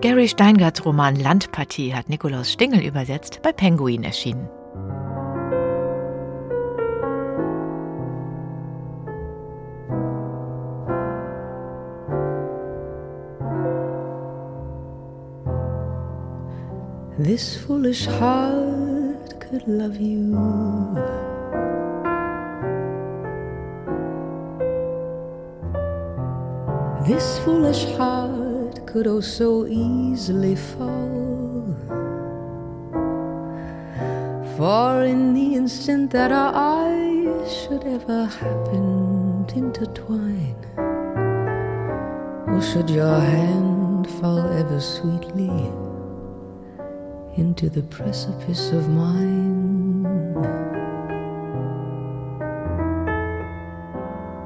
Gary 0.01 0.29
Steingarts 0.29 0.85
Roman 0.85 1.15
Landpartie 1.15 1.95
hat 1.95 2.09
Nikolaus 2.09 2.51
Stingel 2.51 2.85
übersetzt, 2.85 3.41
bei 3.43 3.53
Penguin 3.53 4.03
erschienen. 4.03 4.49
This 17.19 17.59
foolish 17.59 18.07
heart 18.07 19.39
could 19.39 19.69
love 19.69 20.01
you. 20.01 20.33
This 27.07 27.39
foolish 27.41 27.85
heart 27.97 28.87
could 28.87 29.07
oh 29.07 29.21
so 29.21 29.67
easily 29.67 30.57
fall. 30.57 31.77
For 34.57 35.05
in 35.05 35.35
the 35.35 35.55
instant 35.55 36.13
that 36.13 36.33
our 36.33 36.53
eyes 36.55 37.53
should 37.53 37.85
ever 37.85 38.25
happen 38.25 39.45
to 39.49 39.59
intertwine, 39.59 40.57
or 42.49 42.63
should 42.63 42.89
your 42.89 43.21
hand 43.21 44.09
fall 44.09 44.51
ever 44.51 44.81
sweetly 44.81 45.51
into 47.37 47.71
the 47.71 47.83
precipice 47.83 48.71
of 48.71 48.89
mine. 48.89 50.05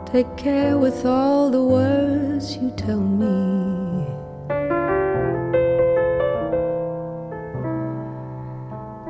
Take 0.07 0.37
care 0.37 0.79
with 0.79 1.05
all 1.05 1.51
the 1.51 1.63
words 1.63 2.57
you 2.57 2.71
tell 2.77 3.01
me. 3.01 4.07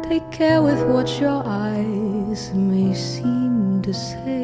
Take 0.09 0.31
care 0.31 0.63
with 0.63 0.83
what 0.87 1.21
your 1.21 1.43
eyes 1.45 2.53
may 2.55 2.95
seem 2.95 3.83
to 3.83 3.93
say. 3.93 4.36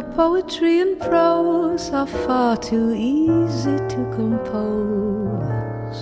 Poetry 0.00 0.80
and 0.80 1.00
prose 1.00 1.90
are 1.90 2.06
far 2.06 2.56
too 2.56 2.92
easy 2.92 3.76
to 3.76 4.12
compose. 4.14 5.98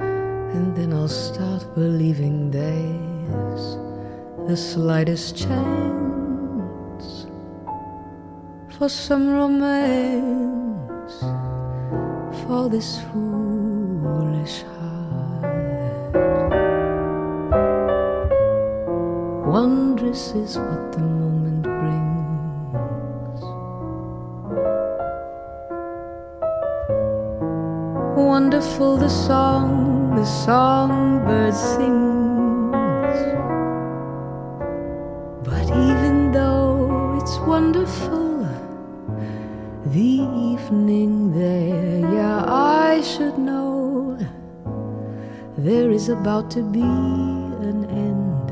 And 0.00 0.76
then 0.76 0.92
I'll 0.92 1.06
start 1.08 1.64
believing 1.74 2.50
there's 2.50 3.78
the 4.48 4.56
slightest 4.56 5.36
chance 5.36 7.26
for 8.76 8.88
some 8.88 9.28
romance 9.28 11.20
for 12.44 12.68
this 12.68 13.00
foolish 13.12 14.62
heart. 14.62 15.44
Wondrous 19.46 20.32
is 20.34 20.58
what 20.58 20.92
the 20.92 21.17
the 29.08 29.14
song 29.14 30.14
the 30.16 30.24
songbird 30.26 31.54
sings. 31.54 33.20
But 35.48 35.64
even 35.86 36.30
though 36.30 37.16
it's 37.18 37.38
wonderful, 37.38 38.46
the 39.96 40.14
evening 40.52 41.32
there, 41.32 42.00
yeah, 42.16 42.44
I 42.46 43.00
should 43.00 43.38
know 43.38 44.18
there 45.56 45.90
is 45.90 46.10
about 46.10 46.50
to 46.50 46.62
be 46.62 46.92
an 47.70 47.86
end 47.88 48.48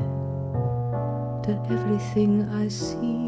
to 1.45 1.51
everything 1.69 2.49
I 2.49 2.67
see. 2.67 3.26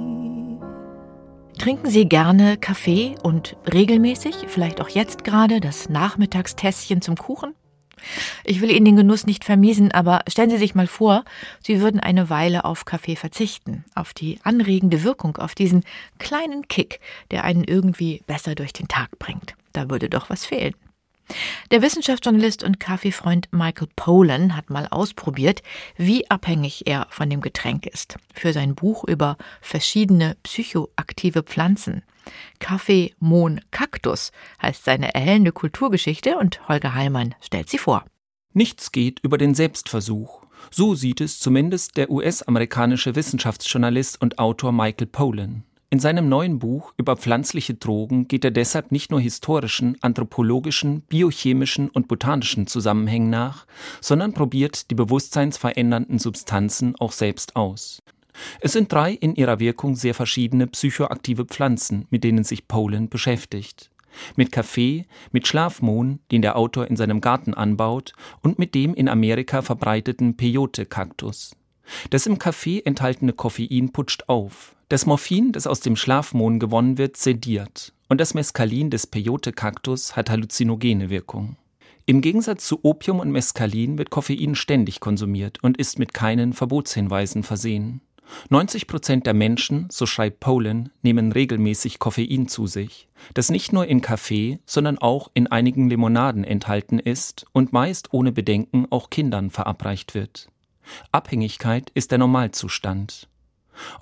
Trinken 1.60 1.90
Sie 1.90 2.08
gerne 2.08 2.56
Kaffee 2.56 3.16
und 3.22 3.58
regelmäßig, 3.72 4.46
vielleicht 4.48 4.80
auch 4.80 4.88
jetzt 4.88 5.26
gerade, 5.26 5.60
das 5.60 5.90
Nachmittagstässchen 5.90 7.02
zum 7.02 7.18
Kuchen? 7.18 7.54
Ich 8.46 8.62
will 8.62 8.72
Ihnen 8.72 8.86
den 8.86 8.96
Genuss 8.96 9.26
nicht 9.26 9.44
vermiesen, 9.44 9.92
aber 9.92 10.22
stellen 10.30 10.50
Sie 10.50 10.58
sich 10.58 10.74
mal 10.74 10.88
vor, 10.88 11.26
Sie 11.62 11.82
würden 11.82 12.00
eine 12.00 12.30
Weile 12.30 12.64
auf 12.64 12.86
Kaffee 12.86 13.18
verzichten, 13.18 13.84
auf 13.94 14.14
die 14.14 14.40
anregende 14.44 15.04
Wirkung, 15.04 15.36
auf 15.36 15.54
diesen 15.54 15.84
kleinen 16.18 16.70
Kick, 16.70 17.02
der 17.30 17.44
einen 17.44 17.66
irgendwie 17.66 18.24
besser 18.26 18.56
durch 18.56 18.72
den 18.72 18.88
Tag 18.88 19.20
bringt. 19.20 19.56
Da 19.74 19.90
würde 19.90 20.10
doch 20.10 20.30
was 20.30 20.46
fehlen. 20.46 20.76
Der 21.72 21.82
Wissenschaftsjournalist 21.82 22.64
und 22.64 22.80
Kaffeefreund 22.80 23.50
Michael 23.52 23.90
Pollan 23.96 24.56
hat 24.56 24.70
mal 24.70 24.88
ausprobiert, 24.90 25.62
wie 25.98 26.30
abhängig 26.30 26.88
er 26.88 27.08
von 27.10 27.30
dem 27.30 27.42
Getränk 27.42 27.86
ist. 27.86 28.18
Für 28.34 28.54
sein 28.54 28.76
Buch 28.76 29.04
über 29.04 29.38
verschiedene 29.62 30.36
psychoaktive 30.44 31.44
Pflanzen. 31.44 32.04
Kaffee, 32.60 33.14
Mohn, 33.20 33.62
Kaktus 33.72 34.32
heißt 34.62 34.84
seine 34.84 35.14
erhellende 35.14 35.52
Kulturgeschichte 35.52 36.38
und 36.38 36.68
Holger 36.68 36.94
Heilmann 36.94 37.36
stellt 37.42 37.70
sie 37.70 37.78
vor. 37.78 38.06
Nichts 38.54 38.92
geht 38.92 39.20
über 39.22 39.38
den 39.38 39.56
Selbstversuch. 39.56 40.44
So 40.72 40.96
sieht 40.96 41.22
es 41.22 41.40
zumindest 41.40 41.98
der 41.98 42.10
US-amerikanische 42.10 43.16
Wissenschaftsjournalist 43.16 44.22
und 44.22 44.40
Autor 44.40 44.72
Michael 44.72 45.08
Pollan. 45.08 45.64
In 45.92 46.00
seinem 46.00 46.30
neuen 46.30 46.60
Buch 46.60 46.94
über 46.98 47.18
pflanzliche 47.18 47.74
Drogen 47.74 48.28
geht 48.28 48.46
er 48.46 48.52
deshalb 48.52 48.92
nicht 48.92 49.10
nur 49.10 49.20
historischen, 49.20 49.98
anthropologischen, 50.02 51.02
biochemischen 51.02 51.90
und 51.90 52.08
botanischen 52.08 52.68
Zusammenhängen 52.68 53.32
nach, 53.32 53.66
sondern 54.00 54.34
probiert 54.34 54.92
die 54.92 54.96
bewusstseinsverändernden 54.96 56.20
Substanzen 56.20 56.96
auch 57.00 57.12
selbst 57.12 57.56
aus. 57.56 58.04
Es 58.62 58.74
sind 58.74 58.92
drei 58.94 59.14
in 59.14 59.34
ihrer 59.34 59.60
Wirkung 59.60 59.96
sehr 59.96 60.14
verschiedene 60.14 60.68
psychoaktive 60.68 61.46
Pflanzen, 61.46 62.06
mit 62.12 62.24
denen 62.24 62.44
sich 62.44 62.68
Poland 62.68 63.10
beschäftigt. 63.10 63.90
Mit 64.36 64.52
Kaffee, 64.52 65.08
mit 65.32 65.48
Schlafmohn, 65.48 66.20
den 66.32 66.44
der 66.44 66.56
Autor 66.56 66.86
in 66.86 66.98
seinem 66.98 67.20
Garten 67.20 67.56
anbaut, 67.56 68.14
und 68.44 68.60
mit 68.60 68.76
dem 68.76 68.94
in 68.94 69.10
Amerika 69.10 69.64
verbreiteten 69.64 70.38
Peyote-Kaktus. 70.38 71.56
Das 72.12 72.28
im 72.28 72.38
Kaffee 72.38 72.84
enthaltene 72.86 73.34
Koffein 73.34 73.92
putscht 73.92 74.30
auf. 74.30 74.76
Das 74.90 75.06
Morphin, 75.06 75.52
das 75.52 75.68
aus 75.68 75.82
dem 75.82 75.96
Schlafmohn 75.96 76.58
gewonnen 76.58 76.98
wird, 76.98 77.16
sediert. 77.16 77.94
Und 78.08 78.20
das 78.20 78.34
Mescalin 78.34 78.90
des 78.90 79.06
Peyote-Kaktus 79.06 80.16
hat 80.16 80.32
halluzinogene 80.32 81.12
Wirkung. 81.12 81.58
Im 82.08 82.22
Gegensatz 82.22 82.66
zu 82.66 82.80
Opium 82.82 83.20
und 83.20 83.30
Mescalin 83.30 84.00
wird 84.00 84.10
Koffein 84.10 84.56
ständig 84.56 85.00
konsumiert 85.00 85.60
und 85.62 85.78
ist 85.78 86.00
mit 86.00 86.16
keinen 86.16 86.54
Verbotshinweisen 86.54 87.44
versehen. 87.44 88.02
90 88.50 88.88
Prozent 88.88 89.28
der 89.28 89.36
Menschen, 89.36 89.86
so 89.92 90.08
schreibt 90.08 90.40
Poland, 90.40 90.90
nehmen 91.04 91.32
regelmäßig 91.32 92.00
Koffein 92.00 92.48
zu 92.48 92.66
sich, 92.66 93.08
das 93.36 93.52
nicht 93.52 93.72
nur 93.72 93.86
in 93.86 94.02
Kaffee, 94.02 94.58
sondern 94.66 94.98
auch 94.98 95.30
in 95.36 95.46
einigen 95.46 95.88
Limonaden 95.88 96.44
enthalten 96.44 96.98
ist 96.98 97.46
und 97.52 97.74
meist 97.74 98.12
ohne 98.12 98.32
Bedenken 98.32 98.88
auch 98.90 99.12
Kindern 99.12 99.52
verabreicht 99.52 100.16
wird. 100.16 100.50
Abhängigkeit 101.12 101.92
ist 101.94 102.10
der 102.10 102.18
Normalzustand. 102.18 103.29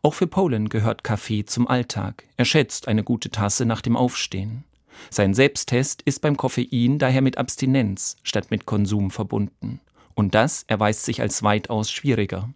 Auch 0.03 0.13
für 0.13 0.27
Poland 0.27 0.69
gehört 0.69 1.03
Kaffee 1.03 1.45
zum 1.45 1.67
Alltag. 1.67 2.25
Er 2.37 2.45
schätzt 2.45 2.87
eine 2.87 3.03
gute 3.03 3.29
Tasse 3.29 3.65
nach 3.65 3.81
dem 3.81 3.95
Aufstehen. 3.95 4.63
Sein 5.09 5.33
Selbsttest 5.33 6.01
ist 6.03 6.21
beim 6.21 6.37
Koffein 6.37 6.99
daher 6.99 7.21
mit 7.21 7.37
Abstinenz 7.37 8.17
statt 8.23 8.51
mit 8.51 8.65
Konsum 8.65 9.11
verbunden. 9.11 9.79
Und 10.15 10.33
das 10.33 10.63
erweist 10.67 11.03
sich 11.03 11.21
als 11.21 11.43
weitaus 11.43 11.91
schwieriger. 11.91 12.49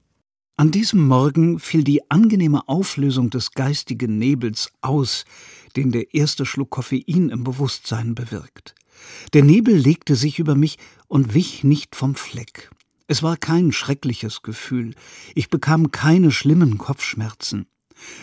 An 0.57 0.71
diesem 0.71 1.07
Morgen 1.07 1.59
fiel 1.59 1.83
die 1.83 2.09
angenehme 2.11 2.67
Auflösung 2.67 3.29
des 3.29 3.51
geistigen 3.51 4.17
Nebels 4.17 4.71
aus, 4.81 5.25
den 5.75 5.91
der 5.91 6.13
erste 6.13 6.45
Schluck 6.45 6.69
Koffein 6.69 7.29
im 7.29 7.43
Bewusstsein 7.43 8.15
bewirkt. 8.15 8.75
Der 9.33 9.43
Nebel 9.43 9.75
legte 9.75 10.15
sich 10.15 10.37
über 10.37 10.55
mich 10.55 10.77
und 11.07 11.33
wich 11.33 11.63
nicht 11.63 11.95
vom 11.95 12.15
Fleck. 12.15 12.69
Es 13.11 13.21
war 13.21 13.35
kein 13.35 13.73
schreckliches 13.73 14.41
Gefühl, 14.41 14.95
ich 15.35 15.49
bekam 15.49 15.91
keine 15.91 16.31
schlimmen 16.31 16.77
Kopfschmerzen. 16.77 17.65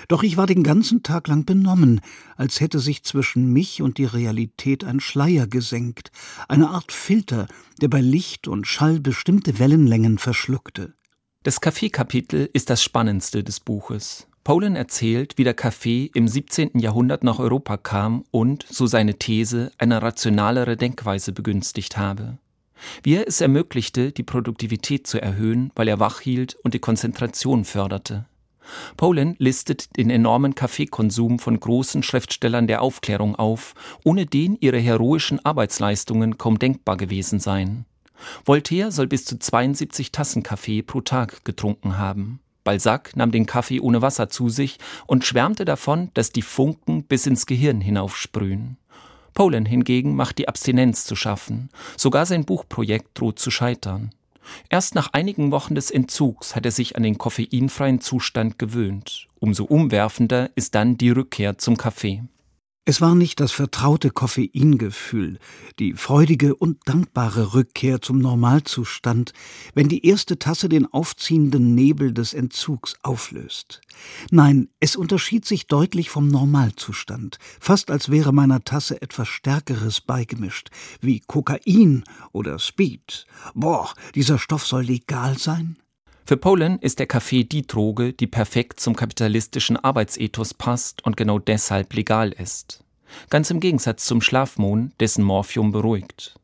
Doch 0.09 0.22
ich 0.22 0.39
war 0.39 0.47
den 0.47 0.62
ganzen 0.62 1.03
Tag 1.03 1.28
lang 1.28 1.45
benommen, 1.45 2.01
als 2.36 2.61
hätte 2.61 2.78
sich 2.78 3.03
zwischen 3.03 3.53
mich 3.53 3.82
und 3.82 3.99
die 3.99 4.07
Realität 4.07 4.84
ein 4.84 5.01
Schleier 5.01 5.47
gesenkt, 5.47 6.11
eine 6.49 6.70
Art 6.70 6.91
Filter, 6.91 7.49
der 7.82 7.89
bei 7.89 8.01
Licht 8.01 8.49
und 8.49 8.66
Schall 8.66 8.99
bestimmte 8.99 9.59
Wellenlängen 9.59 10.16
verschluckte. 10.16 10.95
Das 11.43 11.61
Kaffeekapitel 11.61 12.49
ist 12.55 12.70
das 12.70 12.82
spannendste 12.82 13.45
des 13.45 13.61
Buches. 13.61 14.26
Poland 14.43 14.78
erzählt, 14.78 15.36
wie 15.36 15.45
der 15.45 15.53
Kaffee 15.53 16.11
im 16.14 16.26
17. 16.26 16.78
Jahrhundert 16.78 17.24
nach 17.24 17.41
Europa 17.41 17.76
kam 17.76 18.24
und, 18.30 18.64
so 18.70 18.86
seine 18.86 19.18
These, 19.18 19.70
eine 19.76 20.01
rationalere 20.01 20.78
Denkweise 20.78 21.32
begünstigt 21.32 21.99
habe. 21.99 22.39
Wie 23.03 23.14
er 23.14 23.26
es 23.26 23.41
ermöglichte, 23.41 24.12
die 24.12 24.22
Produktivität 24.22 25.07
zu 25.07 25.20
erhöhen, 25.20 25.70
weil 25.74 25.89
er 25.89 26.01
wach 26.01 26.20
hielt 26.20 26.57
und 26.62 26.74
die 26.74 26.79
Konzentration 26.79 27.64
förderte. 27.64 28.26
Poland 28.97 29.37
listet 29.39 29.97
den 29.97 30.11
enormen 30.11 30.55
Kaffeekonsum 30.55 31.39
von 31.39 31.59
großen 31.59 32.03
Schriftstellern 32.03 32.66
der 32.66 32.83
Aufklärung 32.83 33.35
auf, 33.37 33.74
ohne 34.05 34.26
den 34.26 34.57
ihre 34.61 34.79
heroischen 34.79 35.45
Arbeitsleistungen 35.45 36.39
kaum 36.39 36.59
denkbar 36.59 36.97
gewesen 36.97 37.41
seien. 37.41 37.87
Voltaire 38.45 38.91
soll 38.91 39.07
bis 39.07 39.24
zu 39.24 39.39
72 39.39 40.12
Tassen 40.12 40.43
Kaffee 40.43 40.83
pro 40.83 41.01
Tag 41.01 41.45
getrunken 41.45 41.99
haben. 41.99 42.41
Balzac 42.64 43.16
nahm 43.16 43.31
den 43.31 43.47
Kaffee 43.47 43.81
ohne 43.81 44.03
Wasser 44.03 44.29
zu 44.29 44.51
sich 44.51 44.79
und 45.07 45.24
schwärmte 45.24 45.64
davon, 45.64 46.11
dass 46.14 46.33
die 46.33 46.43
Funken 46.43 47.05
bis 47.05 47.26
ins 47.26 47.47
Gehirn 47.47 47.81
hinaufsprühen. 47.81 48.76
Poland 49.39 49.68
hingegen 49.68 50.16
macht 50.16 50.39
die 50.39 50.49
Abstinenz 50.49 51.05
zu 51.05 51.14
schaffen. 51.14 51.68
Sogar 51.97 52.26
sein 52.26 52.45
Buchprojekt 52.45 53.11
droht 53.14 53.39
zu 53.39 53.53
scheitern. 53.53 54.11
Erst 54.68 54.97
nach 54.97 55.12
einigen 55.12 55.53
Wochen 55.53 55.76
des 55.76 55.93
Entzugs 55.93 56.57
hat 56.57 56.64
er 56.64 56.72
sich 56.72 56.97
an 56.97 57.05
den 57.05 57.18
koffeinfreien 57.18 58.01
Zustand 58.01 58.59
gewöhnt. 58.59 59.28
Umso 59.39 59.62
umwerfender 59.62 60.51
ist 60.57 60.74
dann 60.74 60.99
die 60.99 61.11
Rückkehr 61.11 61.57
zum 61.57 61.76
Kaffee. 61.76 62.24
Es 62.89 63.03
war 63.03 63.14
nicht 63.14 63.39
das 63.41 63.53
vertraute 63.53 64.09
Koffeingefühl, 64.09 65.39
die 65.78 65.93
freudige 65.93 66.55
und 66.55 66.78
dankbare 66.89 67.53
Rückkehr 67.53 68.01
zum 68.01 68.18
Normalzustand, 68.18 69.34
wenn 69.74 69.91
die 69.91 70.07
erste 70.07 70.39
Tasse 70.39 70.70
den 70.70 70.86
aufziehenden 70.86 71.74
Nebel 71.74 72.14
des 72.14 72.32
Entzugs 72.32 72.97
auflöst. 73.03 73.82
Nein, 74.30 74.70
es 74.80 74.97
unterschied 74.97 75.45
sich 75.45 75.66
deutlich 75.66 76.09
vom 76.09 76.28
Normalzustand, 76.28 77.39
fast 77.61 77.91
als 77.91 78.11
wäre 78.11 78.32
meiner 78.32 78.64
Tasse 78.64 79.03
etwas 79.03 79.28
Stärkeres 79.28 80.01
beigemischt, 80.01 80.70
wie 81.03 81.20
Kokain 81.20 82.05
oder 82.32 82.59
Speed. 82.59 83.26
Boah, 83.53 83.93
dieser 84.14 84.39
Stoff 84.39 84.66
soll 84.66 84.84
legal 84.84 85.36
sein? 85.36 85.76
Für 86.29 86.37
Poland 86.37 86.83
ist 86.83 86.99
der 86.99 87.07
Kaffee 87.07 87.45
die 87.45 87.66
Droge, 87.66 88.12
die 88.12 88.26
perfekt 88.26 88.81
zum 88.81 88.95
kapitalistischen 88.95 89.79
Arbeitsethos 89.79 90.53
passt 90.53 91.03
und 91.07 91.16
genau 91.16 91.39
deshalb 91.39 91.95
legal 91.95 92.33
ist. 92.33 92.85
Ganz 93.31 93.51
im 93.51 93.61
Gegensatz 93.61 94.05
zum 94.05 94.20
Schlafmohn, 94.20 94.93
dessen 95.01 95.24
Morphium 95.24 95.72
beruhigt. 95.72 96.39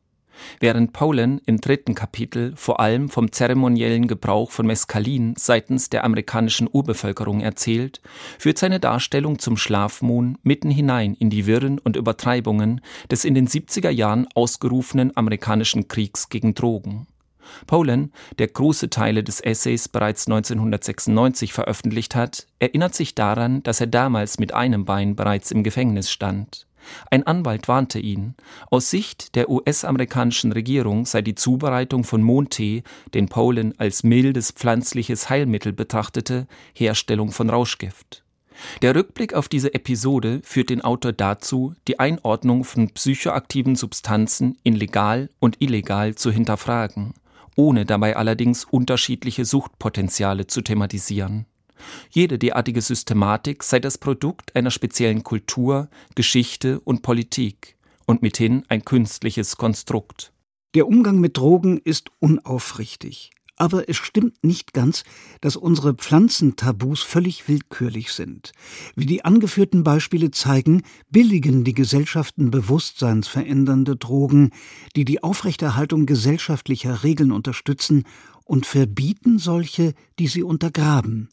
Während 0.59 0.91
Poland 0.91 1.43
im 1.45 1.61
dritten 1.61 1.93
Kapitel 1.93 2.53
vor 2.55 2.79
allem 2.79 3.09
vom 3.09 3.31
zeremoniellen 3.31 4.07
Gebrauch 4.07 4.49
von 4.49 4.65
Mescalin 4.65 5.35
seitens 5.37 5.91
der 5.91 6.03
amerikanischen 6.03 6.67
Urbevölkerung 6.71 7.41
erzählt, 7.41 8.01
führt 8.39 8.57
seine 8.57 8.79
Darstellung 8.79 9.37
zum 9.37 9.55
Schlafmohn 9.55 10.39
mitten 10.41 10.71
hinein 10.71 11.13
in 11.13 11.29
die 11.29 11.45
Wirren 11.45 11.77
und 11.77 11.95
Übertreibungen 11.95 12.81
des 13.11 13.23
in 13.23 13.35
den 13.35 13.47
70er 13.47 13.91
Jahren 13.91 14.27
ausgerufenen 14.33 15.15
amerikanischen 15.15 15.87
Kriegs 15.87 16.29
gegen 16.29 16.55
Drogen. 16.55 17.05
Poland, 17.67 18.11
der 18.39 18.47
große 18.47 18.89
Teile 18.89 19.23
des 19.23 19.39
Essays 19.39 19.87
bereits 19.87 20.27
1996 20.27 21.53
veröffentlicht 21.53 22.15
hat, 22.15 22.47
erinnert 22.59 22.95
sich 22.95 23.15
daran, 23.15 23.63
dass 23.63 23.81
er 23.81 23.87
damals 23.87 24.39
mit 24.39 24.53
einem 24.53 24.85
Bein 24.85 25.15
bereits 25.15 25.51
im 25.51 25.63
Gefängnis 25.63 26.11
stand. 26.11 26.67
Ein 27.09 27.25
Anwalt 27.25 27.67
warnte 27.67 27.99
ihn, 27.99 28.35
aus 28.69 28.89
Sicht 28.89 29.35
der 29.35 29.49
US-amerikanischen 29.49 30.51
Regierung 30.51 31.05
sei 31.05 31.21
die 31.21 31.35
Zubereitung 31.35 32.03
von 32.03 32.21
Mondtee, 32.21 32.83
den 33.13 33.27
Poland 33.27 33.79
als 33.79 34.03
mildes 34.03 34.51
pflanzliches 34.51 35.29
Heilmittel 35.29 35.73
betrachtete, 35.73 36.47
Herstellung 36.73 37.31
von 37.31 37.49
Rauschgift. 37.49 38.23
Der 38.81 38.95
Rückblick 38.95 39.33
auf 39.33 39.49
diese 39.49 39.73
Episode 39.73 40.39
führt 40.43 40.69
den 40.69 40.81
Autor 40.81 41.11
dazu, 41.11 41.73
die 41.87 41.99
Einordnung 41.99 42.63
von 42.63 42.89
psychoaktiven 42.89 43.75
Substanzen 43.75 44.57
in 44.63 44.75
legal 44.75 45.29
und 45.39 45.61
illegal 45.61 46.15
zu 46.15 46.31
hinterfragen 46.31 47.13
ohne 47.55 47.85
dabei 47.85 48.15
allerdings 48.15 48.65
unterschiedliche 48.65 49.45
Suchtpotenziale 49.45 50.47
zu 50.47 50.61
thematisieren. 50.61 51.45
Jede 52.09 52.37
derartige 52.39 52.81
Systematik 52.81 53.63
sei 53.63 53.79
das 53.79 53.97
Produkt 53.97 54.55
einer 54.55 54.71
speziellen 54.71 55.23
Kultur, 55.23 55.89
Geschichte 56.15 56.79
und 56.79 57.01
Politik 57.01 57.75
und 58.05 58.21
mithin 58.21 58.63
ein 58.69 58.85
künstliches 58.85 59.57
Konstrukt. 59.57 60.31
Der 60.73 60.87
Umgang 60.87 61.19
mit 61.19 61.37
Drogen 61.37 61.77
ist 61.77 62.11
unaufrichtig. 62.19 63.31
Aber 63.57 63.87
es 63.87 63.97
stimmt 63.97 64.43
nicht 64.43 64.73
ganz, 64.73 65.03
dass 65.39 65.55
unsere 65.55 65.93
Pflanzentabus 65.93 67.01
völlig 67.01 67.47
willkürlich 67.47 68.11
sind. 68.11 68.51
Wie 68.95 69.05
die 69.05 69.23
angeführten 69.23 69.83
Beispiele 69.83 70.31
zeigen, 70.31 70.83
billigen 71.09 71.63
die 71.63 71.73
Gesellschaften 71.73 72.51
bewusstseinsverändernde 72.51 73.95
Drogen, 73.95 74.51
die 74.95 75.05
die 75.05 75.23
Aufrechterhaltung 75.23 76.05
gesellschaftlicher 76.05 77.03
Regeln 77.03 77.31
unterstützen, 77.31 78.03
und 78.45 78.67
verbieten 78.67 79.39
solche, 79.39 79.93
die 80.19 80.27
sie 80.27 80.43
untergraben. 80.43 81.29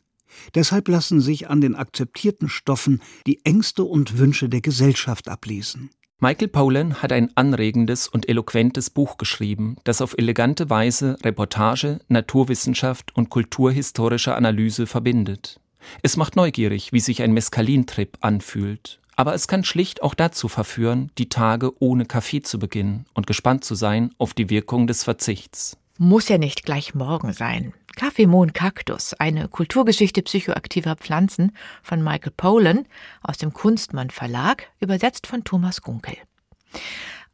Deshalb 0.55 0.89
lassen 0.89 1.21
sich 1.21 1.49
an 1.49 1.61
den 1.61 1.75
akzeptierten 1.75 2.49
Stoffen 2.49 3.03
die 3.27 3.45
Ängste 3.45 3.85
und 3.85 4.19
Wünsche 4.19 4.49
der 4.49 4.63
Gesellschaft 4.63 5.29
ablesen. 5.29 5.91
Michael 6.25 6.47
Pollan 6.47 7.03
hat 7.03 7.11
ein 7.11 7.37
anregendes 7.37 8.07
und 8.07 8.29
eloquentes 8.29 8.91
Buch 8.91 9.19
geschrieben, 9.19 9.75
das 9.83 10.01
auf 10.01 10.15
elegante 10.17 10.71
Weise 10.71 11.17
Reportage, 11.25 11.99
Naturwissenschaft 12.07 13.11
und 13.17 13.29
kulturhistorische 13.29 14.37
Analyse 14.37 14.87
verbindet. 14.87 15.59
Es 16.01 16.17
macht 16.17 16.37
neugierig, 16.37 16.93
wie 16.93 17.01
sich 17.01 17.23
ein 17.23 17.33
Mescalintrip 17.33 18.19
anfühlt, 18.21 19.01
aber 19.17 19.35
es 19.35 19.49
kann 19.49 19.65
schlicht 19.65 20.05
auch 20.05 20.15
dazu 20.15 20.47
verführen, 20.47 21.11
die 21.19 21.29
Tage 21.29 21.73
ohne 21.83 22.07
Kaffee 22.07 22.43
zu 22.43 22.61
beginnen 22.61 23.05
und 23.15 23.27
gespannt 23.27 23.65
zu 23.65 23.75
sein 23.75 24.15
auf 24.17 24.33
die 24.33 24.49
Wirkung 24.49 24.87
des 24.87 25.03
Verzichts. 25.03 25.77
Muss 25.99 26.29
ja 26.29 26.39
nicht 26.39 26.65
gleich 26.65 26.95
morgen 26.95 27.33
sein. 27.33 27.75
Kaffeemohn 27.97 28.55
Kaktus, 28.55 29.13
eine 29.15 29.49
Kulturgeschichte 29.49 30.23
psychoaktiver 30.23 30.97
Pflanzen 30.97 31.53
von 31.83 32.03
Michael 32.03 32.33
Pollan 32.35 32.87
aus 33.23 33.37
dem 33.37 33.53
Kunstmann 33.53 34.11
Verlag, 34.11 34.69
übersetzt 34.81 35.27
von 35.27 35.45
Thomas 35.45 35.83
Gunkel. 35.83 36.17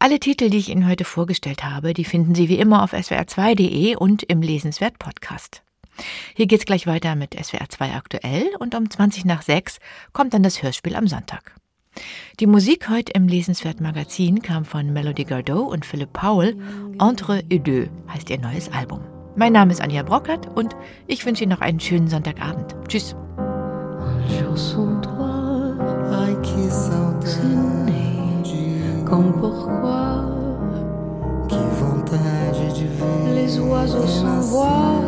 Alle 0.00 0.18
Titel, 0.18 0.50
die 0.50 0.58
ich 0.58 0.68
Ihnen 0.68 0.88
heute 0.88 1.04
vorgestellt 1.04 1.62
habe, 1.64 1.94
die 1.94 2.04
finden 2.04 2.34
Sie 2.34 2.48
wie 2.48 2.58
immer 2.58 2.82
auf 2.82 2.92
swr2.de 2.92 3.96
und 3.96 4.24
im 4.24 4.42
Lesenswert 4.42 4.98
Podcast. 4.98 5.62
Hier 6.34 6.46
geht's 6.46 6.66
gleich 6.66 6.86
weiter 6.86 7.14
mit 7.14 7.34
SWR2 7.34 7.94
aktuell 7.94 8.48
und 8.58 8.74
um 8.74 8.90
20 8.90 9.24
nach 9.24 9.42
6 9.42 9.78
kommt 10.12 10.34
dann 10.34 10.42
das 10.42 10.62
Hörspiel 10.62 10.94
am 10.96 11.08
Sonntag. 11.08 11.57
Die 12.40 12.46
Musik 12.46 12.88
heute 12.88 13.12
im 13.12 13.28
Lesenswert 13.28 13.80
Magazin 13.80 14.42
kam 14.42 14.64
von 14.64 14.92
Melody 14.92 15.24
Gardot 15.24 15.72
und 15.72 15.84
Philipp 15.84 16.12
Paul. 16.12 16.56
Entre 17.00 17.42
et 17.50 17.66
deux 17.66 17.88
heißt 18.12 18.30
ihr 18.30 18.38
neues 18.38 18.70
Album. 18.72 19.00
Mein 19.36 19.52
Name 19.52 19.72
ist 19.72 19.80
Anja 19.80 20.02
Brockert 20.02 20.48
und 20.56 20.74
ich 21.06 21.24
wünsche 21.24 21.44
Ihnen 21.44 21.52
noch 21.52 21.60
einen 21.60 21.80
schönen 21.80 22.08
Sonntagabend. 22.08 22.74
Tschüss. 22.88 23.14
Les 33.34 33.58
oiseaux 33.60 34.06
s'envoient 34.06 34.98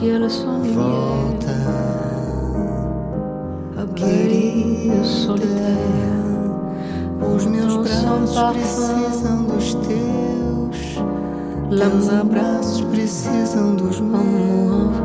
ciel 0.00 0.30
sans 0.30 0.62
lumière 0.62 0.80
querido 3.94 5.04
solitária. 5.04 6.10
Os 7.36 7.44
meus 7.44 7.76
braços 7.76 8.40
precisam 8.52 9.44
dos 9.44 9.74
teus, 9.74 10.98
teus 11.70 12.08
abraços 12.08 12.80
precisam 12.86 13.76
dos 13.76 14.00
meus. 14.00 14.99